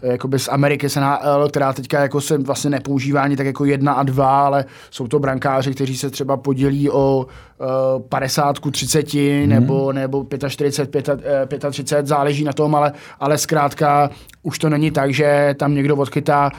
uh, 0.04 0.12
jakoby 0.12 0.40
z 0.40 0.48
Ameriky 0.48 0.90
se 0.90 1.00
SNL, 1.00 1.50
která 1.50 1.74
teďka 1.74 2.02
jako 2.02 2.22
se 2.22 2.38
vlastně 2.38 2.70
nepoužívá 2.70 3.22
ani 3.22 3.36
tak 3.36 3.46
jako 3.46 3.66
jedna 3.66 3.94
a 3.94 4.04
dva, 4.04 4.46
ale 4.46 4.66
jsou 4.92 5.08
to 5.08 5.20
brankáři, 5.20 5.72
kteří 5.72 5.98
se 5.98 6.10
třeba 6.10 6.38
podělí 6.38 6.90
o 6.90 7.26
50 8.10 8.60
ku 8.60 8.72
30 8.72 9.14
hmm. 9.14 9.50
nebo, 9.50 9.94
nebo 9.94 10.26
45, 10.48 11.10
35, 11.72 12.08
záleží 12.08 12.44
na 12.44 12.54
tom, 12.54 12.76
ale, 12.76 12.92
ale 13.20 13.38
zkrátka 13.38 14.10
už 14.50 14.60
to 14.60 14.70
není 14.70 14.92
tak, 14.92 15.14
že 15.14 15.56
tam 15.60 15.76
někdo 15.76 15.96
odchytá 15.96 16.52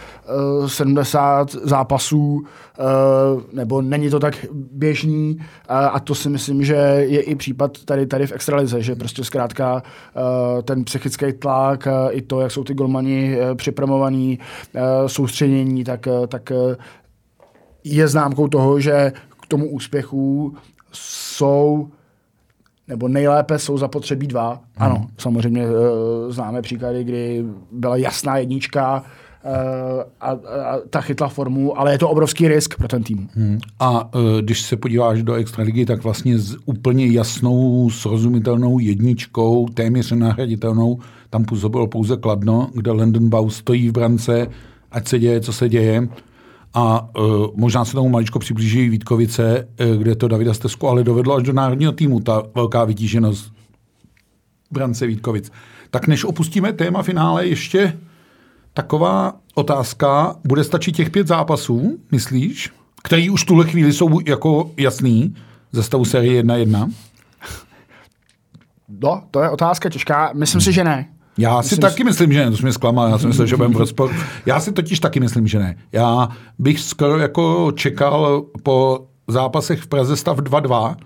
uh, 0.61 0.67
70 0.67 1.53
zápasů, 1.53 2.19
uh, 2.19 3.43
nebo 3.53 3.83
není 3.83 4.11
to 4.11 4.21
tak 4.21 4.47
běžný 4.53 5.37
uh, 5.37 5.45
a 5.77 6.01
to 6.01 6.15
si 6.15 6.29
myslím, 6.31 6.65
že 6.65 6.75
je 7.09 7.21
i 7.21 7.35
případ 7.35 7.85
tady, 7.85 8.07
tady 8.07 8.27
v 8.27 8.33
extralize, 8.33 8.83
že 8.83 8.95
prostě 8.95 9.25
zkrátka 9.25 9.75
uh, 9.75 10.63
ten 10.63 10.85
psychický 10.85 11.33
tlak, 11.33 11.87
uh, 11.87 12.17
i 12.17 12.23
to, 12.23 12.41
jak 12.41 12.53
jsou 12.53 12.65
ty 12.65 12.75
golmani 12.75 13.37
uh, 13.37 13.55
připravovaní, 13.57 14.39
uh, 14.75 14.81
soustředění, 15.07 15.85
tak, 15.85 16.07
uh, 16.07 16.27
tak 16.27 16.53
uh, 16.55 16.75
je 17.85 18.09
známkou 18.09 18.49
toho, 18.49 18.81
že 18.81 19.13
k 19.43 19.47
tomu 19.47 19.71
úspěchu 19.71 20.55
jsou 20.93 21.89
nebo 22.91 23.09
nejlépe 23.09 23.59
jsou 23.59 23.79
zapotřebí 23.79 24.27
dva. 24.27 24.51
Hmm. 24.51 24.61
Ano, 24.77 25.07
samozřejmě 25.19 25.67
uh, 25.67 25.73
známe 26.29 26.63
příklady, 26.63 27.05
kdy 27.05 27.45
byla 27.73 27.97
jasná 27.97 28.37
jednička 28.37 29.03
uh, 29.45 29.51
a, 30.21 30.31
a 30.31 30.79
ta 30.91 31.01
chytla 31.01 31.29
formu, 31.29 31.79
ale 31.81 31.93
je 31.93 31.99
to 31.99 32.09
obrovský 32.09 32.49
risk 32.49 32.77
pro 32.77 32.89
ten 32.89 33.03
tým. 33.03 33.29
Hmm. 33.35 33.59
A 33.81 34.15
uh, 34.15 34.21
když 34.41 34.63
se 34.63 34.77
podíváš 34.77 35.23
do 35.23 35.35
extraligy, 35.35 35.87
tak 35.87 36.03
vlastně 36.05 36.39
s 36.39 36.57
úplně 36.65 37.07
jasnou, 37.07 37.91
srozumitelnou 37.91 38.79
jedničkou, 38.79 39.69
téměř 39.69 40.13
nahraditelnou, 40.13 40.99
tam 41.31 41.45
působilo 41.45 41.87
pouze 41.87 42.17
Kladno, 42.17 42.69
kde 42.75 42.91
Landon 42.91 43.29
Bau 43.29 43.51
stojí 43.51 43.89
v 43.89 43.93
brance, 43.93 44.47
ať 44.91 45.09
se 45.09 45.19
děje, 45.19 45.41
co 45.41 45.53
se 45.53 45.69
děje. 45.69 46.09
A 46.75 47.09
uh, 47.19 47.47
možná 47.55 47.85
se 47.85 47.93
tomu 47.93 48.09
maličko 48.09 48.39
přiblíží 48.39 48.89
Vítkovice, 48.89 49.69
uh, 49.81 49.97
kde 49.97 50.15
to 50.15 50.29
Davida 50.29 50.55
Stesku 50.55 50.89
ale 50.89 51.05
dovedlo 51.05 51.35
až 51.35 51.43
do 51.43 51.53
národního 51.53 51.93
týmu, 51.93 52.21
ta 52.21 52.43
velká 52.55 52.85
vytíženost 52.85 53.53
brance 54.71 55.07
Vítkovic. 55.07 55.53
Tak 55.91 56.07
než 56.07 56.25
opustíme 56.25 56.73
téma 56.73 57.03
finále, 57.03 57.47
ještě 57.47 57.99
taková 58.75 59.37
otázka. 59.55 60.37
Bude 60.45 60.65
stačit 60.65 60.97
těch 60.97 61.11
pět 61.11 61.27
zápasů, 61.27 61.99
myslíš? 62.11 62.71
Který 63.03 63.31
už 63.31 63.45
tuhle 63.45 63.67
chvíli 63.67 63.93
jsou 63.93 64.21
jako 64.27 64.71
jasný 64.77 65.35
ze 65.73 65.83
stavu 65.83 66.05
série 66.05 66.43
1-1? 66.43 66.93
No, 68.89 69.23
to 69.31 69.43
je 69.43 69.51
otázka 69.51 69.89
těžká. 69.89 70.31
Myslím 70.35 70.61
si, 70.61 70.73
že 70.73 70.85
ne. 70.85 71.09
Já 71.41 71.63
si 71.63 71.67
myslím, 71.67 71.81
taky 71.81 72.05
myslím, 72.05 72.33
že 72.33 72.45
ne, 72.45 72.51
to 72.51 72.57
jsi 72.57 72.63
mě 72.63 72.73
zklamal, 72.73 73.09
já 73.09 73.19
jsem 73.19 73.29
myslel, 73.29 73.47
že 73.47 73.57
budeme 73.57 73.75
v 73.75 73.79
rozporu. 73.79 74.13
Já 74.47 74.61
si 74.61 74.73
totiž 74.73 75.01
taky 75.01 75.21
myslím, 75.21 75.47
že 75.47 75.59
ne. 75.59 75.77
Já 75.93 76.29
bych 76.59 76.81
skoro 76.81 77.19
jako 77.19 77.73
čekal 77.75 78.43
po 78.63 79.07
zápasech 79.29 79.81
v 79.81 79.87
Praze 79.87 80.17
stav 80.17 80.39
2-2 80.39 80.97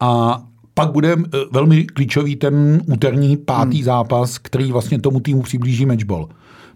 a 0.00 0.42
pak 0.74 0.92
bude 0.92 1.12
eh, 1.12 1.38
velmi 1.52 1.84
klíčový 1.84 2.36
ten 2.36 2.82
úterní 2.86 3.36
pátý 3.36 3.76
hmm. 3.76 3.84
zápas, 3.84 4.38
který 4.38 4.72
vlastně 4.72 5.00
tomu 5.00 5.20
týmu 5.20 5.42
přiblíží 5.42 5.86
matchball. 5.86 6.28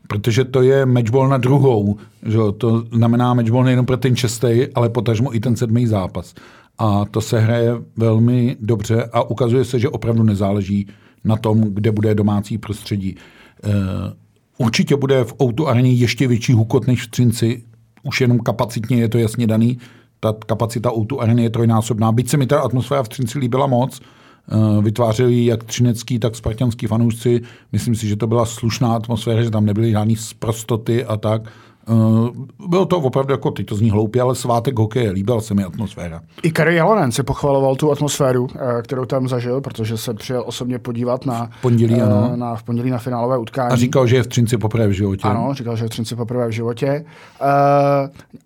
Protože 0.08 0.44
to 0.44 0.62
je 0.62 0.86
matchball 0.86 1.28
na 1.28 1.36
druhou. 1.38 1.96
Že? 2.22 2.38
To 2.58 2.84
znamená 2.92 3.34
matchball 3.34 3.64
nejen 3.64 3.86
pro 3.86 3.96
ten 3.96 4.16
čestý, 4.16 4.66
ale 4.74 4.88
potažmo 4.88 5.34
i 5.36 5.40
ten 5.40 5.56
sedmý 5.56 5.86
zápas. 5.86 6.34
A 6.78 7.04
to 7.04 7.20
se 7.20 7.40
hraje 7.40 7.72
velmi 7.96 8.56
dobře 8.60 9.08
a 9.12 9.22
ukazuje 9.22 9.64
se, 9.64 9.78
že 9.78 9.88
opravdu 9.88 10.22
nezáleží 10.22 10.86
na 11.24 11.36
tom, 11.36 11.60
kde 11.60 11.92
bude 11.92 12.14
domácí 12.14 12.58
prostředí. 12.58 13.16
Eh, 13.64 13.70
určitě 14.58 14.96
bude 14.96 15.24
v 15.24 15.34
Outu 15.42 15.68
Areně 15.68 15.92
ještě 15.92 16.28
větší 16.28 16.52
hukot 16.52 16.86
než 16.86 17.02
v 17.02 17.10
Třinci, 17.10 17.62
už 18.02 18.20
jenom 18.20 18.38
kapacitně 18.38 18.96
je 18.96 19.08
to 19.08 19.18
jasně 19.18 19.46
daný. 19.46 19.78
Ta 20.20 20.34
kapacita 20.46 20.92
Outu 20.92 21.20
Areny 21.20 21.42
je 21.42 21.50
trojnásobná. 21.50 22.12
Byť 22.12 22.28
se 22.28 22.36
mi 22.36 22.46
ta 22.46 22.60
atmosféra 22.60 23.02
v 23.02 23.08
Třinci 23.08 23.38
líbila 23.38 23.66
moc, 23.66 24.00
eh, 24.00 24.82
vytvářeli 24.82 25.44
jak 25.44 25.64
třinecký, 25.64 26.18
tak 26.18 26.36
spartanský 26.36 26.86
fanoušci. 26.86 27.40
Myslím 27.72 27.94
si, 27.94 28.08
že 28.08 28.16
to 28.16 28.26
byla 28.26 28.46
slušná 28.46 28.94
atmosféra, 28.94 29.42
že 29.42 29.50
tam 29.50 29.66
nebyly 29.66 29.90
žádný 29.90 30.16
zprostoty 30.16 31.04
a 31.04 31.16
tak. 31.16 31.42
Uh, 31.88 32.28
bylo 32.68 32.86
to 32.86 32.96
opravdu 32.96 33.32
jako, 33.32 33.50
teď 33.50 33.66
to 33.66 33.74
zní 33.74 33.90
hloupě, 33.90 34.22
ale 34.22 34.34
svátek 34.34 34.78
hokeje, 34.78 35.10
líbila 35.10 35.40
se 35.40 35.54
mi 35.54 35.64
atmosféra. 35.64 36.20
I 36.42 36.50
Kari 36.52 36.76
Jalonen 36.76 37.12
si 37.12 37.22
pochvaloval 37.22 37.76
tu 37.76 37.92
atmosféru, 37.92 38.48
eh, 38.54 38.82
kterou 38.82 39.04
tam 39.04 39.28
zažil, 39.28 39.60
protože 39.60 39.96
se 39.96 40.14
přijel 40.14 40.42
osobně 40.46 40.78
podívat 40.78 41.26
na, 41.26 41.50
pondělí, 41.62 42.00
ano. 42.00 42.30
Eh, 42.32 42.36
na, 42.36 42.54
v 42.54 42.62
pondělí 42.62 42.90
na 42.90 42.98
finálové 42.98 43.38
utkání. 43.38 43.72
A 43.72 43.76
říkal, 43.76 44.06
že 44.06 44.16
je 44.16 44.22
v 44.22 44.26
Třinci 44.26 44.58
poprvé 44.58 44.88
v 44.88 44.90
životě. 44.90 45.28
Ano, 45.28 45.54
říkal, 45.54 45.76
že 45.76 45.84
je 45.84 45.88
v 45.88 45.90
Třinci 45.90 46.16
poprvé 46.16 46.48
v 46.48 46.50
životě. 46.50 47.04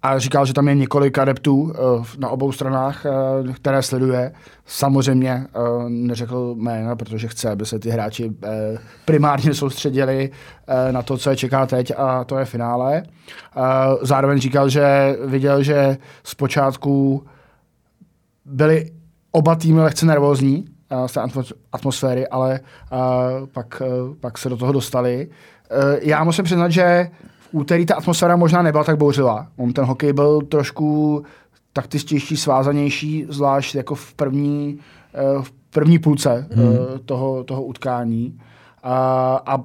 A 0.02 0.18
říkal, 0.18 0.46
že 0.46 0.52
tam 0.52 0.68
je 0.68 0.74
několik 0.74 1.18
adeptů 1.18 1.72
na 2.18 2.28
obou 2.28 2.52
stranách, 2.52 3.06
které 3.54 3.82
sleduje. 3.82 4.32
Samozřejmě 4.70 5.46
neřekl 5.88 6.54
jména, 6.58 6.96
protože 6.96 7.28
chce, 7.28 7.50
aby 7.50 7.66
se 7.66 7.78
ty 7.78 7.90
hráči 7.90 8.32
primárně 9.04 9.54
soustředili 9.54 10.30
na 10.90 11.02
to, 11.02 11.16
co 11.16 11.30
je 11.30 11.36
čeká 11.36 11.66
teď 11.66 11.92
a 11.96 12.24
to 12.24 12.38
je 12.38 12.44
finále. 12.44 13.02
Zároveň 14.02 14.38
říkal, 14.38 14.68
že 14.68 15.16
viděl, 15.26 15.62
že 15.62 15.96
zpočátku 16.24 17.24
byli 18.44 18.90
oba 19.32 19.54
týmy 19.54 19.80
lehce 19.80 20.06
nervózní 20.06 20.64
z 21.06 21.12
té 21.12 21.20
atmosféry, 21.72 22.28
ale 22.28 22.60
pak, 23.52 23.82
pak 24.20 24.38
se 24.38 24.48
do 24.48 24.56
toho 24.56 24.72
dostali. 24.72 25.28
Já 26.02 26.24
musím 26.24 26.44
přiznat, 26.44 26.68
že 26.68 27.10
v 27.40 27.48
úterý 27.52 27.86
ta 27.86 27.94
atmosféra 27.94 28.36
možná 28.36 28.62
nebyla 28.62 28.84
tak 28.84 28.96
bouřivá. 28.96 29.46
On 29.56 29.72
ten 29.72 29.84
hokej 29.84 30.12
byl 30.12 30.40
trošku 30.40 31.22
taktičtější, 31.78 32.36
svázanější, 32.36 33.26
zvlášť 33.28 33.74
jako 33.74 33.94
v 33.94 34.14
první, 34.14 34.78
v 35.42 35.52
první 35.70 35.98
půlce 35.98 36.46
hmm. 36.50 36.76
toho, 37.04 37.44
toho 37.44 37.62
utkání. 37.62 38.40
A, 38.82 38.96
a 39.46 39.64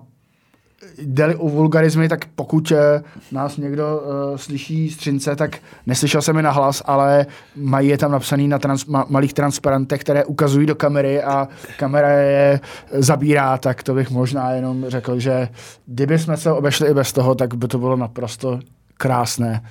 jde 0.97 1.35
o 1.35 1.49
vulgarizmy, 1.49 2.09
tak 2.09 2.25
pokud 2.35 2.71
eh, 2.71 3.03
nás 3.31 3.57
někdo 3.57 4.01
uh, 4.01 4.37
slyší 4.37 4.89
z 4.89 4.97
Třince, 4.97 5.35
tak 5.35 5.57
neslyšel 5.85 6.21
jsem 6.21 6.37
je 6.37 6.43
na 6.43 6.51
hlas, 6.51 6.83
ale 6.85 7.25
mají 7.55 7.89
je 7.89 7.97
tam 7.97 8.11
napsaný 8.11 8.47
na 8.47 8.59
trans, 8.59 8.85
ma, 8.85 9.05
malých 9.09 9.33
transparentech, 9.33 10.01
které 10.01 10.25
ukazují 10.25 10.67
do 10.67 10.75
kamery 10.75 11.23
a 11.23 11.47
kamera 11.79 12.09
je 12.09 12.59
zabírá, 12.91 13.57
tak 13.57 13.83
to 13.83 13.93
bych 13.93 14.11
možná 14.11 14.51
jenom 14.51 14.85
řekl, 14.87 15.19
že 15.19 15.49
kdyby 15.85 16.19
jsme 16.19 16.37
se 16.37 16.51
obešli 16.51 16.89
i 16.89 16.93
bez 16.93 17.13
toho, 17.13 17.35
tak 17.35 17.53
by 17.53 17.67
to 17.67 17.77
bylo 17.77 17.95
naprosto 17.95 18.59
krásné. 18.97 19.61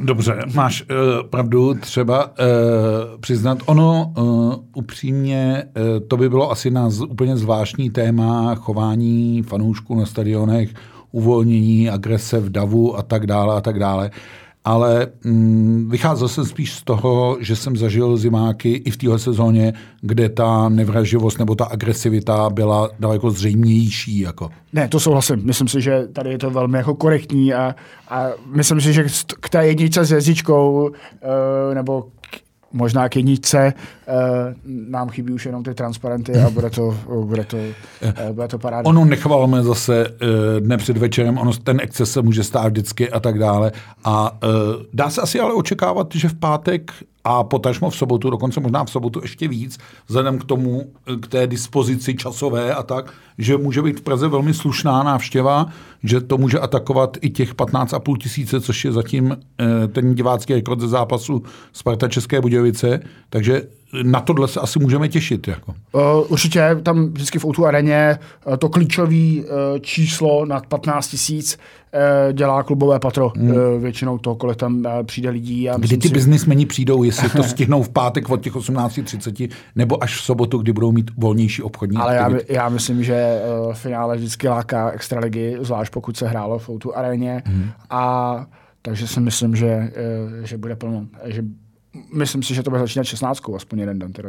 Dobře, 0.00 0.38
máš 0.54 0.82
uh, 0.82 1.28
pravdu, 1.28 1.74
třeba 1.74 2.24
uh, 2.24 2.32
přiznat. 3.20 3.58
Ono 3.66 4.12
uh, 4.18 4.54
upřímně, 4.74 5.64
uh, 5.64 6.06
to 6.08 6.16
by 6.16 6.28
bylo 6.28 6.50
asi 6.50 6.70
na 6.70 6.90
z, 6.90 7.00
úplně 7.00 7.36
zvláštní 7.36 7.90
téma 7.90 8.54
chování 8.54 9.42
fanoušků 9.42 9.94
na 9.94 10.06
stadionech, 10.06 10.74
uvolnění, 11.12 11.90
agrese 11.90 12.40
v 12.40 12.50
davu 12.50 12.98
a 12.98 13.02
tak 13.02 13.26
dále 13.26 13.56
a 13.56 13.60
tak 13.60 13.78
dále. 13.78 14.10
Uh, 14.10 14.45
ale 14.66 15.06
mm, 15.24 15.88
vycházel 15.90 16.28
jsem 16.28 16.44
spíš 16.44 16.74
z 16.74 16.82
toho, 16.82 17.36
že 17.40 17.56
jsem 17.56 17.76
zažil 17.76 18.16
zimáky 18.16 18.72
i 18.72 18.90
v 18.90 18.96
téhle 18.96 19.18
sezóně, 19.18 19.72
kde 20.00 20.28
ta 20.28 20.68
nevraživost 20.68 21.38
nebo 21.38 21.54
ta 21.54 21.64
agresivita 21.64 22.50
byla 22.50 22.90
daleko 23.00 23.30
zřejmější. 23.30 24.20
Jako. 24.20 24.50
Ne, 24.72 24.88
to 24.88 25.00
souhlasím. 25.00 25.40
Myslím 25.44 25.68
si, 25.68 25.80
že 25.80 26.06
tady 26.12 26.30
je 26.30 26.38
to 26.38 26.50
velmi 26.50 26.78
jako 26.78 26.94
korektní 26.94 27.54
a, 27.54 27.74
a 28.08 28.26
myslím 28.54 28.80
si, 28.80 28.92
že 28.92 29.04
k 29.40 29.48
té 29.48 29.66
jedničce 29.66 30.04
s 30.04 30.10
jezdičkou 30.10 30.82
uh, 30.82 31.74
nebo 31.74 32.06
možná 32.76 33.08
k 33.08 33.16
jedničce. 33.16 33.74
Uh, 34.08 34.14
nám 34.88 35.08
chybí 35.08 35.32
už 35.32 35.46
jenom 35.46 35.62
ty 35.62 35.74
transparenty 35.74 36.32
a 36.32 36.50
bude 36.50 36.70
to, 36.70 36.98
bude 37.24 37.44
to, 37.44 37.56
uh, 37.56 38.32
bude 38.32 38.48
to 38.48 38.58
paráda. 38.58 38.88
Ono 38.88 39.04
nechvalme 39.04 39.62
zase 39.62 40.06
dne 40.60 40.76
před 40.76 40.96
večerem, 40.96 41.38
ono 41.38 41.52
ten 41.52 41.80
exces 41.80 42.12
se 42.12 42.22
může 42.22 42.44
stát 42.44 42.66
vždycky 42.66 43.10
a 43.10 43.20
tak 43.20 43.38
dále. 43.38 43.72
A 44.04 44.38
dá 44.92 45.10
se 45.10 45.20
asi 45.20 45.40
ale 45.40 45.54
očekávat, 45.54 46.14
že 46.14 46.28
v 46.28 46.34
pátek 46.34 46.92
a 47.26 47.44
potažmo 47.44 47.90
v 47.90 47.96
sobotu, 47.96 48.30
dokonce 48.30 48.60
možná 48.60 48.84
v 48.84 48.90
sobotu 48.90 49.20
ještě 49.22 49.48
víc, 49.48 49.78
vzhledem 50.06 50.38
k 50.38 50.44
tomu, 50.44 50.92
k 51.20 51.26
té 51.26 51.46
dispozici 51.46 52.14
časové 52.14 52.74
a 52.74 52.82
tak, 52.82 53.12
že 53.38 53.56
může 53.56 53.82
být 53.82 54.00
v 54.00 54.02
Praze 54.02 54.28
velmi 54.28 54.54
slušná 54.54 55.02
návštěva, 55.02 55.66
že 56.02 56.20
to 56.20 56.38
může 56.38 56.58
atakovat 56.58 57.16
i 57.20 57.30
těch 57.30 57.54
15,5 57.54 58.16
tisíce, 58.16 58.60
což 58.60 58.84
je 58.84 58.92
zatím 58.92 59.36
eh, 59.36 59.88
ten 59.88 60.14
divácký 60.14 60.54
rekord 60.54 60.80
ze 60.80 60.88
zápasu 60.88 61.42
Sparta 61.72 62.08
České 62.08 62.40
Budějovice, 62.40 63.00
takže 63.30 63.62
na 64.02 64.20
tohle 64.20 64.48
se 64.48 64.60
asi 64.60 64.78
můžeme 64.78 65.08
těšit. 65.08 65.48
Jako. 65.48 65.74
Uh, 65.92 66.02
určitě 66.28 66.76
tam 66.82 67.06
vždycky 67.06 67.38
v 67.38 67.44
Outu 67.44 67.66
areně 67.66 68.18
to 68.58 68.68
klíčové 68.68 69.14
uh, 69.14 69.44
číslo 69.80 70.46
nad 70.46 70.66
15 70.66 71.08
tisíc 71.08 71.58
dělá 72.32 72.62
klubové 72.62 73.00
patro. 73.00 73.32
Hmm. 73.36 73.50
Uh, 73.50 73.56
většinou 73.80 74.18
to, 74.18 74.34
kolik 74.34 74.56
tam 74.56 74.76
uh, 74.76 74.84
přijde 75.02 75.30
lidí. 75.30 75.70
A 75.70 75.78
kdy 75.78 75.96
ty 75.96 76.08
si... 76.08 76.14
biznismeni 76.14 76.66
přijdou, 76.66 77.02
jestli 77.02 77.28
to 77.28 77.42
stihnou 77.52 77.82
v 77.82 77.88
pátek 77.88 78.30
od 78.30 78.40
těch 78.40 78.54
18.30, 78.54 79.50
nebo 79.74 80.02
až 80.02 80.16
v 80.16 80.22
sobotu, 80.22 80.58
kdy 80.58 80.72
budou 80.72 80.92
mít 80.92 81.10
volnější 81.16 81.62
obchodní 81.62 81.96
Ale 81.96 82.14
já, 82.14 82.30
já 82.48 82.68
myslím, 82.68 83.04
že 83.04 83.40
uh, 83.66 83.74
finále 83.74 84.16
vždycky 84.16 84.48
láká 84.48 84.90
extraligy, 84.90 85.56
zvlášť 85.60 85.92
pokud 85.92 86.16
se 86.16 86.28
hrálo 86.28 86.58
v 86.58 86.68
Outu 86.68 86.96
areně. 86.96 87.42
Hmm. 87.46 87.70
A 87.90 88.46
takže 88.82 89.08
si 89.08 89.20
myslím, 89.20 89.56
že, 89.56 89.92
že 90.44 90.56
bude 90.58 90.76
plno. 90.76 91.06
Že 91.24 91.42
myslím 92.12 92.42
si, 92.42 92.54
že 92.54 92.62
to 92.62 92.70
bude 92.70 92.80
začínat 92.80 93.04
16, 93.04 93.40
aspoň 93.56 93.78
jeden 93.78 93.98
den. 93.98 94.12
Teda. 94.12 94.28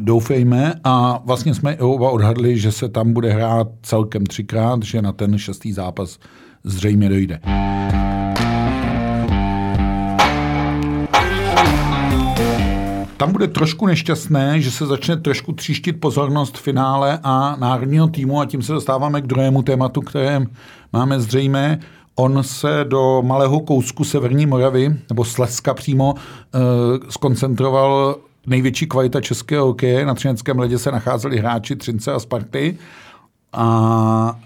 Doufejme 0.00 0.74
a 0.84 1.22
vlastně 1.24 1.54
jsme 1.54 1.76
oba 1.76 2.10
odhadli, 2.10 2.58
že 2.58 2.72
se 2.72 2.88
tam 2.88 3.12
bude 3.12 3.32
hrát 3.32 3.68
celkem 3.82 4.26
třikrát, 4.26 4.82
že 4.82 5.02
na 5.02 5.12
ten 5.12 5.38
šestý 5.38 5.72
zápas 5.72 6.18
zřejmě 6.64 7.08
dojde. 7.08 7.40
Tam 13.16 13.32
bude 13.32 13.48
trošku 13.48 13.86
nešťastné, 13.86 14.60
že 14.60 14.70
se 14.70 14.86
začne 14.86 15.16
trošku 15.16 15.52
tříštit 15.52 16.00
pozornost 16.00 16.58
finále 16.58 17.18
a 17.22 17.56
národního 17.56 18.08
týmu 18.08 18.40
a 18.40 18.46
tím 18.46 18.62
se 18.62 18.72
dostáváme 18.72 19.20
k 19.20 19.26
druhému 19.26 19.62
tématu, 19.62 20.00
které 20.00 20.46
máme 20.92 21.20
zřejmé. 21.20 21.78
On 22.16 22.42
se 22.42 22.84
do 22.88 23.22
malého 23.22 23.60
kousku 23.60 24.04
Severní 24.04 24.46
Moravy, 24.46 24.96
nebo 25.08 25.24
Slezska 25.24 25.74
přímo, 25.74 26.14
eh, 26.18 26.58
skoncentroval 27.08 28.16
největší 28.46 28.86
kvalita 28.86 29.20
českého 29.20 29.66
hokeje. 29.66 30.06
Na 30.06 30.14
Třineckém 30.14 30.58
ledě 30.58 30.78
se 30.78 30.92
nacházeli 30.92 31.38
hráči 31.38 31.76
Třince 31.76 32.12
a 32.12 32.18
Sparty. 32.18 32.78
A 33.52 34.38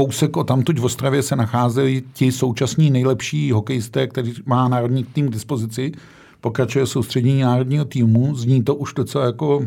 kousek 0.00 0.36
o 0.36 0.44
tamtuť 0.44 0.78
v 0.78 0.84
Ostravě 0.84 1.22
se 1.22 1.36
nacházeli 1.36 2.02
ti 2.12 2.32
současní 2.32 2.90
nejlepší 2.90 3.52
hokejisté, 3.52 4.06
který 4.06 4.32
má 4.46 4.68
národní 4.68 5.04
tým 5.04 5.28
k 5.28 5.32
dispozici. 5.32 5.92
Pokračuje 6.40 6.86
soustředění 6.86 7.40
národního 7.42 7.84
týmu. 7.84 8.34
Zní 8.34 8.64
to 8.64 8.74
už 8.74 8.94
docela 8.94 9.24
jako 9.24 9.60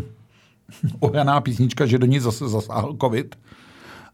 ohraná 1.00 1.42
písnička, 1.42 1.86
že 1.86 1.98
do 1.98 2.06
ní 2.06 2.20
zase 2.20 2.50
zasáhl 2.50 2.98
covid. 3.02 3.36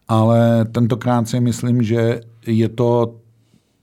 Ale 0.08 0.64
tentokrát 0.64 1.28
si 1.28 1.40
myslím, 1.40 1.82
že 1.82 2.20
je 2.46 2.68
to 2.68 3.14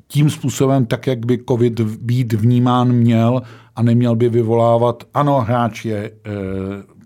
tím 0.08 0.30
způsobem, 0.30 0.86
tak 0.86 1.08
jak 1.08 1.26
by 1.26 1.40
COVID 1.50 1.80
být 1.82 2.34
vnímán 2.34 2.92
měl 2.92 3.42
a 3.76 3.82
neměl 3.82 4.16
by 4.16 4.30
vyvolávat, 4.30 5.04
ano, 5.14 5.42
hráč 5.42 5.86
je 5.86 5.98
e, 5.98 6.12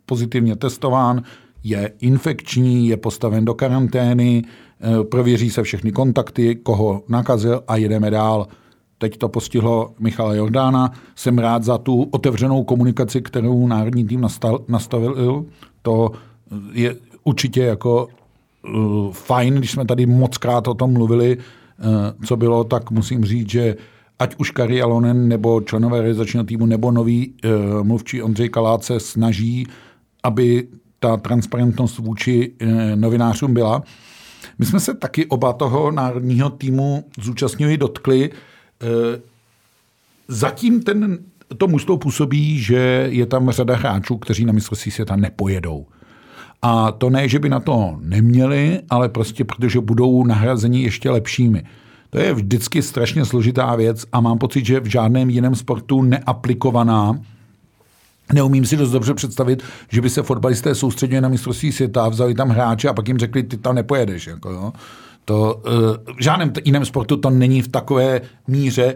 pozitivně 0.05 0.55
testován, 0.55 1.23
je 1.63 1.91
infekční, 1.99 2.87
je 2.87 2.97
postaven 2.97 3.45
do 3.45 3.53
karantény, 3.53 4.43
prověří 5.09 5.49
se 5.49 5.63
všechny 5.63 5.91
kontakty, 5.91 6.55
koho 6.55 7.03
nakazil 7.09 7.63
a 7.67 7.75
jedeme 7.75 8.11
dál. 8.11 8.47
Teď 8.97 9.17
to 9.17 9.29
postihlo 9.29 9.93
Michala 9.99 10.33
Jordána. 10.33 10.91
Jsem 11.15 11.37
rád 11.37 11.63
za 11.63 11.77
tu 11.77 12.03
otevřenou 12.11 12.63
komunikaci, 12.63 13.21
kterou 13.21 13.67
národní 13.67 14.05
tým 14.05 14.27
nastavil. 14.67 15.45
To 15.81 16.11
je 16.73 16.95
určitě 17.23 17.61
jako 17.61 18.07
uh, 18.73 19.11
fajn, 19.11 19.55
když 19.55 19.71
jsme 19.71 19.85
tady 19.85 20.05
moc 20.05 20.37
krát 20.37 20.67
o 20.67 20.73
tom 20.73 20.93
mluvili, 20.93 21.37
co 22.25 22.37
bylo, 22.37 22.63
tak 22.63 22.91
musím 22.91 23.25
říct, 23.25 23.49
že 23.49 23.75
ať 24.19 24.35
už 24.37 24.51
Kari 24.51 24.81
Alonen 24.81 25.27
nebo 25.27 25.61
členové 25.61 26.01
realizačního 26.01 26.43
týmu 26.43 26.65
nebo 26.65 26.91
nový 26.91 27.33
uh, 27.45 27.83
mluvčí 27.83 28.21
Ondřej 28.21 28.49
Kalát 28.49 28.83
se 28.83 28.99
snaží, 28.99 29.67
aby 30.23 30.67
ta 30.99 31.17
transparentnost 31.17 31.97
vůči 31.97 32.53
novinářům 32.95 33.53
byla. 33.53 33.83
My 34.61 34.67
jsme 34.67 34.79
se 34.79 34.93
taky 34.93 35.25
oba 35.25 35.53
toho 35.53 35.91
národního 35.91 36.49
týmu 36.49 37.05
zúčastnili 37.21 37.77
dotkli. 37.77 38.29
Uh, 38.29 38.87
zatím 40.27 40.83
ten 40.83 41.19
to 41.57 41.67
mužstvo 41.67 41.97
působí, 41.97 42.59
že 42.59 43.07
je 43.11 43.25
tam 43.25 43.51
řada 43.51 43.75
hráčů, 43.75 44.17
kteří 44.17 44.45
na 44.45 44.53
mistrovství 44.53 44.91
světa 44.91 45.15
nepojedou. 45.15 45.85
A 46.61 46.91
to 46.91 47.09
ne, 47.09 47.27
že 47.27 47.39
by 47.39 47.49
na 47.49 47.59
to 47.59 47.97
neměli, 48.01 48.81
ale 48.89 49.09
prostě 49.09 49.43
protože 49.43 49.79
budou 49.79 50.23
nahrazeni 50.23 50.83
ještě 50.83 51.09
lepšími. 51.09 51.63
To 52.09 52.19
je 52.19 52.33
vždycky 52.33 52.81
strašně 52.81 53.25
složitá 53.25 53.75
věc 53.75 54.05
a 54.11 54.21
mám 54.21 54.37
pocit, 54.37 54.65
že 54.65 54.79
v 54.79 54.85
žádném 54.85 55.29
jiném 55.29 55.55
sportu 55.55 56.01
neaplikovaná. 56.01 57.19
Neumím 58.33 58.65
si 58.65 58.77
dost 58.77 58.91
dobře 58.91 59.13
představit, 59.13 59.63
že 59.89 60.01
by 60.01 60.09
se 60.09 60.23
fotbalisté 60.23 60.75
soustředili 60.75 61.21
na 61.21 61.29
mistrovství 61.29 61.71
světa, 61.71 62.09
vzali 62.09 62.33
tam 62.33 62.49
hráče 62.49 62.89
a 62.89 62.93
pak 62.93 63.07
jim 63.07 63.17
řekli, 63.17 63.43
ty 63.43 63.57
tam 63.57 63.75
nepojedeš. 63.75 64.27
Jako, 64.27 64.49
jo. 64.49 64.73
To, 65.25 65.61
uh, 65.65 66.15
v 66.17 66.23
žádném 66.23 66.53
jiném 66.65 66.85
sportu 66.85 67.17
to 67.17 67.29
není 67.29 67.61
v 67.61 67.67
takové 67.67 68.21
míře. 68.47 68.95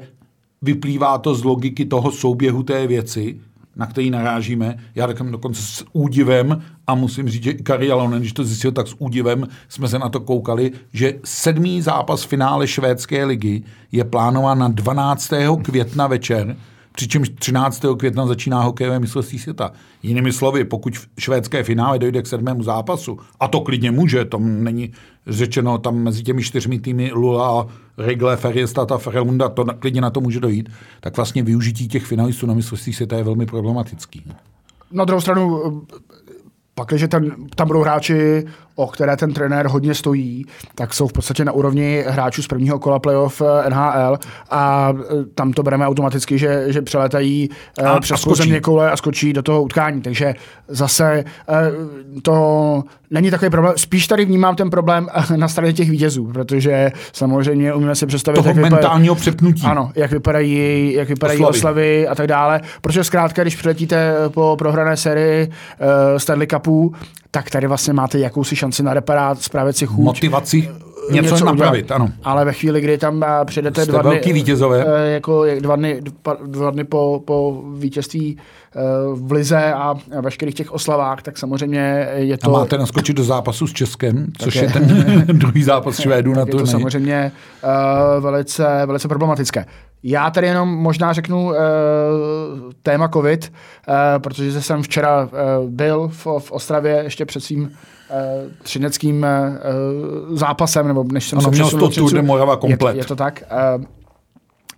Vyplývá 0.61 1.17
to 1.17 1.35
z 1.35 1.43
logiky 1.43 1.85
toho 1.85 2.11
souběhu 2.11 2.63
té 2.63 2.87
věci, 2.87 3.39
na 3.75 3.85
který 3.85 4.09
narážíme. 4.09 4.77
Já 4.95 5.07
řeknu 5.07 5.31
dokonce 5.31 5.61
s 5.61 5.85
údivem 5.93 6.61
a 6.87 6.95
musím 6.95 7.29
říct, 7.29 7.43
že 7.43 7.51
i 7.51 7.63
Kari 7.63 7.91
Alonen, 7.91 8.19
když 8.19 8.33
to 8.33 8.43
zjistil, 8.43 8.71
tak 8.71 8.87
s 8.87 8.95
údivem 8.99 9.47
jsme 9.69 9.87
se 9.87 9.99
na 9.99 10.09
to 10.09 10.19
koukali, 10.19 10.71
že 10.93 11.13
sedmý 11.23 11.81
zápas 11.81 12.23
finále 12.23 12.67
švédské 12.67 13.25
ligy 13.25 13.63
je 13.91 14.03
plánován 14.03 14.59
na 14.59 14.67
12. 14.67 15.33
května 15.63 16.07
večer 16.07 16.55
přičemž 16.95 17.29
13. 17.29 17.85
května 17.97 18.25
začíná 18.25 18.61
hokejové 18.61 18.99
mistrovství 18.99 19.39
světa. 19.39 19.71
Jinými 20.03 20.33
slovy, 20.33 20.65
pokud 20.65 20.97
v 20.97 21.07
švédské 21.19 21.63
finále 21.63 21.99
dojde 21.99 22.21
k 22.21 22.27
sedmému 22.27 22.63
zápasu, 22.63 23.19
a 23.39 23.47
to 23.47 23.59
klidně 23.61 23.91
může, 23.91 24.25
to 24.25 24.39
není 24.39 24.91
řečeno 25.27 25.77
tam 25.77 25.95
mezi 25.95 26.23
těmi 26.23 26.43
čtyřmi 26.43 26.79
týmy 26.79 27.11
Lula, 27.13 27.67
Regle, 27.97 28.37
Ferjestad 28.37 28.91
a 28.91 28.97
Ferelmunda, 28.97 29.49
to 29.49 29.65
klidně 29.79 30.01
na 30.01 30.09
to 30.09 30.21
může 30.21 30.39
dojít, 30.39 30.69
tak 31.01 31.15
vlastně 31.15 31.43
využití 31.43 31.87
těch 31.87 32.05
finalistů 32.05 32.45
na 32.47 32.53
mistrovství 32.53 32.93
světa 32.93 33.17
je 33.17 33.23
velmi 33.23 33.45
problematický. 33.45 34.23
Na 34.91 35.05
druhou 35.05 35.21
stranu, 35.21 35.61
pak, 36.75 36.87
když 36.87 37.05
tam 37.55 37.67
budou 37.67 37.81
hráči 37.81 38.45
o 38.75 38.87
které 38.87 39.17
ten 39.17 39.33
trenér 39.33 39.67
hodně 39.67 39.93
stojí, 39.93 40.45
tak 40.75 40.93
jsou 40.93 41.07
v 41.07 41.13
podstatě 41.13 41.45
na 41.45 41.51
úrovni 41.51 42.03
hráčů 42.07 42.41
z 42.41 42.47
prvního 42.47 42.79
kola 42.79 42.99
playoff 42.99 43.41
eh, 43.41 43.69
NHL 43.69 44.17
a 44.49 44.93
eh, 44.99 45.25
tam 45.35 45.53
to 45.53 45.63
bereme 45.63 45.87
automaticky, 45.87 46.37
že, 46.37 46.65
že 46.67 46.81
přeletají 46.81 47.49
eh, 47.79 47.83
a, 47.83 47.99
přes 47.99 48.27
země 48.33 48.61
koule 48.61 48.91
a 48.91 48.97
skočí 48.97 49.33
do 49.33 49.41
toho 49.41 49.63
utkání. 49.63 50.01
Takže 50.01 50.33
zase 50.67 51.23
to 52.21 52.83
není 53.11 53.31
takový 53.31 53.51
problém. 53.51 53.73
Spíš 53.77 54.07
tady 54.07 54.25
vnímám 54.25 54.55
ten 54.55 54.69
problém 54.69 55.07
na 55.35 55.47
straně 55.47 55.73
těch 55.73 55.89
vítězů, 55.89 56.27
protože 56.33 56.91
samozřejmě 57.13 57.73
umíme 57.73 57.95
si 57.95 58.05
představit, 58.05 58.35
toho 58.35 58.47
jak 58.47 58.57
mentálního 58.57 59.15
přepnutí. 59.15 59.63
Ano, 59.65 59.91
jak 59.95 60.11
vypadají, 60.11 60.93
jak 60.93 61.09
vypadají 61.09 61.39
oslavy. 61.39 61.57
oslavy 61.57 62.07
a 62.07 62.15
tak 62.15 62.27
dále. 62.27 62.61
Protože 62.81 63.03
zkrátka, 63.03 63.41
když 63.41 63.55
přiletíte 63.55 64.13
po 64.29 64.55
prohrané 64.59 64.97
sérii 64.97 65.47
uh, 65.47 66.17
Stanley 66.17 66.47
Cupu, 66.47 66.93
tak 67.35 67.49
tady 67.49 67.67
vlastně 67.67 67.93
máte 67.93 68.19
jakousi 68.19 68.55
šanci 68.55 68.64
na 68.83 68.93
reparát, 68.93 69.41
zprávit 69.41 69.77
si 69.77 69.85
chuť. 69.85 70.05
Motivaci 70.05 70.69
něco, 71.11 71.33
něco 71.33 71.45
napravit, 71.45 71.85
udělat. 71.85 72.01
ano. 72.01 72.11
Ale 72.23 72.45
ve 72.45 72.53
chvíli, 72.53 72.81
kdy 72.81 72.97
tam 72.97 73.23
eh, 73.23 73.45
přijdete 73.45 73.81
Jste 73.81 73.91
dva 73.91 74.01
dny, 74.01 74.09
velký 74.11 74.33
vítězové. 74.33 74.85
Eh, 74.87 75.11
jako 75.11 75.45
dva 75.59 75.75
dny, 75.75 76.01
dva 76.45 76.71
dny 76.71 76.83
po, 76.83 77.21
po 77.25 77.63
vítězství 77.75 78.37
eh, 78.37 78.79
v 79.13 79.31
Lize 79.31 79.73
a 79.73 79.95
veškerých 80.21 80.55
těch 80.55 80.71
oslavách, 80.71 81.21
tak 81.21 81.37
samozřejmě 81.37 82.09
je 82.15 82.37
to... 82.37 82.55
A 82.55 82.59
máte 82.59 82.77
naskočit 82.77 83.17
do 83.17 83.23
zápasu 83.23 83.67
s 83.67 83.73
Českem, 83.73 84.27
což 84.37 84.55
je, 84.55 84.61
je 84.61 84.69
ten 84.69 84.87
druhý 85.37 85.63
zápas 85.63 85.99
Švédů 85.99 86.33
na 86.33 86.45
to. 86.45 86.57
Je 86.57 86.63
to 86.63 86.67
samozřejmě 86.67 87.31
uh, 87.63 88.23
velice, 88.23 88.85
velice 88.85 89.07
problematické. 89.07 89.65
Já 90.03 90.29
tady 90.29 90.47
jenom 90.47 90.69
možná 90.69 91.13
řeknu 91.13 91.45
uh, 91.45 91.53
téma 92.83 93.07
COVID, 93.07 93.53
uh, 93.87 93.95
protože 94.17 94.61
jsem 94.61 94.83
včera 94.83 95.23
uh, 95.23 95.29
byl 95.69 96.07
v, 96.07 96.27
v 96.39 96.51
Ostravě 96.51 97.01
ještě 97.03 97.25
před 97.25 97.39
svým 97.43 97.71
třineckým 98.63 99.25
uh, 100.29 100.37
zápasem, 100.37 100.87
nebo 100.87 101.05
než 101.11 101.29
jsem 101.29 101.39
ano, 101.39 101.49
se 101.49 101.51
přesunul. 101.51 102.09
To 102.09 102.23
Morava 102.23 102.57
komplet. 102.57 102.95
Je, 102.95 103.01
je 103.01 103.05
to 103.05 103.15
tak. 103.15 103.43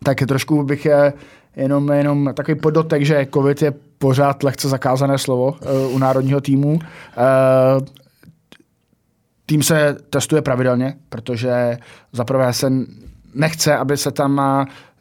Tak 0.03 0.17
trošku 0.27 0.63
bych 0.63 0.85
je 0.85 1.13
jenom, 1.55 1.91
jenom 1.91 2.29
takový 2.33 2.59
podotek, 2.59 3.05
že 3.05 3.27
COVID 3.33 3.61
je 3.61 3.73
pořád 3.97 4.43
lehce 4.43 4.69
zakázané 4.69 5.17
slovo 5.17 5.55
u 5.91 5.97
národního 5.97 6.41
týmu. 6.41 6.79
Tým 9.45 9.63
se 9.63 9.97
testuje 10.09 10.41
pravidelně, 10.41 10.93
protože 11.09 11.77
zaprvé 12.13 12.53
se 12.53 12.71
nechce, 13.33 13.77
aby 13.77 13.97
se 13.97 14.11
tam 14.11 14.41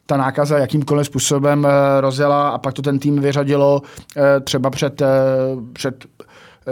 ta 0.07 0.17
nákaza 0.17 0.59
jakýmkoliv 0.59 1.07
způsobem 1.07 1.67
eh, 1.67 2.01
rozjela 2.01 2.49
a 2.49 2.59
pak 2.59 2.75
to 2.75 2.83
ten 2.83 2.99
tým 2.99 3.21
vyřadilo 3.21 3.83
eh, 4.17 4.41
třeba 4.41 4.71
před, 4.71 5.03
eh, 5.03 5.07
před 5.73 6.07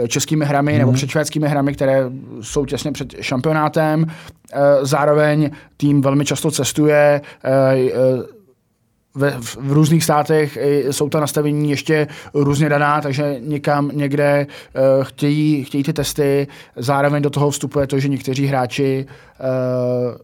českými 0.07 0.45
hrami 0.45 0.73
mm. 0.73 0.79
nebo 0.79 0.91
mhm. 0.91 0.95
před 0.95 1.09
švédskými 1.09 1.47
hrami, 1.47 1.73
které 1.73 2.03
jsou 2.41 2.65
těsně 2.65 2.91
před 2.91 3.15
šampionátem. 3.21 4.05
Zároveň 4.81 5.51
tým 5.77 6.01
velmi 6.01 6.25
často 6.25 6.51
cestuje 6.51 7.21
v, 9.15 9.55
v 9.55 9.71
různých 9.71 10.03
státech 10.03 10.57
jsou 10.91 11.09
ta 11.09 11.19
nastavení 11.19 11.69
ještě 11.69 12.07
různě 12.33 12.69
daná, 12.69 13.01
takže 13.01 13.35
někam 13.39 13.91
někde 13.93 14.47
uh, 14.47 15.03
chtějí, 15.03 15.63
chtějí 15.63 15.83
ty 15.83 15.93
testy. 15.93 16.47
Zároveň 16.75 17.23
do 17.23 17.29
toho 17.29 17.49
vstupuje 17.49 17.87
to, 17.87 17.99
že 17.99 18.07
někteří 18.07 18.45
hráči 18.45 19.05
uh, 19.05 20.17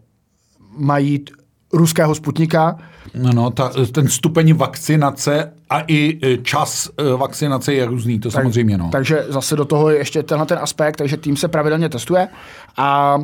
mají 0.86 1.24
ruského 1.72 2.14
Sputnika. 2.14 2.76
No, 3.14 3.30
no 3.32 3.50
ta, 3.50 3.70
ten 3.92 4.08
stupeň 4.08 4.54
vakcinace 4.54 5.52
a 5.70 5.80
i 5.86 6.18
e, 6.22 6.36
čas 6.36 6.90
e, 6.98 7.16
vakcinace 7.16 7.74
je 7.74 7.84
různý, 7.84 8.20
to 8.20 8.30
tak, 8.30 8.42
samozřejmě. 8.42 8.78
No. 8.78 8.88
Takže 8.92 9.24
zase 9.28 9.56
do 9.56 9.64
toho 9.64 9.90
je 9.90 9.98
ještě 9.98 10.22
tenhle 10.22 10.46
ten 10.46 10.58
aspekt, 10.58 10.96
takže 10.96 11.16
tým 11.16 11.36
se 11.36 11.48
pravidelně 11.48 11.88
testuje 11.88 12.28
a, 12.76 13.18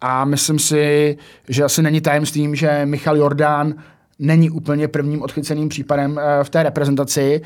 a 0.00 0.24
myslím 0.24 0.58
si, 0.58 1.16
že 1.48 1.64
asi 1.64 1.82
není 1.82 2.00
tajemstvím, 2.00 2.54
že 2.54 2.80
Michal 2.84 3.16
Jordán 3.16 3.74
není 4.18 4.50
úplně 4.50 4.88
prvním 4.88 5.22
odchyceným 5.22 5.68
případem 5.68 6.18
e, 6.18 6.44
v 6.44 6.50
té 6.50 6.62
reprezentaci. 6.62 7.42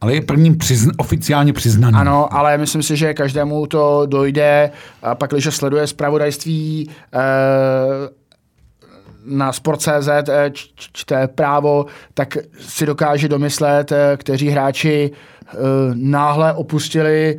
Ale 0.00 0.14
je 0.14 0.20
prvním 0.20 0.54
přizn- 0.54 0.92
oficiálně 0.96 1.52
přiznaným. 1.52 1.96
Ano, 1.96 2.34
ale 2.34 2.58
myslím 2.58 2.82
si, 2.82 2.96
že 2.96 3.14
každému 3.14 3.66
to 3.66 4.06
dojde, 4.06 4.70
pak, 5.14 5.30
když 5.30 5.54
sleduje 5.54 5.86
zpravodajství 5.86 6.90
na 9.28 9.52
Sport.cz 9.52 10.08
eh, 10.08 10.50
čte 10.74 11.28
právo, 11.28 11.86
tak 12.14 12.36
si 12.60 12.86
dokáže 12.86 13.28
domyslet, 13.28 13.92
eh, 13.92 14.16
kteří 14.16 14.48
hráči 14.48 15.10
eh, 15.10 15.56
náhle 15.94 16.54
opustili 16.54 17.38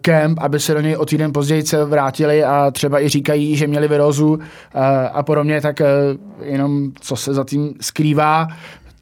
kemp, 0.00 0.38
aby 0.40 0.60
se 0.60 0.74
do 0.74 0.80
něj 0.80 0.96
o 0.96 1.06
týden 1.06 1.32
později 1.32 1.64
vrátili 1.84 2.44
a 2.44 2.70
třeba 2.70 3.00
i 3.00 3.08
říkají, 3.08 3.56
že 3.56 3.66
měli 3.66 3.88
virózu 3.88 4.38
a 5.12 5.22
podobně, 5.22 5.60
tak 5.60 5.82
jenom 6.42 6.92
co 7.00 7.16
se 7.16 7.34
za 7.34 7.44
tím 7.44 7.74
skrývá, 7.80 8.48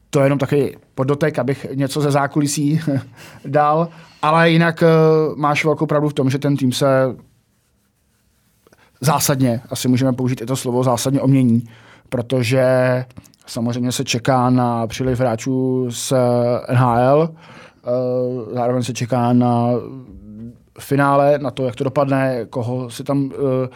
to 0.09 0.19
je 0.19 0.25
jenom 0.25 0.39
takový 0.39 0.75
podotek, 0.95 1.39
abych 1.39 1.65
něco 1.73 2.01
ze 2.01 2.11
zákulisí 2.11 2.79
dal, 3.45 3.87
ale 4.21 4.51
jinak 4.51 4.83
máš 5.35 5.65
velkou 5.65 5.85
pravdu 5.85 6.09
v 6.09 6.13
tom, 6.13 6.29
že 6.29 6.39
ten 6.39 6.57
tým 6.57 6.71
se 6.71 7.15
zásadně, 9.01 9.61
asi 9.69 9.87
můžeme 9.87 10.13
použít 10.13 10.41
i 10.41 10.45
to 10.45 10.55
slovo, 10.55 10.83
zásadně 10.83 11.21
omění 11.21 11.63
protože 12.13 12.65
samozřejmě 13.45 13.91
se 13.91 14.03
čeká 14.03 14.49
na 14.49 14.87
příliv 14.87 15.19
hráčů 15.19 15.87
z 15.91 16.13
NHL, 16.73 17.29
eh, 17.29 17.89
zároveň 18.53 18.83
se 18.83 18.93
čeká 18.93 19.33
na 19.33 19.69
finále, 20.79 21.39
na 21.39 21.51
to, 21.51 21.65
jak 21.65 21.75
to 21.75 21.83
dopadne, 21.83 22.45
koho 22.49 22.89
si 22.89 23.03
tam 23.03 23.23
uh, 23.23 23.31
uh, 23.31 23.67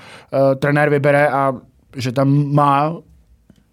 trenér 0.59 0.89
vybere 0.89 1.29
a 1.29 1.53
že 1.95 2.11
tam 2.11 2.53
má 2.53 2.97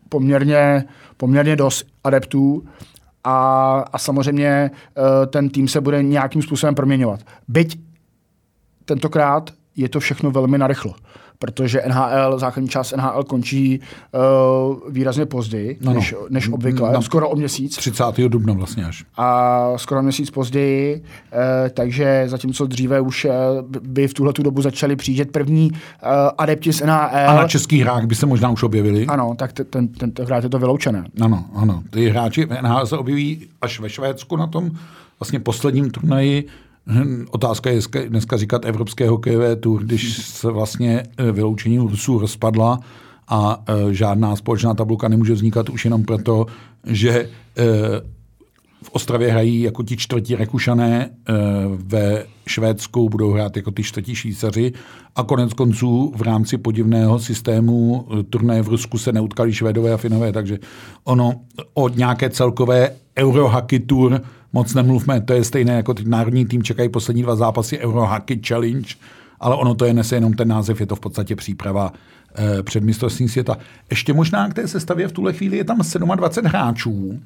poměrně, 0.08 0.84
poměrně 1.16 1.56
dost 1.56 1.86
adeptů 2.04 2.64
a, 3.24 3.38
a 3.92 3.98
samozřejmě 3.98 4.70
uh, 4.70 5.04
ten 5.26 5.48
tým 5.48 5.68
se 5.68 5.80
bude 5.80 6.02
nějakým 6.02 6.42
způsobem 6.42 6.74
proměňovat. 6.74 7.20
Byť 7.48 7.78
tentokrát 8.84 9.50
je 9.76 9.88
to 9.88 10.00
všechno 10.00 10.30
velmi 10.30 10.58
narychlo 10.58 10.94
protože 11.38 11.82
NHL, 11.88 12.38
základní 12.38 12.68
část 12.68 12.96
NHL 12.96 13.24
končí 13.24 13.80
uh, 13.80 14.92
výrazně 14.92 15.26
později, 15.26 15.78
no, 15.80 15.92
než, 15.92 16.14
než 16.30 16.48
obvykle, 16.48 16.92
no, 16.92 17.02
skoro 17.02 17.28
o 17.28 17.36
měsíc. 17.36 17.76
30. 17.76 18.04
dubna 18.28 18.54
vlastně 18.54 18.84
až. 18.84 19.04
A 19.16 19.72
skoro 19.76 20.02
měsíc 20.02 20.30
později, 20.30 21.02
uh, 21.02 21.38
takže 21.74 22.24
zatímco 22.26 22.66
dříve 22.66 23.00
už 23.00 23.24
uh, 23.24 23.32
by 23.80 24.08
v 24.08 24.14
tuhle 24.14 24.32
dobu 24.38 24.62
začali 24.62 24.96
přijíždět 24.96 25.30
první 25.30 25.70
uh, 25.70 25.78
adepti 26.38 26.72
z 26.72 26.80
NHL. 26.80 27.28
A 27.28 27.34
na 27.34 27.48
český 27.48 27.80
hrách 27.80 28.06
by 28.06 28.14
se 28.14 28.26
možná 28.26 28.50
už 28.50 28.62
objevili. 28.62 29.06
Ano, 29.06 29.34
tak 29.38 29.52
ten, 29.52 29.66
ten, 29.66 29.88
ten, 29.88 30.10
ten 30.10 30.26
je 30.42 30.48
to 30.48 30.58
vyloučené. 30.58 31.04
Ano, 31.20 31.44
ano. 31.54 31.82
Ty 31.90 32.08
hráči 32.08 32.46
NHL 32.62 32.86
se 32.86 32.96
objeví 32.96 33.46
až 33.62 33.80
ve 33.80 33.90
Švédsku 33.90 34.36
na 34.36 34.46
tom 34.46 34.70
vlastně 35.20 35.40
posledním 35.40 35.90
turnaji 35.90 36.48
otázka 37.30 37.70
je 37.70 37.80
dneska 38.08 38.36
říkat 38.36 38.64
Evropské 38.64 39.08
hokejové 39.08 39.56
tour, 39.56 39.84
když 39.84 40.16
se 40.26 40.50
vlastně 40.50 41.02
eh, 41.16 41.32
vyloučení 41.32 41.78
Rusů 41.78 42.18
rozpadla 42.18 42.80
a 43.28 43.64
eh, 43.68 43.94
žádná 43.94 44.36
společná 44.36 44.74
tabulka 44.74 45.08
nemůže 45.08 45.32
vznikat 45.32 45.68
už 45.68 45.84
jenom 45.84 46.04
proto, 46.04 46.46
že 46.86 47.10
eh, 47.10 47.64
v 48.82 48.90
Ostravě 48.90 49.32
hrají 49.32 49.60
jako 49.60 49.82
ti 49.82 49.96
čtvrtí 49.96 50.34
Rekušané, 50.34 51.10
ve 51.68 52.26
Švédsku 52.46 53.08
budou 53.08 53.32
hrát 53.32 53.56
jako 53.56 53.70
ty 53.70 53.82
čtvrtí 53.82 54.14
Švýcaři 54.14 54.72
a 55.16 55.22
konec 55.22 55.52
konců 55.52 56.12
v 56.16 56.22
rámci 56.22 56.58
podivného 56.58 57.18
systému 57.18 58.08
turnaje 58.30 58.62
v 58.62 58.68
Rusku 58.68 58.98
se 58.98 59.12
neutkali 59.12 59.52
Švédové 59.52 59.92
a 59.92 59.96
Finové, 59.96 60.32
takže 60.32 60.58
ono 61.04 61.32
od 61.74 61.96
nějaké 61.96 62.30
celkové 62.30 62.90
Eurohockey 63.18 63.78
Tour 63.78 64.20
moc 64.54 64.74
nemluvme, 64.74 65.20
to 65.20 65.32
je 65.32 65.44
stejné 65.44 65.72
jako 65.72 65.94
ty 65.94 66.04
národní 66.04 66.46
tým, 66.46 66.62
čekají 66.62 66.88
poslední 66.88 67.22
dva 67.22 67.36
zápasy 67.36 67.78
Eurohockey 67.78 68.40
Challenge, 68.48 68.94
ale 69.40 69.56
ono 69.56 69.74
to 69.74 69.84
je 69.84 69.94
nese 69.94 70.16
jenom 70.16 70.32
ten 70.32 70.48
název, 70.48 70.80
je 70.80 70.86
to 70.86 70.96
v 70.96 71.00
podstatě 71.00 71.36
příprava 71.36 71.92
eh, 72.34 72.62
před 72.62 72.84
mistrovstvím 72.84 73.28
světa. 73.28 73.58
Ještě 73.90 74.12
možná 74.12 74.48
k 74.48 74.54
té 74.54 74.68
sestavě 74.68 75.08
v 75.08 75.12
tuhle 75.12 75.32
chvíli 75.32 75.56
je 75.56 75.64
tam 75.64 75.78
27 76.16 76.48
hráčů, 76.48 77.20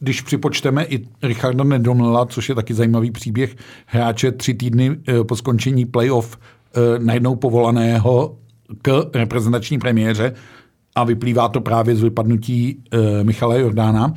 když 0.00 0.20
připočteme 0.20 0.84
i 0.84 1.08
Richarda 1.22 1.64
Nedomlela, 1.64 2.26
což 2.26 2.48
je 2.48 2.54
taky 2.54 2.74
zajímavý 2.74 3.10
příběh 3.10 3.56
hráče 3.86 4.32
tři 4.32 4.54
týdny 4.54 4.96
eh, 5.08 5.24
po 5.24 5.36
skončení 5.36 5.84
playoff 5.84 6.38
eh, 6.38 6.98
najednou 6.98 7.36
povolaného 7.36 8.36
k 8.82 9.10
reprezentační 9.14 9.78
premiéře 9.78 10.34
a 10.94 11.04
vyplývá 11.04 11.48
to 11.48 11.60
právě 11.60 11.96
z 11.96 12.02
vypadnutí 12.02 12.82
Michala 13.22 13.54
Jordána. 13.54 14.14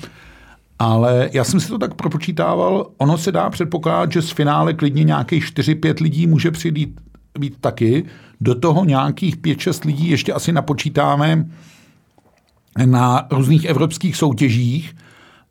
Ale 0.79 1.29
já 1.33 1.43
jsem 1.43 1.59
si 1.59 1.67
to 1.67 1.77
tak 1.77 1.93
propočítával, 1.93 2.87
ono 2.97 3.17
se 3.17 3.31
dá 3.31 3.49
předpokládat, 3.49 4.11
že 4.11 4.21
z 4.21 4.31
finále 4.31 4.73
klidně 4.73 5.03
nějakých 5.03 5.45
4-5 5.45 6.03
lidí 6.03 6.27
může 6.27 6.51
přijít 6.51 6.99
být 7.39 7.57
taky. 7.61 8.05
Do 8.41 8.55
toho 8.55 8.85
nějakých 8.85 9.37
5-6 9.37 9.85
lidí 9.85 10.09
ještě 10.09 10.33
asi 10.33 10.51
napočítáme 10.51 11.45
na 12.85 13.27
různých 13.31 13.65
evropských 13.65 14.15
soutěžích 14.15 14.95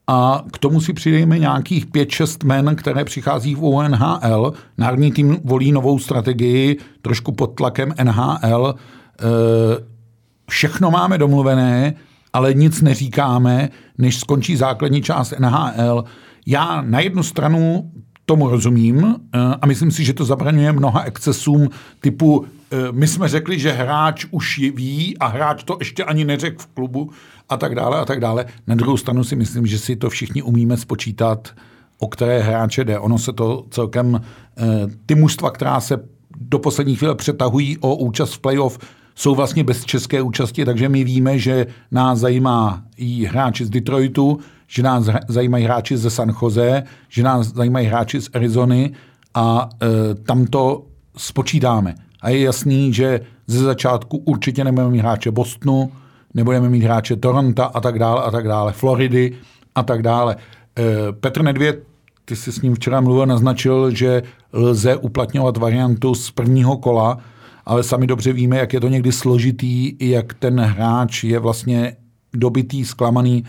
a 0.06 0.44
k 0.52 0.58
tomu 0.58 0.80
si 0.80 0.92
přidejme 0.92 1.38
nějakých 1.38 1.86
5-6 1.86 2.46
men, 2.46 2.76
které 2.76 3.04
přichází 3.04 3.54
v 3.54 3.64
UNHL. 3.64 4.52
Národní 4.78 5.12
tým 5.12 5.36
volí 5.44 5.72
novou 5.72 5.98
strategii, 5.98 6.78
trošku 7.02 7.32
pod 7.32 7.46
tlakem 7.46 7.94
NHL. 8.04 8.74
Eh, 8.74 9.24
všechno 10.50 10.90
máme 10.90 11.18
domluvené, 11.18 11.94
ale 12.38 12.54
nic 12.54 12.82
neříkáme, 12.82 13.68
než 13.98 14.18
skončí 14.18 14.56
základní 14.56 15.02
část 15.02 15.34
NHL. 15.38 16.04
Já 16.46 16.82
na 16.82 17.00
jednu 17.00 17.22
stranu 17.22 17.90
tomu 18.26 18.48
rozumím 18.48 19.06
eh, 19.06 19.38
a 19.62 19.66
myslím 19.66 19.90
si, 19.90 20.04
že 20.04 20.12
to 20.12 20.24
zabraňuje 20.24 20.72
mnoha 20.72 21.02
excesům 21.02 21.68
typu 22.00 22.44
eh, 22.44 22.76
my 22.92 23.06
jsme 23.06 23.28
řekli, 23.28 23.58
že 23.58 23.72
hráč 23.72 24.26
už 24.30 24.58
ví 24.58 25.18
a 25.18 25.26
hráč 25.26 25.64
to 25.64 25.76
ještě 25.78 26.04
ani 26.04 26.24
neřekl 26.24 26.62
v 26.62 26.66
klubu 26.66 27.10
a 27.48 27.56
tak 27.56 27.74
dále 27.74 27.98
a 27.98 28.04
tak 28.04 28.20
dále. 28.20 28.46
Na 28.66 28.74
druhou 28.74 28.96
stranu 28.96 29.24
si 29.24 29.36
myslím, 29.36 29.66
že 29.66 29.78
si 29.78 29.96
to 29.96 30.10
všichni 30.10 30.42
umíme 30.42 30.76
spočítat, 30.76 31.48
o 31.98 32.08
které 32.08 32.40
hráče 32.40 32.84
jde. 32.84 32.98
Ono 32.98 33.18
se 33.18 33.32
to 33.32 33.64
celkem, 33.70 34.20
eh, 34.58 34.62
ty 35.06 35.14
mužstva, 35.14 35.50
která 35.50 35.80
se 35.80 35.98
do 36.40 36.58
poslední 36.58 36.96
chvíle 36.96 37.14
přetahují 37.14 37.78
o 37.78 37.94
účast 37.94 38.32
v 38.32 38.38
playoff, 38.38 38.78
jsou 39.18 39.34
vlastně 39.34 39.64
bez 39.64 39.84
české 39.84 40.22
účasti, 40.22 40.64
takže 40.64 40.88
my 40.88 41.04
víme, 41.04 41.38
že 41.38 41.66
nás 41.90 42.18
zajímá 42.18 42.82
i 42.96 43.24
hráči 43.24 43.64
z 43.64 43.70
Detroitu, 43.70 44.38
že 44.66 44.82
nás 44.82 45.04
zajímají 45.28 45.64
hráči 45.64 45.96
ze 45.96 46.10
San 46.10 46.32
Jose, 46.42 46.82
že 47.08 47.22
nás 47.22 47.46
zajímají 47.46 47.86
hráči 47.86 48.20
z 48.20 48.30
Arizony 48.34 48.92
a 49.34 49.68
e, 49.82 50.14
tam 50.14 50.46
to 50.46 50.84
spočítáme. 51.16 51.94
A 52.20 52.28
je 52.30 52.40
jasný, 52.40 52.92
že 52.92 53.20
ze 53.46 53.58
začátku 53.58 54.16
určitě 54.16 54.64
nebudeme 54.64 54.90
mít 54.90 54.98
hráče 54.98 55.30
Bostonu, 55.30 55.92
nebudeme 56.34 56.68
mít 56.68 56.84
hráče 56.84 57.16
Toronto 57.16 57.76
a 57.76 57.80
tak 57.80 57.98
dále 57.98 58.22
a 58.22 58.30
tak 58.30 58.48
dále, 58.48 58.72
Floridy 58.72 59.32
a 59.74 59.82
tak 59.82 60.02
dále. 60.02 60.36
E, 60.78 61.12
Petr 61.12 61.42
Nedvěd, 61.42 61.82
ty 62.24 62.36
jsi 62.36 62.52
s 62.52 62.62
ním 62.62 62.74
včera 62.74 63.00
mluvil, 63.00 63.26
naznačil, 63.26 63.90
že 63.90 64.22
lze 64.52 64.96
uplatňovat 64.96 65.56
variantu 65.56 66.14
z 66.14 66.30
prvního 66.30 66.76
kola, 66.76 67.18
ale 67.68 67.82
sami 67.82 68.06
dobře 68.06 68.32
víme, 68.32 68.56
jak 68.56 68.72
je 68.72 68.80
to 68.80 68.88
někdy 68.88 69.12
složitý, 69.12 69.96
jak 70.00 70.34
ten 70.34 70.60
hráč 70.60 71.24
je 71.24 71.38
vlastně 71.38 71.96
dobitý, 72.32 72.84
zklamaný. 72.84 73.44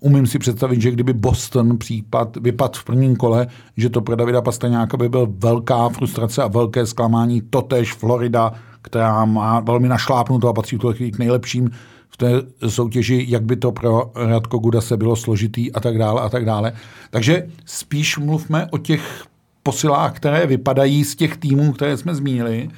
Umím 0.00 0.26
si 0.26 0.38
představit, 0.38 0.80
že 0.80 0.90
kdyby 0.90 1.12
Boston 1.12 1.78
případ 1.78 2.36
vypadl 2.36 2.72
v 2.74 2.84
prvním 2.84 3.16
kole, 3.16 3.46
že 3.76 3.90
to 3.90 4.00
pro 4.00 4.16
Davida 4.16 4.42
Pastrňáka 4.42 4.96
by 4.96 5.08
byl 5.08 5.28
velká 5.30 5.88
frustrace 5.88 6.42
a 6.42 6.48
velké 6.48 6.86
zklamání. 6.86 7.42
Totež 7.50 7.92
Florida, 7.92 8.52
která 8.82 9.24
má 9.24 9.60
velmi 9.60 9.88
našlápnuto 9.88 10.48
a 10.48 10.52
patří 10.52 10.76
v 10.76 10.78
tuhle 10.78 10.94
k 10.94 11.18
nejlepším 11.18 11.70
v 12.08 12.16
té 12.16 12.32
soutěži, 12.68 13.26
jak 13.28 13.42
by 13.42 13.56
to 13.56 13.72
pro 13.72 14.10
Radko 14.14 14.58
Gudase 14.58 14.96
bylo 14.96 15.16
složitý 15.16 15.72
a 15.72 15.80
tak 15.80 15.98
dále 15.98 16.20
a 16.20 16.28
tak 16.28 16.44
dále. 16.44 16.72
Takže 17.10 17.46
spíš 17.64 18.18
mluvme 18.18 18.66
o 18.70 18.78
těch 18.78 19.24
posilách, 19.62 20.16
které 20.16 20.46
vypadají 20.46 21.04
z 21.04 21.16
těch 21.16 21.36
týmů, 21.36 21.72
které 21.72 21.96
jsme 21.96 22.14
zmínili, 22.14 22.68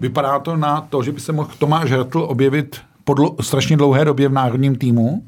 Vypadá 0.00 0.38
to 0.38 0.56
na 0.56 0.80
to, 0.80 1.02
že 1.02 1.12
by 1.12 1.20
se 1.20 1.32
mohl 1.32 1.50
Tomáš 1.58 1.90
Hrtl 1.90 2.20
objevit 2.28 2.80
po 3.04 3.12
dlo- 3.12 3.34
strašně 3.40 3.76
dlouhé 3.76 4.04
době 4.04 4.28
v 4.28 4.32
národním 4.32 4.76
týmu, 4.76 5.24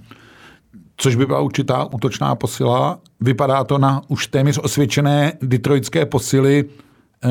což 0.96 1.14
by 1.16 1.26
byla 1.26 1.40
určitá 1.40 1.85
útočná 1.85 2.35
posila. 2.35 2.98
Vypadá 3.20 3.64
to 3.64 3.78
na 3.78 4.02
už 4.09 4.26
téměř 4.26 4.59
osvědčené 4.59 5.33
detroitské 5.42 6.06
posily 6.06 6.64
eh, 6.64 7.28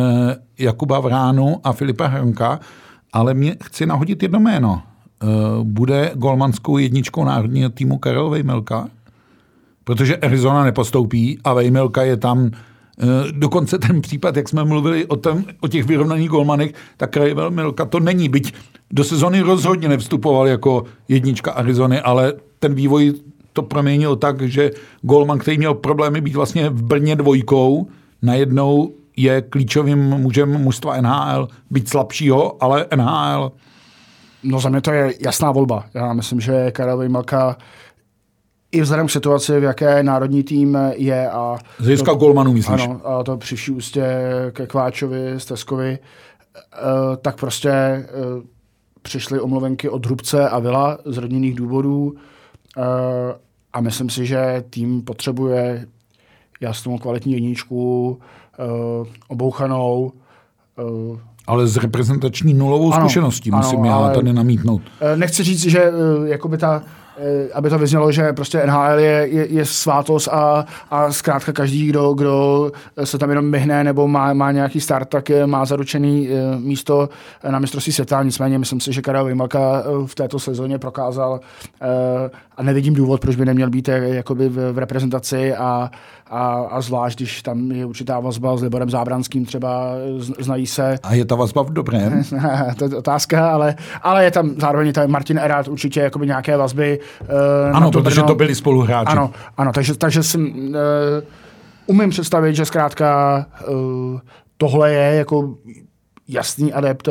Jakuba 0.59 0.99
Vránu 0.99 1.61
a 1.63 1.73
Filipa 1.73 2.07
Hrnka, 2.07 2.59
ale 3.13 3.33
mě 3.33 3.55
chci 3.63 3.85
nahodit 3.85 4.23
jedno 4.23 4.39
jméno. 4.39 4.81
Eh, 5.23 5.27
bude 5.63 6.11
golmanskou 6.15 6.77
jedničkou 6.77 7.23
národního 7.23 7.69
týmu 7.69 7.97
Karel 7.97 8.29
Vejmelka, 8.29 8.87
protože 9.83 10.17
Arizona 10.17 10.63
nepostoupí 10.63 11.39
a 11.43 11.53
Vejmelka 11.53 12.03
je 12.03 12.17
tam 12.17 12.51
dokonce 13.31 13.79
ten 13.79 14.01
případ, 14.01 14.35
jak 14.35 14.49
jsme 14.49 14.63
mluvili 14.63 15.05
o, 15.05 15.15
tom, 15.15 15.43
o 15.59 15.67
těch 15.67 15.85
vyrovnaných 15.85 16.29
golmanech, 16.29 16.73
tak 16.97 17.11
Krajvel 17.11 17.51
Milka 17.51 17.85
to 17.85 17.99
není, 17.99 18.29
byť 18.29 18.53
do 18.91 19.03
sezony 19.03 19.41
rozhodně 19.41 19.87
nevstupoval 19.87 20.47
jako 20.47 20.83
jednička 21.07 21.51
Arizony, 21.51 22.01
ale 22.01 22.33
ten 22.59 22.73
vývoj 22.73 23.13
to 23.53 23.61
proměnil 23.61 24.15
tak, 24.15 24.41
že 24.41 24.71
golman, 25.01 25.39
který 25.39 25.57
měl 25.57 25.73
problémy 25.73 26.21
být 26.21 26.35
vlastně 26.35 26.69
v 26.69 26.83
Brně 26.83 27.15
dvojkou, 27.15 27.87
najednou 28.21 28.93
je 29.17 29.41
klíčovým 29.41 29.99
mužem 29.99 30.49
mužstva 30.61 31.01
NHL, 31.01 31.47
být 31.69 31.89
slabšího, 31.89 32.63
ale 32.63 32.85
NHL. 32.95 33.51
No 34.43 34.59
za 34.59 34.69
mě 34.69 34.81
to 34.81 34.91
je 34.91 35.13
jasná 35.21 35.51
volba. 35.51 35.85
Já 35.93 36.13
myslím, 36.13 36.39
že 36.39 36.71
Karel 36.71 36.97
Vejmelka 36.97 37.57
i 38.71 38.81
vzhledem 38.81 39.07
k 39.07 39.11
situaci, 39.11 39.59
v 39.59 39.63
jaké 39.63 40.03
národní 40.03 40.43
tým 40.43 40.77
je 40.95 41.29
a... 41.29 41.57
Z 41.79 41.83
hlediska 41.83 42.13
golmanů, 42.13 42.53
myslíš? 42.53 42.81
Ano, 42.81 43.01
a 43.03 43.23
to 43.23 43.37
při 43.37 43.71
ústě 43.71 44.05
ke 44.51 44.67
Kváčovi, 44.67 45.33
Steskovi, 45.37 45.99
uh, 45.99 47.15
tak 47.15 47.39
prostě 47.39 47.71
uh, 48.37 48.43
přišly 49.01 49.39
omluvenky 49.39 49.89
od 49.89 50.05
Hrubce 50.05 50.49
a 50.49 50.59
Vila 50.59 50.97
z 51.05 51.17
rodinných 51.17 51.55
důvodů 51.55 52.03
uh, 52.03 52.13
a 53.73 53.81
myslím 53.81 54.09
si, 54.09 54.25
že 54.25 54.63
tým 54.69 55.01
potřebuje 55.01 55.87
jasnou 56.61 56.97
kvalitní 56.97 57.33
jedničku, 57.33 58.19
obouchanou, 59.27 60.11
ale 61.47 61.67
s 61.67 61.77
reprezentační 61.77 62.53
nulovou 62.53 62.93
ano, 62.93 63.01
zkušeností, 63.01 63.51
musím 63.51 63.79
ano, 63.79 63.87
já 63.89 64.13
tady 64.13 64.33
namítnout. 64.33 64.81
Nechci 65.15 65.43
říct, 65.43 65.61
že 65.61 65.91
jakoby 66.25 66.57
ta 66.57 66.83
aby 67.53 67.69
to 67.69 67.77
vyznělo, 67.77 68.11
že 68.11 68.33
prostě 68.33 68.63
NHL 68.65 68.99
je, 68.99 69.27
je, 69.29 69.47
je 69.47 69.65
svátost 69.65 70.27
a, 70.27 70.65
a 70.91 71.11
zkrátka 71.11 71.53
každý, 71.53 71.87
kdo, 71.87 72.13
kdo 72.13 72.71
se 73.03 73.17
tam 73.17 73.29
jenom 73.29 73.45
myhne 73.45 73.83
nebo 73.83 74.07
má, 74.07 74.33
má 74.33 74.51
nějaký 74.51 74.81
start, 74.81 75.09
tak 75.09 75.31
má 75.45 75.65
zaručený 75.65 76.29
eh, 76.29 76.59
místo 76.59 77.09
na 77.49 77.59
mistrovství 77.59 77.93
světa. 77.93 78.23
Nicméně 78.23 78.59
myslím 78.59 78.79
si, 78.79 78.93
že 78.93 79.01
Karel 79.01 79.25
Vymalka 79.25 79.59
eh, 79.59 80.07
v 80.07 80.15
této 80.15 80.39
sezóně 80.39 80.79
prokázal 80.79 81.39
a 82.57 82.63
nevidím 82.63 82.93
důvod, 82.93 83.21
proč 83.21 83.35
by 83.35 83.45
neměl 83.45 83.69
být 83.69 83.87
jakoby 83.87 84.49
v, 84.49 84.73
v 84.73 84.77
reprezentaci 84.77 85.55
a, 85.55 85.91
a, 86.29 86.67
a 86.71 86.81
zvlášť, 86.81 87.17
když 87.17 87.41
tam 87.41 87.71
je 87.71 87.85
určitá 87.85 88.19
vazba 88.19 88.57
s 88.57 88.61
Liborem 88.61 88.89
Zábranským 88.89 89.45
třeba, 89.45 89.91
znají 90.39 90.67
se. 90.67 90.99
A 91.03 91.13
je 91.13 91.25
ta 91.25 91.35
vazba 91.35 91.61
v 91.61 91.69
dobrém? 91.69 92.23
to 92.77 92.85
je 92.85 92.95
otázka, 92.95 93.51
ale, 93.51 93.75
ale 94.01 94.23
je 94.23 94.31
tam 94.31 94.51
zároveň 94.57 94.93
tam 94.93 95.11
Martin 95.11 95.39
Erat 95.39 95.67
určitě 95.67 95.99
jakoby 95.99 96.27
nějaké 96.27 96.57
vazby. 96.57 96.99
Uh, 97.21 97.77
ano, 97.77 97.91
to 97.91 98.01
protože 98.01 98.15
Brno. 98.15 98.27
to 98.27 98.35
byli 98.35 98.55
spoluhráči. 98.55 99.11
Ano, 99.11 99.31
ano 99.57 99.71
takže, 99.73 99.97
takže 99.97 100.23
si, 100.23 100.37
uh, 100.37 100.75
umím 101.85 102.09
představit, 102.09 102.55
že 102.55 102.65
zkrátka 102.65 103.45
uh, 103.69 104.19
tohle 104.57 104.93
je 104.93 105.15
jako 105.15 105.55
jasný 106.27 106.73
adept 106.73 107.09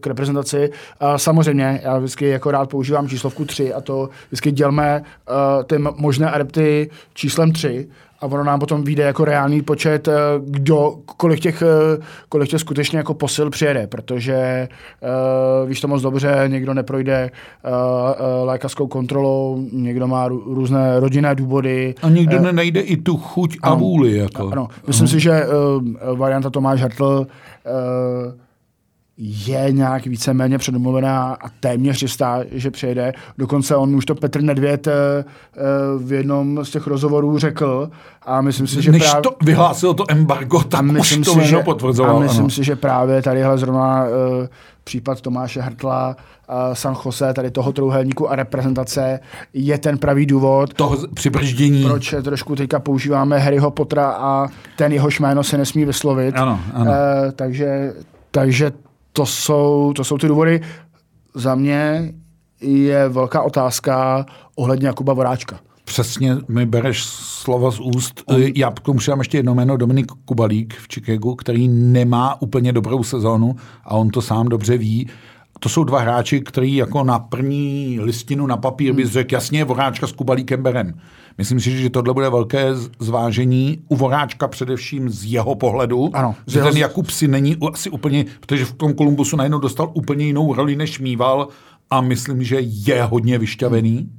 k 0.00 0.06
reprezentaci. 0.06 0.70
A 1.00 1.18
samozřejmě, 1.18 1.80
já 1.82 1.98
vždycky 1.98 2.28
jako 2.28 2.50
rád 2.50 2.70
používám 2.70 3.08
číslovku 3.08 3.44
3 3.44 3.74
a 3.74 3.80
to 3.80 4.08
vždycky 4.26 4.52
dělme 4.52 5.02
uh, 5.02 5.64
ty 5.64 5.78
možné 5.78 6.30
adepty 6.30 6.90
číslem 7.14 7.52
3 7.52 7.88
a 8.22 8.26
ono 8.26 8.44
nám 8.44 8.60
potom 8.60 8.84
vyjde 8.84 9.02
jako 9.02 9.24
reálný 9.24 9.62
počet, 9.62 10.08
eh, 10.08 10.12
kdo, 10.44 10.94
kolik 11.16 11.40
těch, 11.40 11.62
eh, 11.62 12.02
kolik 12.28 12.50
těch 12.50 12.60
skutečně 12.60 12.98
jako 12.98 13.14
posil 13.14 13.50
přijede, 13.50 13.86
protože 13.86 14.68
uh, 15.62 15.68
víš 15.68 15.80
to 15.80 15.88
moc 15.88 16.02
dobře, 16.02 16.44
někdo 16.46 16.74
neprojde 16.74 17.30
uh, 17.64 17.70
uh, 17.72 18.48
lékařskou 18.48 18.86
kontrolou, 18.86 19.66
někdo 19.72 20.08
má 20.08 20.28
rů, 20.28 20.54
různé 20.54 21.00
rodinné 21.00 21.34
důvody. 21.34 21.94
A 22.02 22.08
někdo 22.08 22.36
uh, 22.36 22.42
nenajde 22.42 22.80
i 22.80 22.96
tu 22.96 23.16
chuť 23.16 23.56
a 23.62 23.74
vůli. 23.74 24.16
Jako. 24.16 24.48
Ano, 24.52 24.68
myslím 24.86 25.06
uh-huh. 25.06 25.10
si, 25.10 25.20
že 25.20 25.46
uh, 26.10 26.18
varianta 26.18 26.50
Tomáš 26.50 26.80
Hartl 26.80 27.26
uh, 27.26 28.32
je 29.24 29.72
nějak 29.72 30.06
víceméně 30.06 30.58
předomluvená 30.58 31.36
a 31.40 31.48
téměř 31.60 32.02
jistá, 32.02 32.40
že 32.52 32.70
přijede. 32.70 33.12
Dokonce 33.38 33.76
on 33.76 33.96
už 33.96 34.04
to 34.04 34.14
Petr 34.14 34.42
Nedvěd 34.42 34.86
eh, 34.86 34.92
eh, 34.94 35.60
v 35.98 36.12
jednom 36.12 36.64
z 36.64 36.70
těch 36.70 36.86
rozhovorů 36.86 37.38
řekl 37.38 37.90
a 38.22 38.40
myslím 38.40 38.66
si, 38.66 38.82
že 38.82 38.92
Než 38.92 39.02
právě... 39.02 39.22
to 39.22 39.30
vyhlásil 39.44 39.94
to 39.94 40.04
embargo, 40.08 40.62
tak 40.62 40.82
myslím 40.82 41.20
už 41.20 41.26
to 41.26 41.34
si, 41.34 41.46
že, 41.46 41.58
potvrzoval. 41.58 42.16
A 42.16 42.20
myslím 42.20 42.40
ano. 42.40 42.50
si, 42.50 42.64
že 42.64 42.76
právě 42.76 43.22
tadyhle 43.22 43.58
zrovna 43.58 44.04
uh, 44.04 44.08
případ 44.84 45.20
Tomáše 45.20 45.60
Hrtla, 45.60 46.16
San 46.72 46.96
Jose, 47.04 47.34
tady 47.34 47.50
toho 47.50 47.72
trouhelníku 47.72 48.30
a 48.30 48.36
reprezentace 48.36 49.20
je 49.54 49.78
ten 49.78 49.98
pravý 49.98 50.26
důvod. 50.26 50.74
Toho 50.74 50.96
přibrždění. 51.14 51.84
Proč 51.84 52.14
trošku 52.22 52.56
teďka 52.56 52.78
používáme 52.78 53.38
Harryho 53.38 53.70
Pottera 53.70 54.10
a 54.10 54.48
ten 54.76 54.92
jeho 54.92 55.08
jméno 55.20 55.44
se 55.44 55.58
nesmí 55.58 55.84
vyslovit. 55.84 56.34
Ano, 56.38 56.60
ano. 56.74 56.92
Takže, 57.36 57.92
takže 58.30 58.72
to 59.12 59.26
jsou, 59.26 59.92
to 59.96 60.04
jsou 60.04 60.18
ty 60.18 60.28
důvody. 60.28 60.60
Za 61.34 61.54
mě 61.54 62.12
je 62.60 63.08
velká 63.08 63.42
otázka 63.42 64.26
ohledně 64.56 64.86
Jakuba 64.86 65.12
Voráčka. 65.12 65.60
Přesně 65.84 66.36
mi 66.48 66.66
bereš 66.66 67.04
slova 67.04 67.70
z 67.70 67.80
úst. 67.80 68.22
On... 68.26 68.42
Já 68.54 68.70
k 68.70 68.80
tomu 68.80 68.98
přidám 68.98 69.18
ještě 69.18 69.38
jedno 69.38 69.54
jméno, 69.54 69.76
Dominik 69.76 70.12
Kubalík 70.24 70.74
v 70.74 70.88
Chicagu, 70.94 71.34
který 71.34 71.68
nemá 71.68 72.42
úplně 72.42 72.72
dobrou 72.72 73.02
sezónu 73.02 73.56
a 73.84 73.94
on 73.94 74.10
to 74.10 74.22
sám 74.22 74.48
dobře 74.48 74.78
ví. 74.78 75.08
To 75.58 75.68
jsou 75.68 75.84
dva 75.84 76.00
hráči, 76.00 76.40
který 76.40 76.76
jako 76.76 77.04
na 77.04 77.18
první 77.18 78.00
listinu 78.00 78.46
na 78.46 78.56
papír 78.56 78.92
bys 78.92 79.10
řekl 79.10 79.34
jasně 79.34 79.64
Voráčka 79.64 80.06
s 80.06 80.12
Kubalíkem 80.12 80.62
berem. 80.62 81.00
Myslím 81.38 81.60
si, 81.60 81.70
že 81.70 81.90
tohle 81.90 82.14
bude 82.14 82.30
velké 82.30 82.74
zvážení 82.98 83.78
u 83.88 83.96
Voráčka 83.96 84.48
především 84.48 85.10
z 85.10 85.24
jeho 85.24 85.54
pohledu. 85.54 86.10
Ano. 86.12 86.34
Že 86.46 86.62
ten 86.62 86.76
Jakub 86.76 87.10
si 87.10 87.28
není 87.28 87.56
asi 87.72 87.90
úplně, 87.90 88.24
protože 88.40 88.64
v 88.64 88.72
tom 88.72 88.94
Kolumbusu 88.94 89.36
najednou 89.36 89.58
dostal 89.58 89.90
úplně 89.94 90.24
jinou 90.24 90.54
roli, 90.54 90.76
než 90.76 90.98
mýval 90.98 91.48
a 91.90 92.00
myslím, 92.00 92.42
že 92.42 92.56
je 92.60 93.02
hodně 93.02 93.38
vyšťavený 93.38 94.10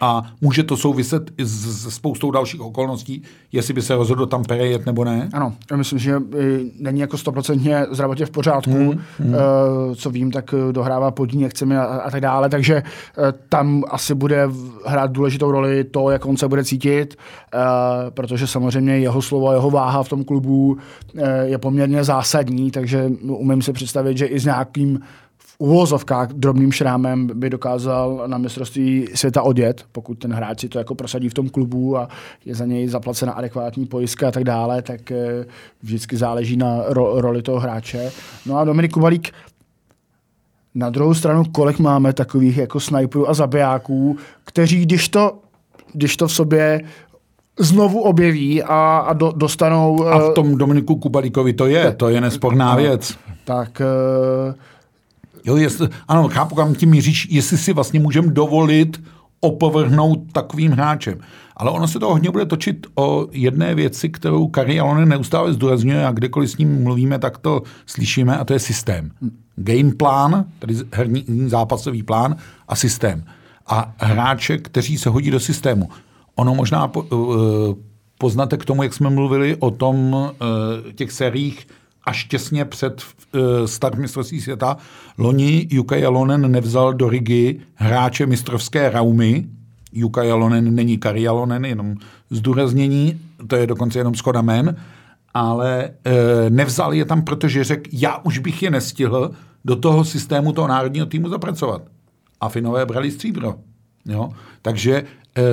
a 0.00 0.22
může 0.40 0.62
to 0.62 0.76
souviset 0.76 1.30
i 1.38 1.44
s 1.44 1.88
spoustou 1.94 2.30
dalších 2.30 2.60
okolností, 2.60 3.22
jestli 3.52 3.74
by 3.74 3.82
se 3.82 3.96
rozhodl 3.96 4.26
tam 4.26 4.44
perejet 4.44 4.86
nebo 4.86 5.04
ne? 5.04 5.28
Ano, 5.32 5.52
já 5.70 5.76
myslím, 5.76 5.98
že 5.98 6.22
není 6.78 7.00
jako 7.00 7.18
stoprocentně 7.18 7.86
zdravotně 7.90 8.26
v 8.26 8.30
pořádku. 8.30 8.70
Hmm, 8.70 9.00
hmm. 9.18 9.34
Co 9.94 10.10
vím, 10.10 10.30
tak 10.30 10.54
eh, 10.54 10.72
dohrává 10.72 11.10
podní 11.10 11.42
nechcemi 11.42 11.76
a, 11.76 11.84
a 11.84 12.10
tak 12.10 12.20
dále, 12.20 12.48
takže 12.48 12.82
tam 13.48 13.84
asi 13.88 14.14
bude 14.14 14.48
hrát 14.86 15.12
důležitou 15.12 15.50
roli 15.50 15.84
to, 15.84 16.10
jak 16.10 16.26
on 16.26 16.36
se 16.36 16.48
bude 16.48 16.64
cítit, 16.64 17.16
protože 18.10 18.46
samozřejmě 18.46 18.98
jeho 18.98 19.22
slovo, 19.22 19.52
jeho 19.52 19.70
váha 19.70 20.02
v 20.02 20.08
tom 20.08 20.24
klubu 20.24 20.76
je 21.42 21.58
poměrně 21.58 22.04
zásadní, 22.04 22.70
takže 22.70 23.10
umím 23.22 23.62
si 23.62 23.72
představit, 23.72 24.18
že 24.18 24.26
i 24.26 24.40
s 24.40 24.44
nějakým 24.44 25.00
uvozovkách 25.58 26.32
drobným 26.32 26.72
šrámem 26.72 27.30
by 27.34 27.50
dokázal 27.50 28.24
na 28.26 28.38
mistrovství 28.38 29.08
světa 29.14 29.42
odjet, 29.42 29.84
pokud 29.92 30.14
ten 30.14 30.32
hráč 30.32 30.60
si 30.60 30.68
to 30.68 30.78
jako 30.78 30.94
prosadí 30.94 31.28
v 31.28 31.34
tom 31.34 31.48
klubu 31.48 31.98
a 31.98 32.08
je 32.44 32.54
za 32.54 32.64
něj 32.64 32.88
zaplacena 32.88 33.32
adekvátní 33.32 33.86
pojistka 33.86 34.28
a 34.28 34.30
tak 34.30 34.44
dále, 34.44 34.82
tak 34.82 35.10
eh, 35.10 35.44
vždycky 35.82 36.16
záleží 36.16 36.56
na 36.56 36.88
ro- 36.88 37.20
roli 37.20 37.42
toho 37.42 37.60
hráče. 37.60 38.12
No 38.46 38.56
a 38.56 38.64
Dominik 38.64 38.92
Kubalík 38.92 39.32
na 40.74 40.90
druhou 40.90 41.14
stranu, 41.14 41.44
kolik 41.52 41.78
máme 41.78 42.12
takových 42.12 42.56
jako 42.56 42.80
sniperů 42.80 43.30
a 43.30 43.34
zabijáků, 43.34 44.16
kteří, 44.44 44.82
když 44.82 45.08
to, 45.08 45.38
když 45.92 46.16
to 46.16 46.28
v 46.28 46.32
sobě 46.32 46.80
znovu 47.58 48.00
objeví 48.00 48.62
a, 48.62 48.98
a 48.98 49.12
do, 49.12 49.32
dostanou... 49.36 50.06
A 50.06 50.30
v 50.30 50.34
tom 50.34 50.56
Dominiku 50.56 50.96
Kubalíkovi 50.96 51.52
to 51.52 51.66
je, 51.66 51.92
to 51.92 52.08
je 52.08 52.20
nesporná 52.20 52.76
věc. 52.76 53.18
Tak 53.44 53.82
uh, 54.48 54.54
Jo, 55.46 55.56
jestli, 55.56 55.88
ano, 56.08 56.28
chápu, 56.28 56.54
kam 56.54 56.74
tím 56.74 56.90
míříš, 56.90 57.28
jestli 57.30 57.58
si 57.58 57.72
vlastně 57.72 58.00
můžeme 58.00 58.32
dovolit 58.32 59.02
opovrhnout 59.40 60.32
takovým 60.32 60.72
hráčem. 60.72 61.18
Ale 61.56 61.70
ono 61.70 61.88
se 61.88 61.98
to 61.98 62.08
hodně 62.08 62.30
bude 62.30 62.46
točit 62.46 62.86
o 62.94 63.26
jedné 63.32 63.74
věci, 63.74 64.08
kterou 64.08 64.48
Kari 64.48 64.80
Alonen 64.80 65.08
neustále 65.08 65.52
zdůrazňuje 65.52 66.06
a 66.06 66.12
kdekoliv 66.12 66.50
s 66.50 66.56
ním 66.56 66.82
mluvíme, 66.82 67.18
tak 67.18 67.38
to 67.38 67.62
slyšíme 67.86 68.38
a 68.38 68.44
to 68.44 68.52
je 68.52 68.58
systém. 68.58 69.10
Game 69.56 69.94
plán, 69.94 70.44
tedy 70.58 70.74
herní 70.92 71.24
zápasový 71.46 72.02
plán 72.02 72.36
a 72.68 72.76
systém. 72.76 73.24
A 73.66 73.94
hráče, 73.98 74.58
kteří 74.58 74.98
se 74.98 75.10
hodí 75.10 75.30
do 75.30 75.40
systému. 75.40 75.88
Ono 76.34 76.54
možná 76.54 76.88
po, 76.88 77.02
uh, 77.02 77.74
poznáte 78.18 78.56
k 78.56 78.64
tomu, 78.64 78.82
jak 78.82 78.94
jsme 78.94 79.10
mluvili 79.10 79.56
o 79.56 79.70
tom 79.70 80.14
uh, 80.14 80.28
těch 80.94 81.12
seriích 81.12 81.66
až 82.06 82.24
těsně 82.24 82.64
před 82.64 83.02
uh, 83.34 83.40
start 83.66 83.98
mistrovství 83.98 84.40
světa. 84.40 84.76
Loni 85.18 85.66
Jukka 85.70 85.96
Jalonen 85.96 86.50
nevzal 86.50 86.94
do 86.94 87.08
Rigi 87.08 87.60
hráče 87.74 88.26
mistrovské 88.26 88.90
raumy. 88.90 89.46
Jukka 89.92 90.22
Jalonen 90.22 90.74
není 90.74 90.98
Kari 90.98 91.22
Jalonen, 91.22 91.64
jenom 91.64 91.94
zdůraznění, 92.30 93.20
to 93.46 93.56
je 93.56 93.66
dokonce 93.66 93.98
jenom 93.98 94.14
schoda 94.14 94.42
men, 94.42 94.76
ale 95.34 95.90
uh, 96.06 96.12
nevzal 96.50 96.94
je 96.94 97.04
tam, 97.04 97.22
protože 97.22 97.64
řekl, 97.64 97.90
já 97.92 98.18
už 98.18 98.38
bych 98.38 98.62
je 98.62 98.70
nestihl 98.70 99.30
do 99.64 99.76
toho 99.76 100.04
systému 100.04 100.52
toho 100.52 100.68
národního 100.68 101.06
týmu 101.06 101.28
zapracovat. 101.28 101.82
A 102.40 102.48
Finové 102.48 102.86
brali 102.86 103.10
stříbro. 103.10 103.54
Jo? 104.06 104.30
Takže 104.62 105.02
uh, 105.02 105.44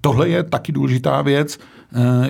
tohle 0.00 0.28
je 0.28 0.42
taky 0.42 0.72
důležitá 0.72 1.22
věc. 1.22 1.58
Uh, 1.96 2.26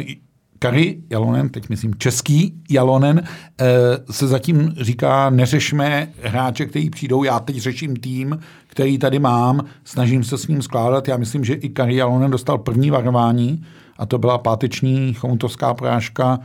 Kari 0.64 0.98
Jalonen, 1.10 1.48
teď 1.48 1.68
myslím 1.68 1.94
český 1.94 2.62
Jalonen, 2.70 3.22
eh, 3.60 3.64
se 4.10 4.26
zatím 4.26 4.74
říká, 4.80 5.30
neřešme 5.30 6.08
hráče, 6.22 6.66
kteří 6.66 6.90
přijdou, 6.90 7.24
já 7.24 7.40
teď 7.40 7.56
řeším 7.56 7.96
tým, 7.96 8.38
který 8.66 8.98
tady 8.98 9.18
mám, 9.18 9.64
snažím 9.84 10.24
se 10.24 10.38
s 10.38 10.46
ním 10.46 10.62
skládat. 10.62 11.08
Já 11.08 11.16
myslím, 11.16 11.44
že 11.44 11.54
i 11.54 11.68
Kari 11.68 11.96
Jalonen 11.96 12.30
dostal 12.30 12.58
první 12.58 12.90
varování 12.90 13.64
a 13.98 14.06
to 14.06 14.18
byla 14.18 14.38
páteční 14.38 15.14
chomutowská 15.14 15.74
porážka, 15.74 16.38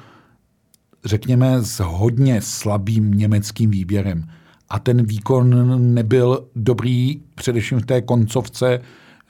řekněme, 1.05 1.61
s 1.61 1.80
hodně 1.80 2.41
slabým 2.41 3.11
německým 3.11 3.72
výběrem. 3.72 4.28
A 4.70 4.80
ten 4.80 5.05
výkon 5.05 5.93
nebyl 5.93 6.47
dobrý, 6.55 7.22
především 7.36 7.80
v 7.80 7.86
té 7.86 8.01
koncovce, 8.01 8.80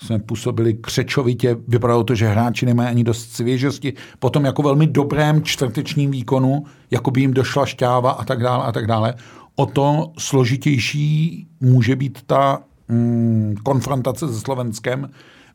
jsme 0.02 0.20
působili 0.20 0.74
křečovitě, 0.74 1.58
vypadalo 1.68 2.04
to, 2.04 2.16
že 2.16 2.28
hráči 2.28 2.66
nemají 2.66 2.90
ani 2.90 3.04
dost 3.04 3.32
svěžosti, 3.32 3.94
potom 4.20 4.46
jako 4.46 4.62
velmi 4.62 4.88
dobrém 4.88 5.44
čtvrtečním 5.44 6.12
výkonu, 6.12 6.64
jako 6.92 7.12
by 7.12 7.22
jim 7.22 7.34
došla 7.34 7.66
šťáva 7.66 8.12
a 8.12 8.26
tak 8.26 8.44
dále 8.44 8.66
a 8.66 8.72
tak 8.72 8.88
dále. 8.88 9.14
O 9.56 9.66
to 9.66 10.12
složitější 10.18 11.48
může 11.60 11.96
být 11.96 12.20
ta 12.26 12.62
mm, 12.88 13.56
konfrontace 13.64 14.28
se 14.28 14.40
Slovenskem, 14.40 15.10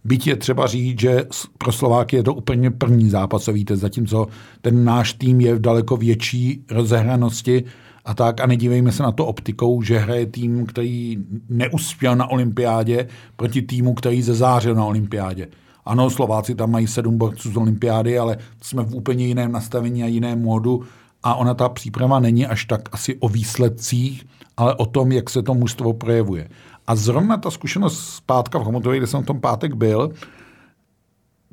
Byť 0.07 0.27
je 0.27 0.37
třeba 0.37 0.67
říct, 0.67 1.01
že 1.01 1.25
pro 1.59 1.73
Slováky 1.73 2.17
je 2.17 2.23
to 2.23 2.35
úplně 2.35 2.71
první 2.71 3.11
zápasový 3.11 3.65
test, 3.65 3.81
zatímco 3.81 4.27
ten 4.61 4.85
náš 4.85 5.13
tým 5.13 5.41
je 5.41 5.55
v 5.55 5.61
daleko 5.61 5.97
větší 5.97 6.65
rozehranosti 6.71 7.65
a 8.05 8.15
tak. 8.15 8.41
A 8.41 8.47
nedívejme 8.47 8.93
se 8.93 9.03
na 9.03 9.13
to 9.13 9.27
optikou, 9.27 9.83
že 9.83 9.99
hraje 9.99 10.27
tým, 10.27 10.67
který 10.67 11.19
neuspěl 11.49 12.17
na 12.17 12.27
olympiádě 12.27 13.09
proti 13.37 13.63
týmu, 13.63 13.95
který 13.95 14.23
zezářil 14.23 14.75
na 14.75 14.85
olympiádě. 14.85 15.49
Ano, 15.85 16.11
Slováci 16.11 16.55
tam 16.55 16.71
mají 16.71 16.87
sedm 16.87 17.19
borců 17.19 17.53
z 17.53 17.57
olympiády, 17.57 18.19
ale 18.19 18.39
jsme 18.63 18.83
v 18.83 18.95
úplně 18.95 19.27
jiném 19.27 19.53
nastavení 19.53 20.03
a 20.03 20.07
jiném 20.07 20.43
módu 20.43 20.83
a 21.23 21.35
ona 21.35 21.55
ta 21.55 21.69
příprava 21.69 22.21
není 22.21 22.47
až 22.47 22.65
tak 22.65 22.89
asi 22.93 23.17
o 23.17 23.29
výsledcích, 23.29 24.25
ale 24.57 24.75
o 24.75 24.87
tom, 24.87 25.13
jak 25.13 25.31
se 25.31 25.43
to 25.43 25.55
mužstvo 25.55 25.93
projevuje. 25.93 26.49
A 26.87 26.97
zrovna 26.97 27.37
ta 27.37 27.51
zkušenost 27.51 27.99
z 27.99 28.21
pátka 28.21 28.59
v 28.59 28.65
Homotově, 28.65 28.99
kde 28.99 29.07
jsem 29.07 29.23
v 29.23 29.27
tom 29.27 29.41
pátek 29.41 29.75
byl, 29.75 30.11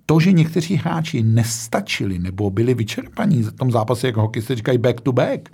to, 0.05 0.19
že 0.19 0.31
někteří 0.31 0.75
hráči 0.75 1.23
nestačili 1.23 2.19
nebo 2.19 2.49
byli 2.49 2.73
vyčerpaní 2.73 3.43
v 3.43 3.51
tom 3.51 3.71
zápase, 3.71 4.07
jak 4.07 4.15
hokejisté 4.15 4.55
říkají 4.55 4.77
back 4.77 5.01
to 5.01 5.11
back, 5.11 5.49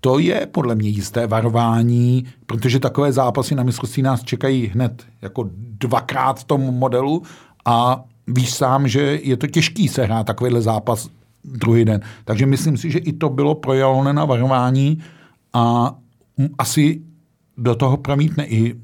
to 0.00 0.18
je 0.18 0.46
podle 0.46 0.74
mě 0.74 0.88
jisté 0.88 1.26
varování, 1.26 2.24
protože 2.46 2.80
takové 2.80 3.12
zápasy 3.12 3.54
na 3.54 3.62
mistrovství 3.62 4.02
nás 4.02 4.22
čekají 4.22 4.66
hned 4.66 5.06
jako 5.22 5.50
dvakrát 5.52 6.40
v 6.40 6.44
tom 6.44 6.60
modelu 6.60 7.22
a 7.64 8.04
víš 8.26 8.54
sám, 8.54 8.88
že 8.88 9.00
je 9.22 9.36
to 9.36 9.46
těžký 9.46 9.88
sehrát 9.88 10.26
takovýhle 10.26 10.62
zápas 10.62 11.08
druhý 11.44 11.84
den. 11.84 12.00
Takže 12.24 12.46
myslím 12.46 12.76
si, 12.76 12.90
že 12.90 12.98
i 12.98 13.12
to 13.12 13.28
bylo 13.28 13.54
pro 13.54 13.74
Jalonena 13.74 14.24
varování 14.24 15.02
a 15.52 15.94
asi 16.58 17.00
do 17.56 17.74
toho 17.74 17.96
promítne 17.96 18.46
i 18.46 18.74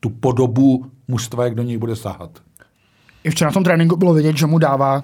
tu 0.00 0.10
podobu 0.10 0.86
mužstva, 1.08 1.44
jak 1.44 1.54
do 1.54 1.62
něj 1.62 1.78
bude 1.78 1.96
sahat. 1.96 2.30
I 3.24 3.30
včera 3.30 3.48
na 3.48 3.52
tom 3.52 3.64
tréninku 3.64 3.96
bylo 3.96 4.14
vidět, 4.14 4.36
že 4.36 4.46
mu 4.46 4.58
dává 4.58 5.02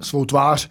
svou 0.00 0.24
tvář, 0.24 0.68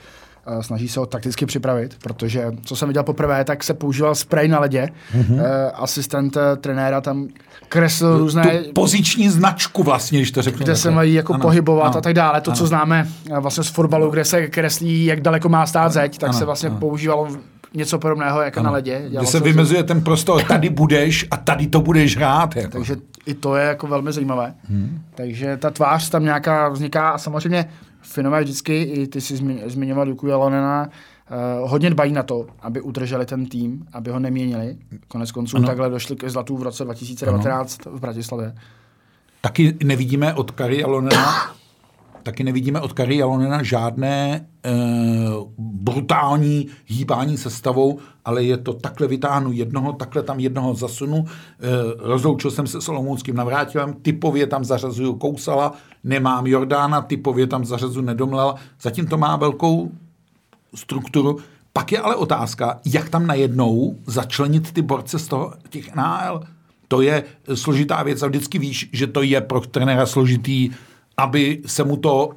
snaží 0.62 0.88
se 0.88 1.00
ho 1.00 1.06
takticky 1.06 1.46
připravit, 1.46 1.96
protože 2.04 2.52
co 2.64 2.76
jsem 2.76 2.88
viděl 2.88 3.04
poprvé, 3.04 3.44
tak 3.44 3.64
se 3.64 3.74
používal 3.74 4.16
spray 4.16 4.48
na 4.48 4.60
ledě. 4.60 4.90
Mm-hmm. 5.18 5.42
Asistent 5.74 6.38
eh, 6.38 6.56
trenéra 6.56 7.02
tam 7.02 7.28
kreslil 7.70 8.18
různé... 8.18 8.44
Tu 8.44 8.74
poziční 8.74 9.30
značku 9.30 9.84
vlastně, 9.84 10.20
když 10.20 10.32
to 10.32 10.42
řeknu. 10.42 10.64
Kde 10.64 10.76
se 10.76 10.92
mají 10.92 11.14
jako 11.14 11.34
ano, 11.34 11.42
pohybovat 11.42 11.88
ano, 11.88 11.98
a 11.98 12.02
tak 12.02 12.14
dále. 12.14 12.42
To, 12.42 12.52
ano. 12.52 12.58
co 12.58 12.68
známe 12.68 13.08
vlastně 13.40 13.64
z 13.64 13.68
fotbalu, 13.68 14.10
kde 14.10 14.26
se 14.26 14.48
kreslí, 14.48 15.06
jak 15.06 15.22
daleko 15.22 15.50
má 15.50 15.66
stát 15.66 15.92
zeď, 15.92 16.18
tak 16.18 16.30
ano, 16.30 16.40
se 16.40 16.46
vlastně 16.46 16.70
ano. 16.70 16.78
používalo 16.78 17.28
něco 17.74 18.00
podobného 18.00 18.42
jako 18.42 18.60
ano. 18.60 18.66
na 18.66 18.72
ledě. 18.72 19.02
Kde 19.10 19.26
se 19.26 19.40
vymezuje 19.40 19.84
ten 19.84 20.02
prostor, 20.02 20.44
tady 20.44 20.70
budeš 20.70 21.26
a 21.32 21.38
tady 21.38 21.68
to 21.68 21.82
budeš 21.82 22.18
hrát. 22.18 22.56
Jako. 22.56 22.72
Takže 22.72 22.96
i 23.26 23.34
to 23.34 23.56
je 23.56 23.66
jako 23.66 23.88
velmi 23.88 24.12
zajímavé. 24.12 24.54
Hmm. 24.70 25.02
Takže 25.16 25.58
ta 25.58 25.70
tvář 25.70 26.10
tam 26.10 26.24
nějaká 26.24 26.70
vzniká 26.70 27.10
a 27.10 27.18
samozřejmě 27.18 27.66
Finové 28.04 28.44
vždycky, 28.44 28.82
i 28.82 29.08
ty 29.08 29.22
jsi 29.22 29.38
zmiňoval 29.66 30.08
Luku 30.08 30.28
Jalonena, 30.28 30.90
uh, 31.62 31.70
hodně 31.70 31.90
dbají 31.90 32.14
na 32.14 32.24
to, 32.24 32.46
aby 32.62 32.82
udrželi 32.82 33.26
ten 33.26 33.46
tým, 33.46 33.86
aby 33.94 34.12
ho 34.12 34.20
neměnili. 34.20 34.78
Konec 35.08 35.32
konců 35.32 35.58
ano. 35.58 35.68
takhle 35.68 35.90
došli 35.90 36.16
ke 36.16 36.30
zlatu 36.30 36.58
v 36.58 36.64
roce 36.64 36.84
2019 36.84 37.88
ano. 37.88 37.98
v 37.98 38.02
Bratislavě. 38.02 38.56
Taky 39.42 39.78
nevidíme 39.84 40.34
od 40.34 40.52
Kari 40.52 40.80
Jalonena 40.80 41.54
taky 42.24 42.44
nevidíme 42.44 42.82
od 42.82 42.94
Kari 42.94 43.18
Jalonena 43.18 43.64
žádné 43.64 44.36
e, 44.36 44.72
brutální 45.58 46.68
hýbání 46.86 47.38
sestavou, 47.38 48.00
ale 48.26 48.44
je 48.44 48.58
to 48.58 48.74
takhle 48.74 49.08
vytáhnu 49.08 49.52
jednoho, 49.52 49.94
takhle 49.94 50.24
tam 50.24 50.40
jednoho 50.40 50.74
zasunu. 50.74 51.26
E, 51.26 51.28
rozloučil 51.98 52.52
jsem 52.52 52.68
se 52.68 52.82
s 52.82 52.90
Olomouckým 52.90 53.36
navrátilem, 53.36 53.94
typově 53.94 54.48
tam 54.48 54.66
zařazuju 54.66 55.14
Kousala, 55.14 55.74
nemám 56.04 56.48
Jordána, 56.48 57.02
typově 57.02 57.48
tam 57.48 57.66
zařazuju 57.66 58.06
Nedomlela. 58.06 58.56
Zatím 58.82 59.08
to 59.08 59.18
má 59.18 59.36
velkou 59.36 59.92
strukturu. 60.76 61.38
Pak 61.74 61.92
je 61.92 62.00
ale 62.00 62.16
otázka, 62.16 62.80
jak 62.86 63.10
tam 63.10 63.28
najednou 63.28 63.96
začlenit 64.06 64.72
ty 64.72 64.82
borce 64.82 65.20
z 65.20 65.28
toho, 65.28 65.54
těch 65.70 65.96
NHL. 65.96 66.42
To 66.88 67.02
je 67.02 67.24
složitá 67.54 68.04
věc 68.04 68.24
a 68.24 68.28
vždycky 68.28 68.60
víš, 68.60 68.90
že 68.94 69.08
to 69.08 69.22
je 69.22 69.42
pro 69.42 69.62
trenéra 69.62 70.06
složitý 70.06 70.70
aby 71.18 71.62
se 71.66 71.84
mu 71.84 71.98
to 71.98 72.30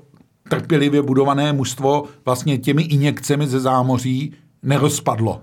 trpělivě 0.50 1.02
budované 1.02 1.52
mužstvo 1.52 2.04
vlastně 2.24 2.58
těmi 2.58 2.82
injekcemi 2.82 3.46
ze 3.46 3.60
zámoří 3.60 4.32
nerozpadlo 4.62 5.40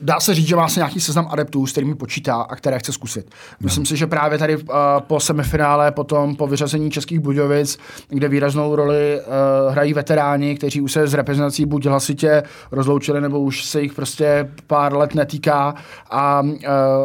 dá 0.00 0.20
se 0.20 0.34
říct, 0.34 0.46
že 0.46 0.56
má 0.56 0.68
se 0.68 0.80
nějaký 0.80 1.00
seznam 1.00 1.28
adeptů, 1.30 1.66
s 1.66 1.72
kterými 1.72 1.94
počítá 1.94 2.34
a 2.34 2.56
které 2.56 2.78
chce 2.78 2.92
zkusit. 2.92 3.30
Myslím 3.60 3.82
no. 3.82 3.86
si, 3.86 3.96
že 3.96 4.06
právě 4.06 4.38
tady 4.38 4.56
uh, 4.56 4.64
po 5.00 5.20
semifinále, 5.20 5.92
potom 5.92 6.36
po 6.36 6.46
vyřazení 6.46 6.90
Českých 6.90 7.18
Budějovic, 7.18 7.78
kde 8.08 8.28
výraznou 8.28 8.74
roli 8.74 9.20
uh, 9.20 9.72
hrají 9.72 9.94
veteráni, 9.94 10.56
kteří 10.56 10.80
už 10.80 10.92
se 10.92 11.06
z 11.06 11.14
reprezentací 11.14 11.66
buď 11.66 11.86
hlasitě 11.86 12.42
rozloučili, 12.72 13.20
nebo 13.20 13.40
už 13.40 13.64
se 13.64 13.82
jich 13.82 13.94
prostě 13.94 14.50
pár 14.66 14.96
let 14.96 15.14
netýká 15.14 15.74
a, 16.10 16.40
uh, 16.42 16.48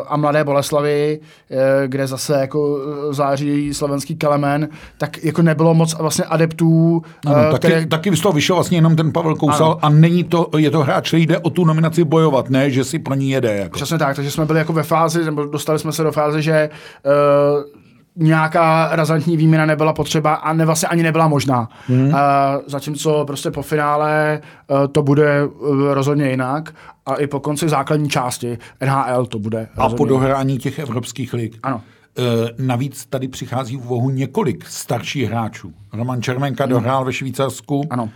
a 0.07 0.17
mladé 0.17 0.43
Boleslavy, 0.43 1.19
uh, 1.19 1.57
kde 1.87 2.07
zase 2.07 2.39
jako 2.39 2.77
září 3.11 3.73
slovenský 3.73 4.15
kelemen, 4.15 4.69
tak 4.97 5.23
jako 5.23 5.41
nebylo 5.41 5.73
moc 5.73 5.95
vlastně 5.99 6.25
adeptů. 6.25 7.01
Ano, 7.25 7.35
uh, 7.35 7.51
taky, 7.51 7.67
které... 7.67 7.85
taky 7.85 8.17
z 8.17 8.21
toho 8.21 8.33
vyšel 8.33 8.55
vlastně 8.55 8.77
jenom 8.77 8.95
ten 8.95 9.11
Pavel 9.11 9.35
Kousal 9.35 9.71
ano. 9.71 9.79
a 9.81 9.89
není 9.89 10.23
to, 10.23 10.49
je 10.57 10.71
to 10.71 10.79
hráč, 10.79 11.07
který 11.07 11.25
jde 11.25 11.39
o 11.39 11.49
tu 11.49 11.65
nominaci 11.65 12.03
bojovat, 12.03 12.49
ne, 12.49 12.69
že 12.69 12.82
si 12.83 12.99
pro 12.99 13.15
ní 13.15 13.29
jede. 13.29 13.57
Jako. 13.57 13.75
Přesně 13.75 13.97
tak, 13.97 14.15
takže 14.15 14.31
jsme 14.31 14.45
byli 14.45 14.59
jako 14.59 14.73
ve 14.73 14.83
fázi, 14.83 15.25
nebo 15.25 15.45
dostali 15.45 15.79
jsme 15.79 15.91
se 15.91 16.03
do 16.03 16.11
fáze, 16.11 16.41
že 16.41 16.69
uh, 17.05 17.83
nějaká 18.15 18.89
razantní 18.91 19.37
výměna 19.37 19.65
nebyla 19.65 19.93
potřeba 19.93 20.33
a 20.33 20.53
ne, 20.53 20.65
vlastně 20.65 20.87
ani 20.87 21.03
nebyla 21.03 21.27
možná. 21.27 21.69
Hmm. 21.87 22.07
Uh, 22.07 22.13
zatímco 22.67 23.25
prostě 23.25 23.51
po 23.51 23.61
finále 23.61 24.41
uh, 24.67 24.87
to 24.87 25.03
bude 25.03 25.45
uh, 25.45 25.93
rozhodně 25.93 26.29
jinak 26.29 26.73
a 27.05 27.15
i 27.15 27.27
po 27.27 27.39
konci 27.39 27.69
základní 27.69 28.09
části 28.09 28.57
NHL 28.85 29.25
to 29.25 29.39
bude 29.39 29.67
A 29.77 29.89
po 29.89 30.05
dohrání 30.05 30.57
těch 30.57 30.79
evropských 30.79 31.33
lig. 31.33 31.59
Ano. 31.63 31.81
Uh, 32.17 32.49
navíc 32.65 33.05
tady 33.05 33.27
přichází 33.27 33.77
v 33.77 33.91
úvahu 33.91 34.09
několik 34.09 34.65
starších 34.65 35.29
hráčů. 35.29 35.73
Roman 35.93 36.21
Červenka 36.21 36.63
hmm. 36.63 36.71
dohrál 36.71 37.05
ve 37.05 37.13
Švýcarsku. 37.13 37.81
Ano. 37.89 38.09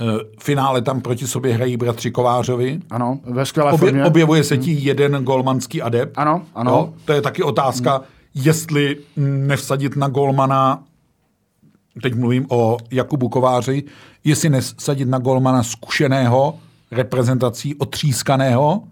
Uh, 0.00 0.18
finále 0.40 0.82
tam 0.82 1.00
proti 1.00 1.26
sobě 1.26 1.54
hrají 1.54 1.76
bratři 1.76 2.10
Kovářovi. 2.10 2.80
Ano, 2.90 3.18
ve 3.24 3.46
skvělé 3.46 3.72
Obje, 3.72 3.78
formě. 3.78 4.04
Objevuje 4.04 4.44
se 4.44 4.58
ti 4.58 4.72
hmm. 4.72 4.82
jeden 4.82 5.24
golmanský 5.24 5.82
adept. 5.82 6.18
Ano, 6.18 6.42
ano. 6.54 6.70
Jo? 6.70 6.94
To 7.04 7.12
je 7.12 7.22
taky 7.22 7.42
otázka, 7.42 7.96
hmm. 7.96 8.04
jestli 8.34 8.96
nevsadit 9.16 9.96
na 9.96 10.08
golmana, 10.08 10.82
teď 12.02 12.14
mluvím 12.14 12.46
o 12.48 12.76
Jakubu 12.90 13.28
Kováři, 13.28 13.84
jestli 14.24 14.48
nesadit 14.48 15.08
na 15.08 15.18
golmana 15.18 15.62
zkušeného, 15.62 16.58
reprezentací 16.90 17.74
otřískaného, 17.74 18.82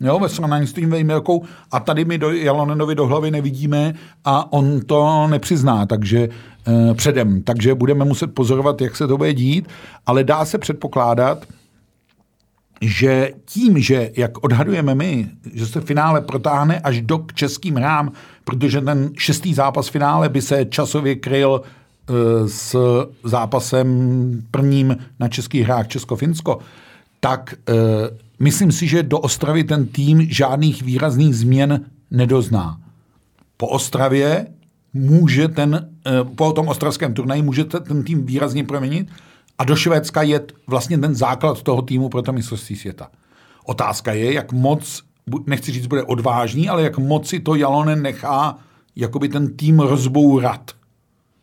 Jo, 0.00 0.18
ve 0.18 0.28
srovnání 0.28 0.66
s 0.66 0.72
tím 0.72 0.90
Vejmelkou. 0.90 1.44
A 1.72 1.80
tady 1.80 2.04
my 2.04 2.18
do 2.18 2.30
Jalonenovi 2.30 2.94
do 2.94 3.06
hlavy 3.06 3.30
nevidíme 3.30 3.94
a 4.24 4.52
on 4.52 4.80
to 4.80 5.26
nepřizná, 5.26 5.86
takže 5.86 6.28
e, 6.68 6.94
předem. 6.94 7.42
Takže 7.42 7.74
budeme 7.74 8.04
muset 8.04 8.34
pozorovat, 8.34 8.80
jak 8.80 8.96
se 8.96 9.06
to 9.06 9.16
bude 9.16 9.34
dít, 9.34 9.68
ale 10.06 10.24
dá 10.24 10.44
se 10.44 10.58
předpokládat, 10.58 11.46
že 12.80 13.32
tím, 13.44 13.78
že, 13.78 14.10
jak 14.16 14.44
odhadujeme 14.44 14.94
my, 14.94 15.28
že 15.54 15.66
se 15.66 15.80
finále 15.80 16.20
protáhne 16.20 16.80
až 16.80 17.00
do 17.00 17.18
k 17.18 17.32
českým 17.32 17.74
hrám, 17.74 18.12
protože 18.44 18.80
ten 18.80 19.10
šestý 19.18 19.54
zápas 19.54 19.88
finále 19.88 20.28
by 20.28 20.42
se 20.42 20.64
časově 20.64 21.14
kryl 21.14 21.60
e, 21.60 22.48
s 22.48 22.76
zápasem 23.24 24.42
prvním 24.50 24.96
na 25.20 25.28
českých 25.28 25.62
hrách 25.62 25.88
Česko-Finsko, 25.88 26.58
tak 27.20 27.54
e, 27.68 27.72
Myslím 28.38 28.72
si, 28.72 28.86
že 28.86 29.02
do 29.02 29.18
Ostravy 29.18 29.64
ten 29.64 29.86
tým 29.86 30.26
žádných 30.30 30.82
výrazných 30.82 31.36
změn 31.36 31.80
nedozná. 32.10 32.80
Po 33.56 33.66
Ostravě 33.66 34.46
může 34.92 35.48
ten, 35.48 35.88
eh, 36.06 36.24
po 36.24 36.52
tom 36.52 36.68
ostravském 36.68 37.14
turnaji 37.14 37.42
může 37.42 37.64
ten 37.64 38.04
tým 38.04 38.26
výrazně 38.26 38.64
proměnit 38.64 39.08
a 39.58 39.64
do 39.64 39.76
Švédska 39.76 40.22
je 40.22 40.40
vlastně 40.66 40.98
ten 40.98 41.14
základ 41.14 41.62
toho 41.62 41.82
týmu 41.82 42.08
pro 42.08 42.22
to 42.22 42.32
mistrovství 42.32 42.76
světa. 42.76 43.10
Otázka 43.64 44.12
je, 44.12 44.32
jak 44.32 44.52
moc, 44.52 45.02
nechci 45.46 45.72
říct, 45.72 45.86
bude 45.86 46.02
odvážný, 46.02 46.68
ale 46.68 46.82
jak 46.82 46.98
moc 46.98 47.28
si 47.28 47.40
to 47.40 47.54
Jalonen 47.54 48.02
nechá 48.02 48.58
jakoby 48.96 49.28
ten 49.28 49.56
tým 49.56 49.80
rozbourat. 49.80 50.70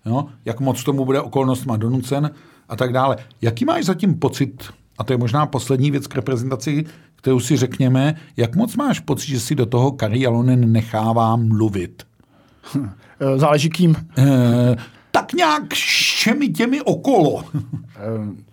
Jo? 0.06 0.26
Jak 0.46 0.60
moc 0.60 0.84
tomu 0.84 1.06
bude 1.06 1.22
okolnostma 1.22 1.78
donucen 1.78 2.32
a 2.70 2.76
tak 2.76 2.94
dále. 2.94 3.18
Jaký 3.42 3.66
máš 3.66 3.86
zatím 3.86 4.20
pocit 4.20 4.64
a 4.98 5.04
to 5.04 5.14
je 5.14 5.18
možná 5.18 5.46
poslední 5.46 5.92
věc 5.92 6.08
k 6.08 6.16
reprezentaci, 6.16 6.86
kterou 7.16 7.40
si 7.40 7.58
řekněme, 7.58 8.16
jak 8.38 8.56
moc 8.56 8.76
máš 8.76 9.00
pocit, 9.00 9.28
že 9.28 9.40
si 9.40 9.56
do 9.56 9.66
toho 9.66 9.92
Kari 9.92 10.22
Jalonen 10.22 10.72
nechává 10.72 11.36
mluvit? 11.36 12.04
Hm, 12.76 12.90
záleží 13.38 13.70
kým. 13.70 13.96
E, 14.18 14.76
tak 15.14 15.34
nějak 15.34 15.74
všemi 15.74 16.50
těmi 16.50 16.82
okolo. 16.82 17.44
Eh, 17.96 18.44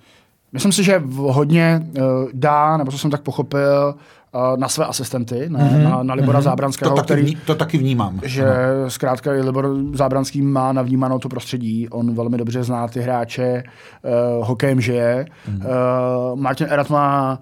myslím 0.53 0.73
si, 0.73 0.85
že 0.85 1.03
hodně 1.17 1.87
eh, 1.97 2.01
dá, 2.33 2.77
nebo 2.77 2.91
co 2.91 2.99
jsem 2.99 3.11
tak 3.11 3.23
pochopil, 3.23 3.95
na 4.57 4.69
své 4.69 4.85
asistenty, 4.87 5.47
ne, 5.49 5.59
mm-hmm. 5.59 5.91
na, 5.91 6.03
na 6.03 6.15
Libora 6.15 6.39
mm-hmm. 6.39 6.43
Zábranského, 6.43 6.91
to 6.91 6.97
taky, 6.97 7.07
který, 7.07 7.37
to 7.37 7.55
taky 7.55 7.79
vnímám. 7.79 8.21
Že 8.23 8.45
ano. 8.45 8.91
zkrátka 8.91 9.31
Libor 9.31 9.77
Zábranský 9.95 10.43
má 10.43 10.73
navnímanou 10.73 11.19
to 11.19 11.29
prostředí, 11.29 11.89
on 11.89 12.15
velmi 12.15 12.39
dobře 12.39 12.63
zná 12.63 12.89
ty 12.89 13.01
hráče, 13.01 13.63
uh, 14.39 14.47
hokejem 14.47 14.81
žije. 14.81 15.27
Mm-hmm. 15.51 15.67
Uh, 15.67 16.41
Martin 16.41 16.67
Erat 16.71 16.91
má 16.91 17.39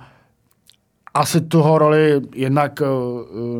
asi 1.14 1.40
toho 1.40 1.78
roli 1.78 2.20
jednak 2.34 2.82
eh, 2.82 2.86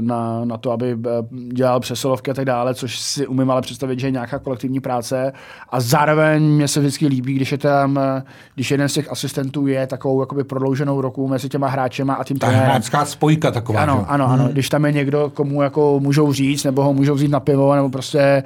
na, 0.00 0.44
na 0.44 0.56
to, 0.56 0.70
aby 0.70 0.96
eh, 1.06 1.08
dělal 1.52 1.80
přesilovky 1.80 2.30
a 2.30 2.34
tak 2.34 2.44
dále, 2.44 2.74
což 2.74 2.98
si 2.98 3.26
umím 3.26 3.50
ale 3.50 3.62
představit, 3.62 4.00
že 4.00 4.06
je 4.06 4.10
nějaká 4.10 4.38
kolektivní 4.38 4.80
práce. 4.80 5.32
A 5.68 5.80
zároveň 5.80 6.42
mě 6.42 6.68
se 6.68 6.80
vždycky 6.80 7.06
líbí, 7.06 7.34
když 7.34 7.52
je 7.52 7.58
tam, 7.58 7.98
eh, 7.98 8.22
když 8.54 8.70
jeden 8.70 8.88
z 8.88 8.92
těch 8.92 9.12
asistentů 9.12 9.66
je 9.66 9.86
takovou 9.86 10.20
jakoby 10.20 10.44
prodlouženou 10.44 11.00
roku 11.00 11.28
mezi 11.28 11.48
těma 11.48 11.68
hráčema 11.68 12.14
a 12.14 12.24
tím 12.24 12.38
Ta 12.38 12.46
hráčská 12.46 13.04
spojka 13.04 13.50
taková. 13.50 13.82
Ano, 13.82 13.96
že? 14.00 14.06
ano, 14.08 14.28
ano. 14.30 14.44
Hmm. 14.44 14.52
Když 14.52 14.68
tam 14.68 14.84
je 14.84 14.92
někdo, 14.92 15.30
komu 15.34 15.62
jako 15.62 16.00
můžou 16.00 16.32
říct, 16.32 16.64
nebo 16.64 16.82
ho 16.82 16.92
můžou 16.92 17.14
vzít 17.14 17.30
na 17.30 17.40
pivo, 17.40 17.74
nebo 17.74 17.90
prostě... 17.90 18.42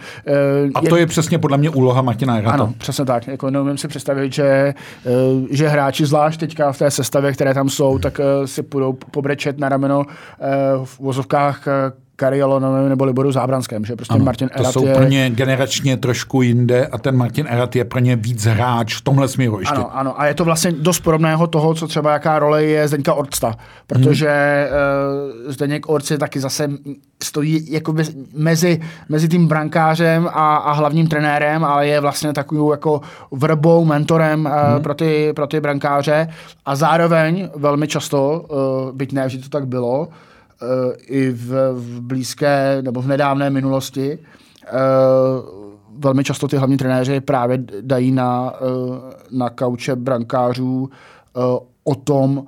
a 0.74 0.80
to 0.80 0.96
je, 0.96 1.02
je 1.02 1.06
přesně 1.06 1.38
podle 1.38 1.58
mě 1.58 1.70
úloha 1.70 2.02
Martina 2.02 2.36
Erata. 2.38 2.54
Ano, 2.54 2.74
přesně 2.78 3.04
tak. 3.04 3.28
Jako 3.28 3.50
neumím 3.50 3.78
si 3.78 3.88
představit, 3.88 4.32
že, 4.32 4.74
že 5.50 5.68
hráči, 5.68 6.06
zvlášť 6.06 6.40
teďka 6.40 6.72
v 6.72 6.78
té 6.78 6.90
sestavě, 6.90 7.32
které 7.32 7.54
tam 7.54 7.68
jsou, 7.68 7.98
tak 7.98 8.20
si 8.44 8.62
půjdou 8.62 8.92
pobrečet 9.10 9.58
na 9.58 9.68
rameno 9.68 10.04
eh, 10.06 10.78
v 10.84 10.94
vozovkách 11.00 11.58
eh, 12.12 12.16
Kariolonovi 12.16 12.88
nebo 12.88 13.04
Liboru 13.04 13.32
Zábranském, 13.32 13.84
že 13.84 13.96
prostě 13.96 14.14
Ano, 14.14 14.24
Martin 14.24 14.48
to 14.48 14.60
Erat 14.60 14.72
jsou 14.72 14.86
je... 14.86 14.94
pro 14.94 15.04
ně 15.04 15.30
generačně 15.30 15.96
trošku 15.96 16.42
jinde 16.42 16.86
a 16.86 16.98
ten 16.98 17.16
Martin 17.16 17.46
Erat 17.48 17.76
je 17.76 17.84
pro 17.84 17.98
ně 17.98 18.16
víc 18.16 18.44
hráč 18.44 18.94
v 18.94 19.00
tomhle 19.00 19.28
směru 19.28 19.60
ještě. 19.60 19.74
Ano, 19.74 19.96
ano, 19.96 20.20
a 20.20 20.26
je 20.26 20.34
to 20.34 20.44
vlastně 20.44 20.72
dost 20.72 21.00
podobného 21.00 21.46
toho, 21.46 21.74
co 21.74 21.88
třeba 21.88 22.12
jaká 22.12 22.38
role 22.38 22.64
je 22.64 22.88
Zdeňka 22.88 23.14
Orcta, 23.14 23.54
protože 23.86 24.28
hmm. 24.70 25.46
uh, 25.46 25.52
Zdeněk 25.52 25.88
Orc 25.88 26.10
je 26.10 26.18
taky 26.18 26.40
zase 26.40 26.68
stojí 27.22 27.72
jako 27.72 27.94
mezi, 28.34 28.80
mezi 29.08 29.28
tím 29.28 29.48
brankářem 29.48 30.28
a, 30.32 30.56
a 30.56 30.72
hlavním 30.72 31.08
trenérem, 31.08 31.64
ale 31.64 31.86
je 31.86 32.00
vlastně 32.00 32.32
takovou 32.32 32.70
jako 32.70 33.00
vrbou, 33.30 33.84
mentorem 33.84 34.44
hmm. 34.44 34.74
uh, 34.76 34.82
pro, 34.82 34.94
ty, 34.94 35.32
pro 35.36 35.46
ty 35.46 35.60
brankáře 35.60 36.28
a 36.64 36.76
zároveň 36.76 37.48
velmi 37.56 37.88
často, 37.88 38.46
uh, 38.48 38.96
byť 38.96 39.12
ne, 39.12 39.28
že 39.28 39.38
to 39.38 39.48
tak 39.48 39.66
bylo, 39.66 40.08
i 41.06 41.30
v, 41.30 41.72
v 41.72 42.00
blízké 42.00 42.78
nebo 42.82 43.02
v 43.02 43.06
nedávné 43.06 43.50
minulosti, 43.50 44.18
uh, 44.18 44.78
velmi 45.98 46.24
často 46.24 46.48
ty 46.48 46.56
hlavní 46.56 46.76
trenéři 46.76 47.20
právě 47.20 47.58
dají 47.80 48.12
na, 48.12 48.52
na 49.30 49.50
kauče 49.50 49.96
brankářů 49.96 50.90
o 51.84 51.94
tom, 51.94 52.44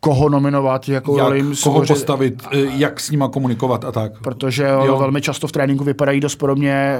koho 0.00 0.28
nominovat, 0.28 0.88
jakou 0.88 1.16
jak, 1.16 1.24
roli 1.24 1.38
jim 1.38 1.46
koho 1.46 1.56
souři... 1.56 1.92
postavit, 1.92 2.42
jak 2.52 3.00
s 3.00 3.10
nima 3.10 3.28
komunikovat 3.28 3.84
a 3.84 3.92
tak. 3.92 4.20
Protože 4.22 4.64
jo. 4.64 4.98
velmi 4.98 5.22
často 5.22 5.48
v 5.48 5.52
tréninku 5.52 5.84
vypadají 5.84 6.20
dost 6.20 6.36
podobně 6.36 6.98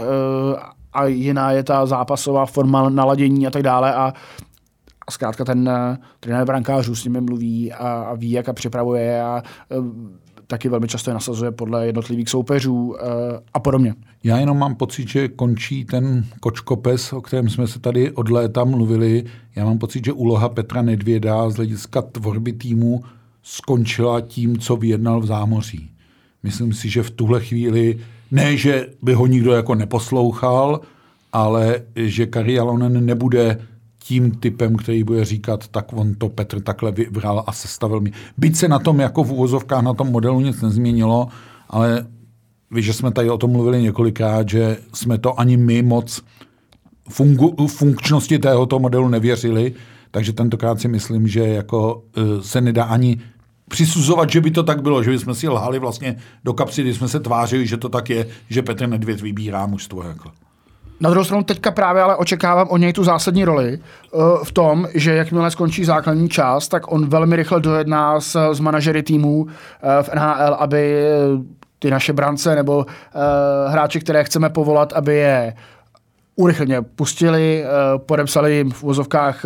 a 0.93 1.05
jiná 1.07 1.53
je 1.53 1.63
ta 1.63 1.87
zápasová 1.87 2.47
forma 2.47 2.89
naladění 2.89 3.47
a 3.47 3.51
tak 3.51 3.63
dále 3.63 3.95
a 3.95 4.13
a 5.11 5.13
zkrátka 5.13 5.45
ten 5.45 5.71
trenér 6.21 6.47
brankářů 6.47 6.97
s 6.97 7.05
nimi 7.05 7.21
mluví 7.21 7.73
a, 7.73 7.89
a 7.89 8.15
ví, 8.15 8.31
jak 8.31 8.49
a 8.49 8.53
připravuje 8.53 9.23
a 9.23 9.43
taky 10.51 10.69
velmi 10.69 10.89
často 10.89 11.11
je 11.11 11.15
nasazuje 11.15 11.51
podle 11.51 11.87
jednotlivých 11.87 12.29
soupeřů 12.29 12.87
uh, 12.87 12.97
a 13.55 13.61
podobně. 13.61 13.95
Já 14.25 14.39
jenom 14.39 14.59
mám 14.59 14.75
pocit, 14.75 15.09
že 15.09 15.29
končí 15.29 15.85
ten 15.85 16.25
kočkopes, 16.41 17.13
o 17.13 17.21
kterém 17.21 17.49
jsme 17.49 17.67
se 17.67 17.79
tady 17.79 18.11
od 18.11 18.31
léta 18.31 18.65
mluvili. 18.65 19.25
Já 19.57 19.65
mám 19.65 19.79
pocit, 19.79 20.05
že 20.05 20.13
úloha 20.13 20.49
Petra 20.49 20.83
Nedvěda 20.83 21.51
z 21.51 21.57
hlediska 21.57 22.03
tvorby 22.03 22.53
týmu 22.53 23.05
skončila 23.43 24.21
tím, 24.21 24.59
co 24.59 24.77
vyjednal 24.77 25.21
v 25.21 25.27
zámoří. 25.27 25.91
Myslím 26.43 26.73
si, 26.73 26.89
že 26.89 27.03
v 27.03 27.11
tuhle 27.11 27.41
chvíli, 27.41 27.99
ne, 28.31 28.57
že 28.57 28.87
by 29.03 29.15
ho 29.15 29.27
nikdo 29.27 29.53
jako 29.53 29.75
neposlouchal, 29.75 30.81
ale 31.33 31.83
že 31.95 32.27
Kari 32.27 32.59
Alonen 32.59 33.07
nebude 33.07 33.59
tím 34.11 34.31
typem, 34.31 34.77
který 34.77 35.05
bude 35.05 35.25
říkat, 35.25 35.69
tak 35.69 35.93
on 35.93 36.15
to 36.15 36.29
Petr 36.29 36.61
takhle 36.61 36.93
vybral 36.93 37.45
a 37.47 37.53
sestavil 37.53 38.01
mi. 38.01 38.13
Byť 38.37 38.57
se 38.57 38.69
na 38.69 38.79
tom 38.79 39.01
jako 39.01 39.25
v 39.25 39.33
úvozovkách 39.33 39.83
na 39.83 39.95
tom 39.95 40.11
modelu 40.11 40.41
nic 40.41 40.63
nezměnilo, 40.63 41.29
ale 41.69 42.07
víš, 42.71 42.87
že 42.87 42.93
jsme 42.93 43.11
tady 43.11 43.31
o 43.31 43.39
tom 43.39 43.51
mluvili 43.51 43.83
několikrát, 43.83 44.49
že 44.49 44.79
jsme 44.95 45.19
to 45.19 45.41
ani 45.41 45.57
my 45.57 45.83
moc 45.83 46.23
fungu, 47.09 47.67
funkčnosti 47.67 48.39
tohoto 48.39 48.79
modelu 48.79 49.09
nevěřili, 49.09 49.75
takže 50.11 50.33
tentokrát 50.33 50.81
si 50.81 50.89
myslím, 50.89 51.29
že 51.29 51.47
jako 51.47 52.03
uh, 52.19 52.43
se 52.43 52.61
nedá 52.61 52.85
ani 52.85 53.21
přisuzovat, 53.69 54.31
že 54.31 54.41
by 54.41 54.51
to 54.51 54.63
tak 54.63 54.83
bylo, 54.83 55.03
že 55.03 55.11
bychom 55.11 55.35
si 55.35 55.49
lhali 55.49 55.79
vlastně 55.79 56.17
do 56.45 56.53
kapsy, 56.53 56.83
kdy 56.83 56.95
jsme 56.95 57.09
se 57.09 57.21
tvářili, 57.21 57.67
že 57.67 57.77
to 57.77 57.89
tak 57.89 58.11
je, 58.11 58.27
že 58.49 58.63
Petr 58.63 58.89
Nedvěd 58.89 59.21
vybírá 59.21 59.67
mužstvo. 59.67 60.03
Jako. 60.03 60.50
Na 61.01 61.11
druhou 61.11 61.25
stranu 61.25 61.43
teďka 61.43 61.71
právě 61.71 62.03
ale 62.03 62.17
očekávám 62.17 62.69
od 62.69 62.77
něj 62.77 62.93
tu 62.93 63.05
zásadní 63.05 63.45
roli 63.45 63.79
uh, 64.13 64.23
v 64.45 64.53
tom, 64.53 64.89
že 64.95 65.15
jakmile 65.15 65.51
skončí 65.51 65.85
základní 65.85 66.29
část, 66.29 66.69
tak 66.69 66.93
on 66.93 67.07
velmi 67.07 67.37
rychle 67.37 67.61
dojedná 67.61 68.21
s, 68.21 68.53
s 68.53 68.61
manažery 68.61 69.03
týmů 69.03 69.43
uh, 69.43 69.49
v 70.03 70.15
NHL, 70.15 70.55
aby 70.59 71.05
ty 71.79 71.91
naše 71.91 72.13
brance 72.13 72.55
nebo 72.55 72.77
uh, 72.77 72.85
hráči, 73.73 74.01
které 74.01 74.25
chceme 74.25 74.51
povolat, 74.51 74.93
aby 74.93 75.17
je 75.17 75.55
urychleně 76.37 76.83
pustili, 76.83 77.65
podepsali 78.07 78.55
jim 78.55 78.71
v 78.71 78.83
vozovkách 78.83 79.45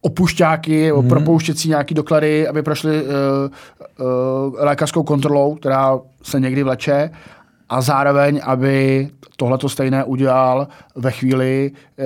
opušťáky, 0.00 0.90
hmm. 0.90 1.08
propouštěcí 1.08 1.68
nějaký 1.68 1.94
doklady, 1.94 2.48
aby 2.48 2.62
prošli 2.62 3.02
uh, 3.02 3.08
uh, 3.08 4.54
lékařskou 4.58 5.02
kontrolou, 5.02 5.54
která 5.54 5.98
se 6.22 6.40
někdy 6.40 6.62
vleče 6.62 7.10
a 7.68 7.80
zároveň, 7.80 8.40
aby 8.44 9.08
tohle 9.36 9.58
to 9.58 9.68
stejné 9.68 10.04
udělal 10.04 10.68
ve 10.94 11.10
chvíli, 11.10 11.72
eh, 11.98 12.04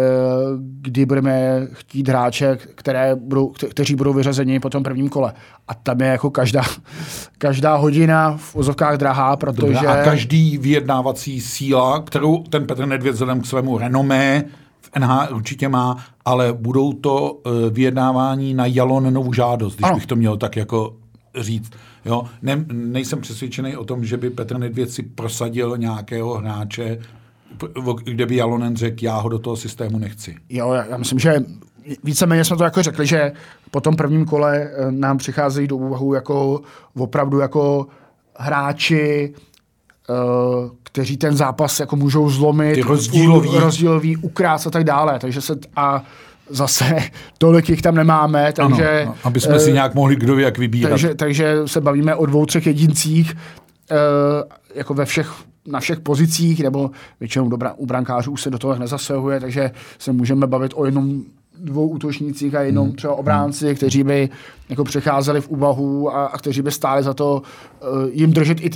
kdy 0.61 1.07
budeme 1.07 1.67
chtít 1.73 2.09
hráče, 2.09 2.59
které 2.75 3.15
budou, 3.15 3.53
kteří 3.71 3.95
budou 3.95 4.13
vyřazeni 4.13 4.61
po 4.61 4.71
tom 4.71 4.83
prvním 4.83 5.09
kole. 5.09 5.33
A 5.69 5.75
tam 5.75 6.01
je 6.01 6.07
jako 6.07 6.31
každá, 6.31 6.63
každá 7.39 7.77
hodina 7.77 8.37
v 8.37 8.57
ozovkách 8.57 8.97
drahá, 8.97 9.37
protože... 9.37 9.87
A 9.87 10.05
každý 10.05 10.59
vyjednávací 10.59 11.41
síla, 11.41 12.03
kterou 12.03 12.39
ten 12.39 12.67
Petr 12.67 12.87
Nedvěd 12.87 13.15
vzhledem 13.15 13.41
k 13.41 13.47
svému 13.47 13.79
renomé 13.79 14.45
v 14.81 14.99
NH 14.99 15.33
určitě 15.33 15.69
má, 15.69 15.97
ale 16.25 16.53
budou 16.53 16.93
to 16.93 17.41
eh, 17.47 17.71
vyjednávání 17.71 18.55
na 18.55 18.67
Jalonenovu 18.67 19.33
žádost, 19.33 19.75
když 19.75 19.85
ano. 19.85 19.95
bych 19.95 20.07
to 20.07 20.17
měl 20.17 20.37
tak 20.37 20.57
jako 20.57 20.97
říct. 21.41 21.71
Jo? 22.05 22.25
Ne, 22.43 22.65
nejsem 22.73 23.21
přesvědčený 23.21 23.77
o 23.77 23.85
tom, 23.85 24.05
že 24.05 24.17
by 24.17 24.31
Petr 24.31 24.59
Nedvěd 24.59 24.91
si 24.91 25.03
prosadil 25.03 25.77
nějakého 25.77 26.35
hráče, 26.35 26.99
kde 28.05 28.27
by 28.27 28.37
Jalonen 28.37 28.77
řekl, 28.77 29.05
já 29.05 29.17
ho 29.17 29.29
do 29.29 29.39
toho 29.39 29.57
systému 29.57 29.99
nechci. 29.99 30.37
Jo, 30.49 30.73
já, 30.73 30.85
já 30.85 30.97
myslím, 30.97 31.19
že 31.19 31.45
víceméně 32.05 32.45
jsme 32.45 32.57
to 32.57 32.65
jako 32.65 32.83
řekli, 32.83 33.07
že 33.07 33.33
po 33.71 33.81
tom 33.81 33.97
prvním 33.97 34.27
kole 34.27 34.59
eh, 34.59 34.93
nám 34.93 35.19
přicházejí 35.19 35.69
do 35.69 35.77
úvahu 35.77 36.15
jako 36.15 36.61
opravdu 36.97 37.39
jako 37.39 37.87
hráči, 38.37 39.35
uh, 40.09 40.71
kteří 40.83 41.17
ten 41.17 41.37
zápas 41.37 41.81
jako 41.81 41.97
můžou 41.97 42.31
zlomit, 42.31 42.85
rozdílový. 42.85 43.59
rozdílový, 43.59 44.17
ukrát 44.17 44.67
a 44.67 44.71
tak 44.71 44.85
dále. 44.85 45.19
Takže 45.19 45.41
se 45.41 45.59
a 45.77 46.05
zase 46.51 46.97
tolik 47.39 47.69
jich 47.69 47.83
tam 47.83 47.95
nemáme, 47.95 48.53
takže... 48.53 49.03
Ano, 49.03 49.15
aby 49.25 49.41
jsme 49.41 49.61
si 49.61 49.73
nějak 49.73 49.95
mohli 49.95 50.17
kdo 50.17 50.39
jak 50.39 50.59
vybírat. 50.59 50.89
Takže, 50.89 51.15
takže 51.15 51.57
se 51.67 51.81
bavíme 51.81 52.15
o 52.15 52.27
dvou, 52.27 52.47
třech 52.47 52.67
jedincích, 52.67 53.37
uh, 53.91 53.97
jako 54.75 54.95
ve 54.95 55.05
všech 55.05 55.33
na 55.67 55.81
všech 55.81 56.01
pozicích, 56.01 56.63
nebo 56.63 56.91
většinou 57.21 57.49
do, 57.49 57.59
u 57.77 57.87
brankářů 57.87 58.37
se 58.37 58.51
do 58.51 58.59
toho 58.59 58.79
nezasahuje, 58.79 59.41
takže 59.41 59.71
se 59.99 60.13
můžeme 60.13 60.47
bavit 60.47 60.73
o 60.75 60.85
jednom 60.85 61.23
dvou 61.59 61.89
útočnících 61.89 62.55
a 62.55 62.61
jednom 62.61 62.87
hmm. 62.87 62.97
třeba 62.97 63.15
obránci, 63.15 63.75
kteří 63.75 64.05
by 64.05 64.29
jako 64.69 64.85
přecházeli 64.85 65.41
v 65.41 65.49
úvahu 65.49 66.17
a, 66.17 66.27
a 66.27 66.39
kteří 66.39 66.63
by 66.63 66.71
stáli 66.71 67.03
za 67.03 67.15
to 67.15 67.43
uh, 67.83 68.09
jim 68.13 68.33
držet 68.33 68.61
i, 68.61 68.71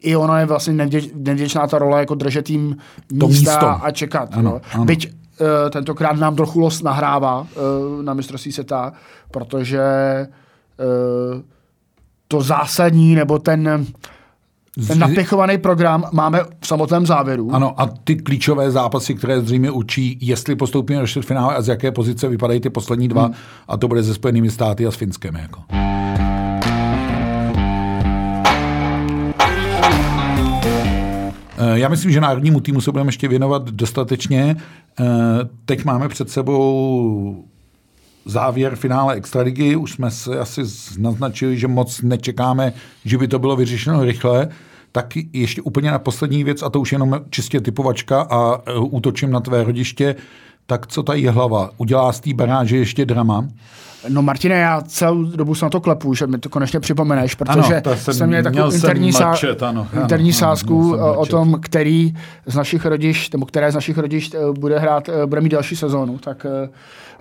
i 0.00 0.16
ono 0.16 0.36
je 0.38 0.46
vlastně 0.46 0.72
nevděč, 0.72 1.08
nevděčná 1.14 1.66
ta 1.66 1.78
role, 1.78 2.00
jako 2.00 2.14
držet 2.14 2.50
jim 2.50 2.76
místa 3.12 3.52
místo. 3.52 3.84
a 3.84 3.90
čekat. 3.90 4.28
Ano, 4.32 4.42
no. 4.42 4.60
ano. 4.72 4.84
Byť 4.84 5.12
tentokrát 5.70 6.16
nám 6.16 6.36
trochu 6.36 6.60
los 6.60 6.82
nahrává 6.82 7.40
uh, 7.40 7.46
na 8.02 8.14
mistrovství 8.14 8.52
seta, 8.52 8.92
protože 9.30 9.80
uh, 10.78 11.40
to 12.28 12.40
zásadní, 12.40 13.14
nebo 13.14 13.38
ten 13.38 13.86
ten 14.86 14.98
napěchovaný 14.98 15.58
program 15.58 16.04
máme 16.12 16.40
v 16.60 16.66
samotném 16.66 17.06
závěru. 17.06 17.54
Ano, 17.54 17.80
a 17.80 17.86
ty 18.04 18.16
klíčové 18.16 18.70
zápasy, 18.70 19.14
které 19.14 19.40
zřejmě 19.40 19.70
učí, 19.70 20.18
jestli 20.20 20.56
postoupíme 20.56 21.00
do 21.00 21.06
čtvrtfinále 21.06 21.54
a 21.54 21.62
z 21.62 21.68
jaké 21.68 21.92
pozice 21.92 22.28
vypadají 22.28 22.60
ty 22.60 22.70
poslední 22.70 23.08
dva, 23.08 23.24
hmm. 23.24 23.34
a 23.68 23.76
to 23.76 23.88
bude 23.88 24.02
se 24.02 24.14
Spojenými 24.14 24.50
státy 24.50 24.86
a 24.86 24.90
s 24.90 24.94
Finskem. 24.94 25.34
Jako. 25.34 25.60
Já 31.74 31.88
myslím, 31.88 32.10
že 32.12 32.20
národnímu 32.20 32.60
týmu 32.60 32.80
se 32.80 32.92
budeme 32.92 33.08
ještě 33.08 33.28
věnovat 33.28 33.70
dostatečně. 33.70 34.56
Eh, 35.00 35.04
teď 35.64 35.84
máme 35.84 36.08
před 36.08 36.30
sebou 36.30 37.44
závěr 38.24 38.76
finále 38.76 39.14
Extraligy. 39.14 39.76
Už 39.76 39.92
jsme 39.92 40.10
se 40.10 40.38
asi 40.38 40.60
naznačili, 40.98 41.58
že 41.58 41.68
moc 41.68 42.02
nečekáme, 42.02 42.72
že 43.04 43.18
by 43.18 43.28
to 43.28 43.38
bylo 43.38 43.56
vyřešeno 43.56 44.04
rychle. 44.04 44.48
Tak 44.92 45.14
ještě 45.32 45.62
úplně 45.62 45.90
na 45.90 45.98
poslední 45.98 46.44
věc, 46.44 46.62
a 46.62 46.70
to 46.70 46.80
už 46.80 46.92
jenom 46.92 47.20
čistě 47.30 47.60
typovačka 47.60 48.20
a 48.30 48.60
e, 48.66 48.78
útočím 48.78 49.30
na 49.30 49.40
tvé 49.40 49.64
rodiště. 49.64 50.16
Tak 50.66 50.86
co 50.86 51.02
ta 51.02 51.12
hlava? 51.30 51.70
Udělá 51.76 52.12
z 52.12 52.20
té 52.20 52.34
baráže 52.34 52.76
ještě 52.76 53.06
drama? 53.06 53.48
No 54.08 54.22
Martine, 54.22 54.54
já 54.54 54.80
celou 54.80 55.24
dobu 55.24 55.54
se 55.54 55.64
na 55.64 55.70
to 55.70 55.80
klepu, 55.80 56.14
že 56.14 56.26
mi 56.26 56.38
to 56.38 56.48
konečně 56.48 56.80
připomeneš, 56.80 57.34
protože 57.34 57.60
ano, 57.60 57.96
jsem, 57.96 58.14
jsem 58.14 58.28
měl 58.28 58.42
takovou 58.42 58.72
interní, 58.72 59.12
sá, 59.12 59.28
mačet, 59.28 59.62
ano, 59.62 59.88
interní 60.02 60.30
ano, 60.30 60.38
sázku 60.38 60.94
ano, 60.94 61.14
o 61.14 61.26
tom, 61.26 61.58
který 61.60 62.14
z 62.46 62.54
našich 62.54 62.86
rodišť, 62.86 63.32
nebo 63.32 63.46
které 63.46 63.72
z 63.72 63.74
našich 63.74 63.98
rodišť 63.98 64.34
e, 64.34 64.38
bude 64.52 64.78
hrát, 64.78 65.08
e, 65.08 65.26
bude 65.26 65.40
mít 65.40 65.52
další 65.52 65.76
sezónu. 65.76 66.18
Tak 66.18 66.46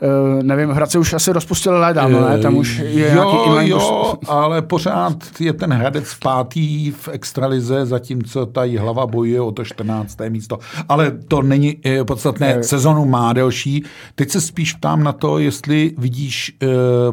Uh, 0.02 0.44
nevím, 0.44 0.70
Hradce 0.70 1.00
už 1.00 1.14
asi 1.14 1.32
rozpustili 1.32 1.80
léda, 1.80 2.08
no 2.08 2.30
ne? 2.30 2.40
Tam 2.40 2.58
už 2.58 2.78
je 2.78 3.16
jo, 3.16 3.50
nějaký 3.54 3.70
jo, 3.70 4.14
ale 4.28 4.62
pořád 4.62 5.14
je 5.40 5.54
ten 5.54 5.74
Hradec 5.74 6.14
pátý 6.24 6.92
v 6.92 7.08
extralize, 7.08 7.86
zatímco 7.86 8.46
ta 8.46 8.62
hlava 8.80 9.08
bojuje 9.08 9.42
o 9.42 9.52
to 9.52 9.64
14. 9.64 10.18
místo. 10.30 10.60
Ale 10.90 11.12
to 11.28 11.42
není 11.42 11.78
podstatné, 12.08 12.64
sezonu 12.64 13.06
má 13.06 13.34
delší. 13.34 13.84
Teď 14.16 14.30
se 14.30 14.42
spíš 14.42 14.74
ptám 14.74 15.04
na 15.04 15.12
to, 15.12 15.40
jestli 15.40 15.94
vidíš 15.98 16.58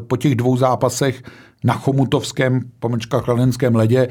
po 0.07 0.17
těch 0.17 0.35
dvou 0.35 0.57
zápasech 0.57 1.23
na 1.65 1.75
Chomutovském, 1.75 2.61
pomlčka 2.79 3.21
kladenském 3.21 3.75
ledě, 3.75 4.09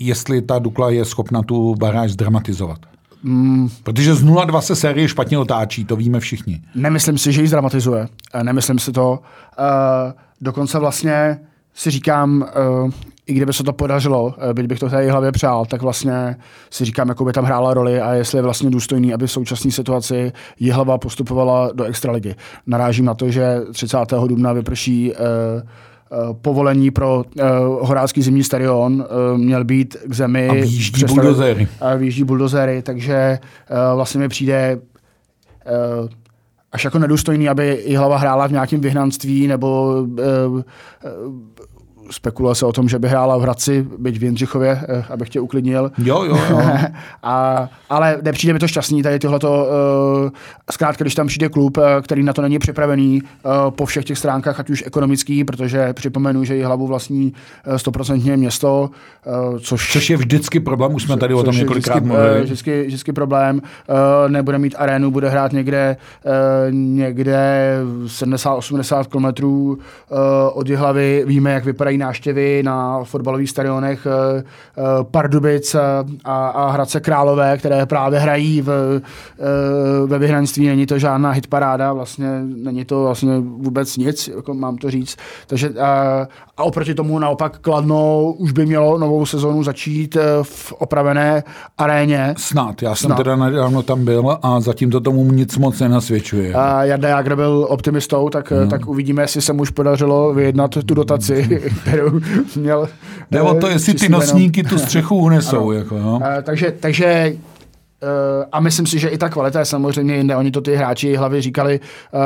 jestli 0.00 0.42
ta 0.42 0.58
Dukla 0.58 0.90
je 0.90 1.04
schopna 1.04 1.42
tu 1.42 1.74
baráž 1.74 2.12
zdramatizovat. 2.12 2.78
Mm. 3.22 3.68
Protože 3.82 4.14
z 4.14 4.24
0-2 4.24 4.60
se 4.60 4.76
série 4.76 5.08
špatně 5.08 5.38
otáčí, 5.38 5.84
to 5.84 5.96
víme 5.96 6.20
všichni. 6.20 6.62
Nemyslím 6.74 7.18
si, 7.18 7.32
že 7.32 7.40
ji 7.40 7.48
zdramatizuje. 7.48 8.08
Nemyslím 8.42 8.78
si 8.78 8.92
to. 8.92 9.10
Uh, 9.10 10.12
dokonce 10.40 10.78
vlastně 10.78 11.40
si 11.74 11.90
říkám, 11.90 12.48
uh, 12.84 12.90
i 13.28 13.34
kdyby 13.34 13.52
se 13.52 13.64
to 13.64 13.72
podařilo, 13.72 14.34
eh, 14.38 14.54
byť 14.54 14.66
bych 14.66 14.78
to 14.78 14.90
tady 14.90 15.08
hlavě 15.08 15.32
přál, 15.32 15.66
tak 15.66 15.82
vlastně 15.82 16.36
si 16.70 16.84
říkám, 16.84 17.08
jakou 17.08 17.24
by 17.24 17.32
tam 17.32 17.44
hrála 17.44 17.74
roli 17.74 18.00
a 18.00 18.12
jestli 18.12 18.38
je 18.38 18.42
vlastně 18.42 18.70
důstojný, 18.70 19.14
aby 19.14 19.26
v 19.26 19.32
současné 19.32 19.70
situaci 19.70 20.32
hlava 20.72 20.98
postupovala 20.98 21.70
do 21.72 21.84
extraligy. 21.84 22.34
Narážím 22.66 23.04
na 23.04 23.14
to, 23.14 23.30
že 23.30 23.60
30. 23.72 23.98
dubna 24.26 24.52
vyprší 24.52 25.12
uh, 25.12 25.16
povolení 26.32 26.90
pro 26.90 27.16
uh, 27.16 27.44
horácký 27.88 28.22
zimní 28.22 28.44
stadion 28.44 29.06
uh, 29.32 29.38
měl 29.38 29.64
být 29.64 29.96
k 30.06 30.14
zemi. 30.14 30.48
A 30.48 30.52
výjíždí 30.54 31.04
buldozery. 31.04 31.68
A 31.80 31.94
výjíždí 31.94 32.24
buldozery, 32.24 32.82
takže 32.82 33.38
uh, 33.70 33.96
vlastně 33.96 34.20
mi 34.20 34.28
přijde 34.28 34.78
uh, 36.00 36.08
až 36.72 36.84
jako 36.84 36.98
nedůstojný, 36.98 37.48
aby 37.48 37.84
hlava 37.96 38.18
hrála 38.18 38.46
v 38.46 38.52
nějakém 38.52 38.80
vyhnanství 38.80 39.46
nebo 39.46 39.94
uh, 40.00 40.54
uh, 40.54 40.62
spekuluje 42.10 42.54
se 42.54 42.66
o 42.66 42.72
tom, 42.72 42.88
že 42.88 42.98
by 42.98 43.08
hrála 43.08 43.36
v 43.36 43.40
Hradci, 43.40 43.86
byť 43.98 44.18
v 44.18 44.22
Jindřichově, 44.22 44.80
eh, 44.88 45.04
abych 45.10 45.28
tě 45.28 45.40
uklidnil. 45.40 45.92
Jo, 45.98 46.24
jo, 46.24 46.38
jo. 46.50 46.62
a, 47.22 47.68
ale 47.90 48.18
nepřijde 48.22 48.52
mi 48.52 48.58
to 48.58 48.68
šťastný, 48.68 49.02
tady 49.02 49.18
tohleto, 49.18 49.66
uh, 50.24 50.30
zkrátka, 50.70 51.04
když 51.04 51.14
tam 51.14 51.26
přijde 51.26 51.48
klub, 51.48 51.76
uh, 51.76 51.84
který 52.02 52.22
na 52.22 52.32
to 52.32 52.42
není 52.42 52.58
připravený 52.58 53.22
uh, 53.22 53.50
po 53.70 53.86
všech 53.86 54.04
těch 54.04 54.18
stránkách, 54.18 54.60
ať 54.60 54.70
už 54.70 54.84
ekonomický, 54.86 55.44
protože 55.44 55.92
připomenu, 55.92 56.44
že 56.44 56.56
je 56.56 56.66
hlavu 56.66 56.86
vlastní 56.86 57.32
stoprocentně 57.76 58.36
město, 58.36 58.90
uh, 59.50 59.58
což, 59.58 59.92
což 59.92 60.10
je 60.10 60.16
vždycky 60.16 60.60
problém, 60.60 60.94
už 60.94 61.02
jsme 61.02 61.16
tady 61.16 61.34
o 61.34 61.42
tom 61.42 61.56
několikrát 61.56 61.94
vždycky, 61.94 62.08
mluvili. 62.08 62.42
Vždycky, 62.42 62.84
vždycky 62.86 63.12
problém, 63.12 63.62
uh, 63.88 64.30
nebude 64.30 64.58
mít 64.58 64.74
arénu, 64.78 65.10
bude 65.10 65.28
hrát 65.28 65.52
někde, 65.52 65.96
uh, 66.24 66.32
někde 66.74 67.78
70-80 68.06 69.04
kilometrů 69.04 69.78
uh, 70.10 70.18
od 70.52 70.68
hlavy, 70.68 71.24
víme, 71.26 71.52
jak 71.52 71.64
vypadají 71.64 71.97
návštěvy 71.98 72.62
na 72.62 73.04
fotbalových 73.04 73.50
stadionech 73.50 74.06
eh, 74.06 74.42
eh, 74.42 74.82
Pardubic 75.10 75.74
a, 76.24 76.48
a 76.48 76.70
Hradce 76.70 77.00
Králové, 77.00 77.58
které 77.58 77.86
právě 77.86 78.18
hrají 78.18 78.62
v, 78.62 78.70
eh, 78.70 80.06
ve 80.06 80.18
vyhranství. 80.18 80.66
Není 80.66 80.86
to 80.86 80.98
žádná 80.98 81.30
hitparáda, 81.30 81.92
vlastně 81.92 82.40
není 82.42 82.84
to 82.84 83.02
vlastně 83.02 83.38
vůbec 83.38 83.96
nic, 83.96 84.28
jako 84.28 84.54
mám 84.54 84.76
to 84.76 84.90
říct. 84.90 85.16
Takže, 85.46 85.68
a, 85.68 86.26
a 86.56 86.64
oproti 86.64 86.94
tomu 86.94 87.18
naopak 87.18 87.58
Kladno 87.58 88.32
už 88.32 88.52
by 88.52 88.66
mělo 88.66 88.98
novou 88.98 89.26
sezonu 89.26 89.62
začít 89.62 90.16
v 90.42 90.72
opravené 90.72 91.44
aréně. 91.78 92.34
Snad, 92.36 92.82
já 92.82 92.94
jsem 92.94 93.08
Snad. 93.08 93.16
teda 93.16 93.36
nedávno 93.36 93.82
tam 93.82 94.04
byl 94.04 94.38
a 94.42 94.60
zatím 94.60 94.90
to 94.90 95.00
tomu 95.00 95.32
nic 95.32 95.58
moc 95.58 95.80
nenasvědčuje. 95.80 96.54
A 96.54 96.84
Jarda 96.84 97.08
Jagr 97.08 97.36
byl 97.36 97.66
optimistou, 97.70 98.28
tak, 98.28 98.50
no. 98.50 98.66
tak 98.66 98.86
uvidíme, 98.86 99.22
jestli 99.22 99.42
se 99.42 99.52
mu 99.52 99.62
už 99.62 99.70
podařilo 99.70 100.34
vyjednat 100.34 100.70
tu 100.70 100.94
dotaci, 100.94 101.62
kterou 101.88 102.20
měl. 102.56 102.88
Jde 103.30 103.42
o 103.42 103.54
to, 103.54 103.66
eh, 103.66 103.72
jestli 103.72 103.94
ty 103.94 104.08
nosníky 104.08 104.62
tu 104.62 104.78
střechu 104.78 105.16
unesou. 105.16 105.72
jako, 105.72 105.98
no. 105.98 106.16
uh, 106.16 106.42
takže, 106.42 106.72
takže 106.80 107.32
Uh, 108.02 108.44
a 108.52 108.60
myslím 108.60 108.86
si, 108.86 108.98
že 108.98 109.08
i 109.08 109.18
ta 109.18 109.28
kvalita 109.28 109.58
je 109.58 109.64
samozřejmě 109.64 110.16
jinde. 110.16 110.36
Oni 110.36 110.50
to 110.50 110.60
ty 110.60 110.76
hráči 110.76 111.16
hlavy 111.16 111.40
říkali, 111.40 111.80
uh, 111.80 112.20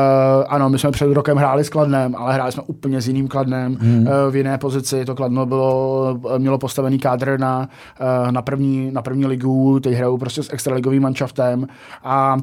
ano, 0.48 0.70
my 0.70 0.78
jsme 0.78 0.90
před 0.90 1.12
rokem 1.12 1.36
hráli 1.36 1.64
s 1.64 1.68
Kladnem, 1.68 2.14
ale 2.16 2.34
hráli 2.34 2.52
jsme 2.52 2.62
úplně 2.66 3.00
s 3.00 3.08
jiným 3.08 3.28
Kladnem, 3.28 3.78
mm. 3.80 3.98
uh, 3.98 4.06
v 4.30 4.36
jiné 4.36 4.58
pozici. 4.58 5.04
To 5.04 5.14
Kladno 5.14 5.46
bylo, 5.46 6.20
mělo 6.38 6.58
postavený 6.58 6.98
kádr 6.98 7.40
na, 7.40 7.68
uh, 8.00 8.32
na, 8.32 8.42
první, 8.42 8.90
na 8.90 9.02
první 9.02 9.26
ligu, 9.26 9.80
teď 9.80 9.94
hrajou 9.94 10.18
prostě 10.18 10.42
s 10.42 10.52
extraligovým 10.52 11.02
manšaftem 11.02 11.66
a 12.04 12.36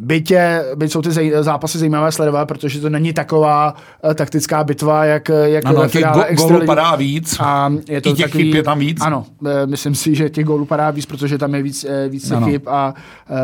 Byť, 0.00 0.30
je, 0.30 0.64
byť 0.74 0.92
jsou 0.92 1.02
ty 1.02 1.10
zápasy 1.40 1.78
zajímavé 1.78 2.12
sledovat, 2.12 2.48
protože 2.48 2.80
to 2.80 2.90
není 2.90 3.12
taková 3.12 3.74
uh, 4.04 4.14
taktická 4.14 4.64
bitva, 4.64 5.04
jak, 5.04 5.30
jak 5.44 5.66
ano, 5.66 5.80
ve 5.80 5.88
finále 5.88 6.26
go, 6.34 6.46
gólů 6.46 6.66
padá 6.66 6.96
víc. 6.96 7.36
A 7.40 7.72
je 7.88 8.00
to 8.00 8.08
I 8.08 8.12
těch 8.12 8.26
takový, 8.26 8.44
chyb 8.44 8.54
je 8.54 8.62
tam 8.62 8.78
víc. 8.78 8.98
Ano, 9.00 9.26
uh, 9.40 9.48
myslím 9.66 9.94
si, 9.94 10.14
že 10.14 10.30
těch 10.30 10.44
gólů 10.44 10.64
padá 10.64 10.90
víc, 10.90 11.06
protože 11.06 11.38
tam 11.38 11.54
je 11.54 11.62
víc, 11.62 11.84
uh, 11.84 12.12
víc 12.12 12.32
chyb 12.44 12.62
a 12.66 12.94
uh, 13.30 13.36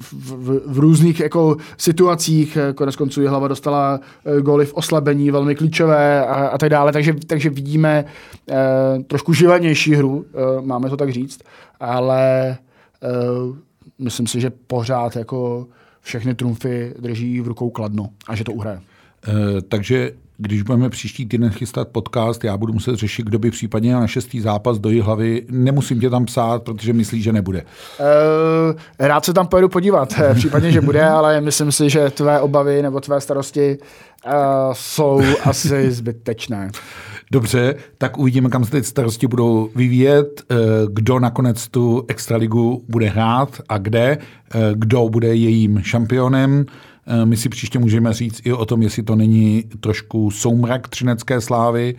v, 0.00 0.12
v, 0.12 0.60
v 0.66 0.78
různých 0.78 1.20
jako 1.20 1.56
situacích, 1.76 2.58
konec 2.74 2.96
konců 2.96 3.28
hlava 3.28 3.48
dostala 3.48 4.00
góly 4.40 4.66
v 4.66 4.74
oslabení, 4.74 5.30
velmi 5.30 5.54
klíčové 5.54 6.26
a, 6.26 6.46
a 6.46 6.58
tak 6.58 6.70
dále, 6.70 6.92
takže, 6.92 7.14
takže 7.26 7.50
vidíme 7.50 8.04
uh, 8.50 8.56
trošku 9.02 9.32
živelnější 9.32 9.94
hru, 9.94 10.16
uh, 10.16 10.66
máme 10.66 10.90
to 10.90 10.96
tak 10.96 11.12
říct, 11.12 11.40
ale 11.80 12.56
uh, 13.48 13.56
myslím 13.98 14.26
si, 14.26 14.40
že 14.40 14.50
pořád 14.50 15.16
jako 15.16 15.66
všechny 16.00 16.34
trumfy 16.34 16.94
drží 16.98 17.40
v 17.40 17.48
rukou 17.48 17.70
kladno 17.70 18.08
a 18.28 18.34
že 18.34 18.44
to 18.44 18.52
uhraje. 18.52 18.80
E, 19.28 19.62
takže 19.62 20.12
když 20.38 20.62
budeme 20.62 20.90
příští 20.90 21.26
týden 21.26 21.50
chystat 21.50 21.88
podcast, 21.88 22.44
já 22.44 22.56
budu 22.56 22.72
muset 22.72 22.96
řešit, 22.96 23.26
kdo 23.26 23.38
by 23.38 23.50
případně 23.50 23.92
na 23.92 24.06
šestý 24.06 24.40
zápas 24.40 24.78
do 24.78 25.04
hlavy. 25.04 25.46
Nemusím 25.50 26.00
tě 26.00 26.10
tam 26.10 26.24
psát, 26.24 26.62
protože 26.62 26.92
myslíš, 26.92 27.24
že 27.24 27.32
nebude. 27.32 27.62
Uh, 27.62 28.80
rád 28.98 29.24
se 29.24 29.32
tam 29.32 29.46
pojedu 29.46 29.68
podívat, 29.68 30.14
eh, 30.18 30.34
případně, 30.34 30.72
že 30.72 30.80
bude, 30.80 31.04
ale 31.04 31.40
myslím 31.40 31.72
si, 31.72 31.90
že 31.90 32.10
tvé 32.10 32.40
obavy 32.40 32.82
nebo 32.82 33.00
tvé 33.00 33.20
starosti 33.20 33.78
uh, 34.26 34.32
jsou 34.72 35.22
asi 35.44 35.92
zbytečné. 35.92 36.70
Dobře, 37.30 37.74
tak 37.98 38.18
uvidíme, 38.18 38.48
kam 38.48 38.64
se 38.64 38.70
teď 38.70 38.84
starosti 38.84 39.26
budou 39.26 39.70
vyvíjet, 39.76 40.42
eh, 40.50 40.54
kdo 40.92 41.18
nakonec 41.18 41.68
tu 41.68 42.04
extraligu 42.08 42.84
bude 42.88 43.08
hrát 43.08 43.60
a 43.68 43.78
kde, 43.78 44.18
eh, 44.54 44.58
kdo 44.74 45.08
bude 45.08 45.34
jejím 45.34 45.80
šampionem. 45.82 46.66
Eh, 47.06 47.26
my 47.26 47.36
si 47.36 47.48
příště 47.48 47.78
můžeme 47.78 48.12
říct 48.12 48.40
i 48.44 48.52
o 48.52 48.66
tom, 48.66 48.82
jestli 48.82 49.02
to 49.02 49.16
není 49.16 49.64
trošku 49.80 50.30
soumrak 50.30 50.88
třinecké 50.88 51.40
slávy 51.40 51.94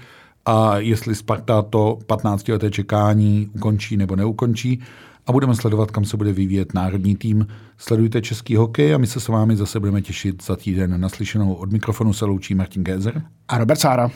a 0.46 0.78
jestli 0.78 1.16
Sparta 1.16 1.62
to 1.62 2.00
15 2.08 2.52
leté 2.52 2.72
čekání 2.72 3.50
ukončí 3.56 3.98
nebo 3.98 4.16
neukončí. 4.16 4.82
A 5.28 5.32
budeme 5.32 5.56
sledovat, 5.56 5.92
kam 5.92 6.06
se 6.06 6.18
bude 6.18 6.34
vyvíjet 6.34 6.74
národní 6.74 7.16
tým. 7.16 7.48
Sledujte 7.78 8.22
český 8.22 8.56
hokej 8.56 8.96
a 8.96 8.98
my 8.98 9.08
se 9.08 9.20
s 9.20 9.28
vámi 9.28 9.56
zase 9.56 9.80
budeme 9.80 10.02
těšit 10.02 10.44
za 10.44 10.56
týden. 10.56 11.02
Naslyšenou 11.02 11.54
od 11.54 11.72
mikrofonu 11.72 12.14
se 12.14 12.26
loučí 12.26 12.56
Martin 12.56 12.84
Gézer 12.84 13.22
a 13.48 13.58
Robert 13.58 13.80
Sára. 13.80 14.12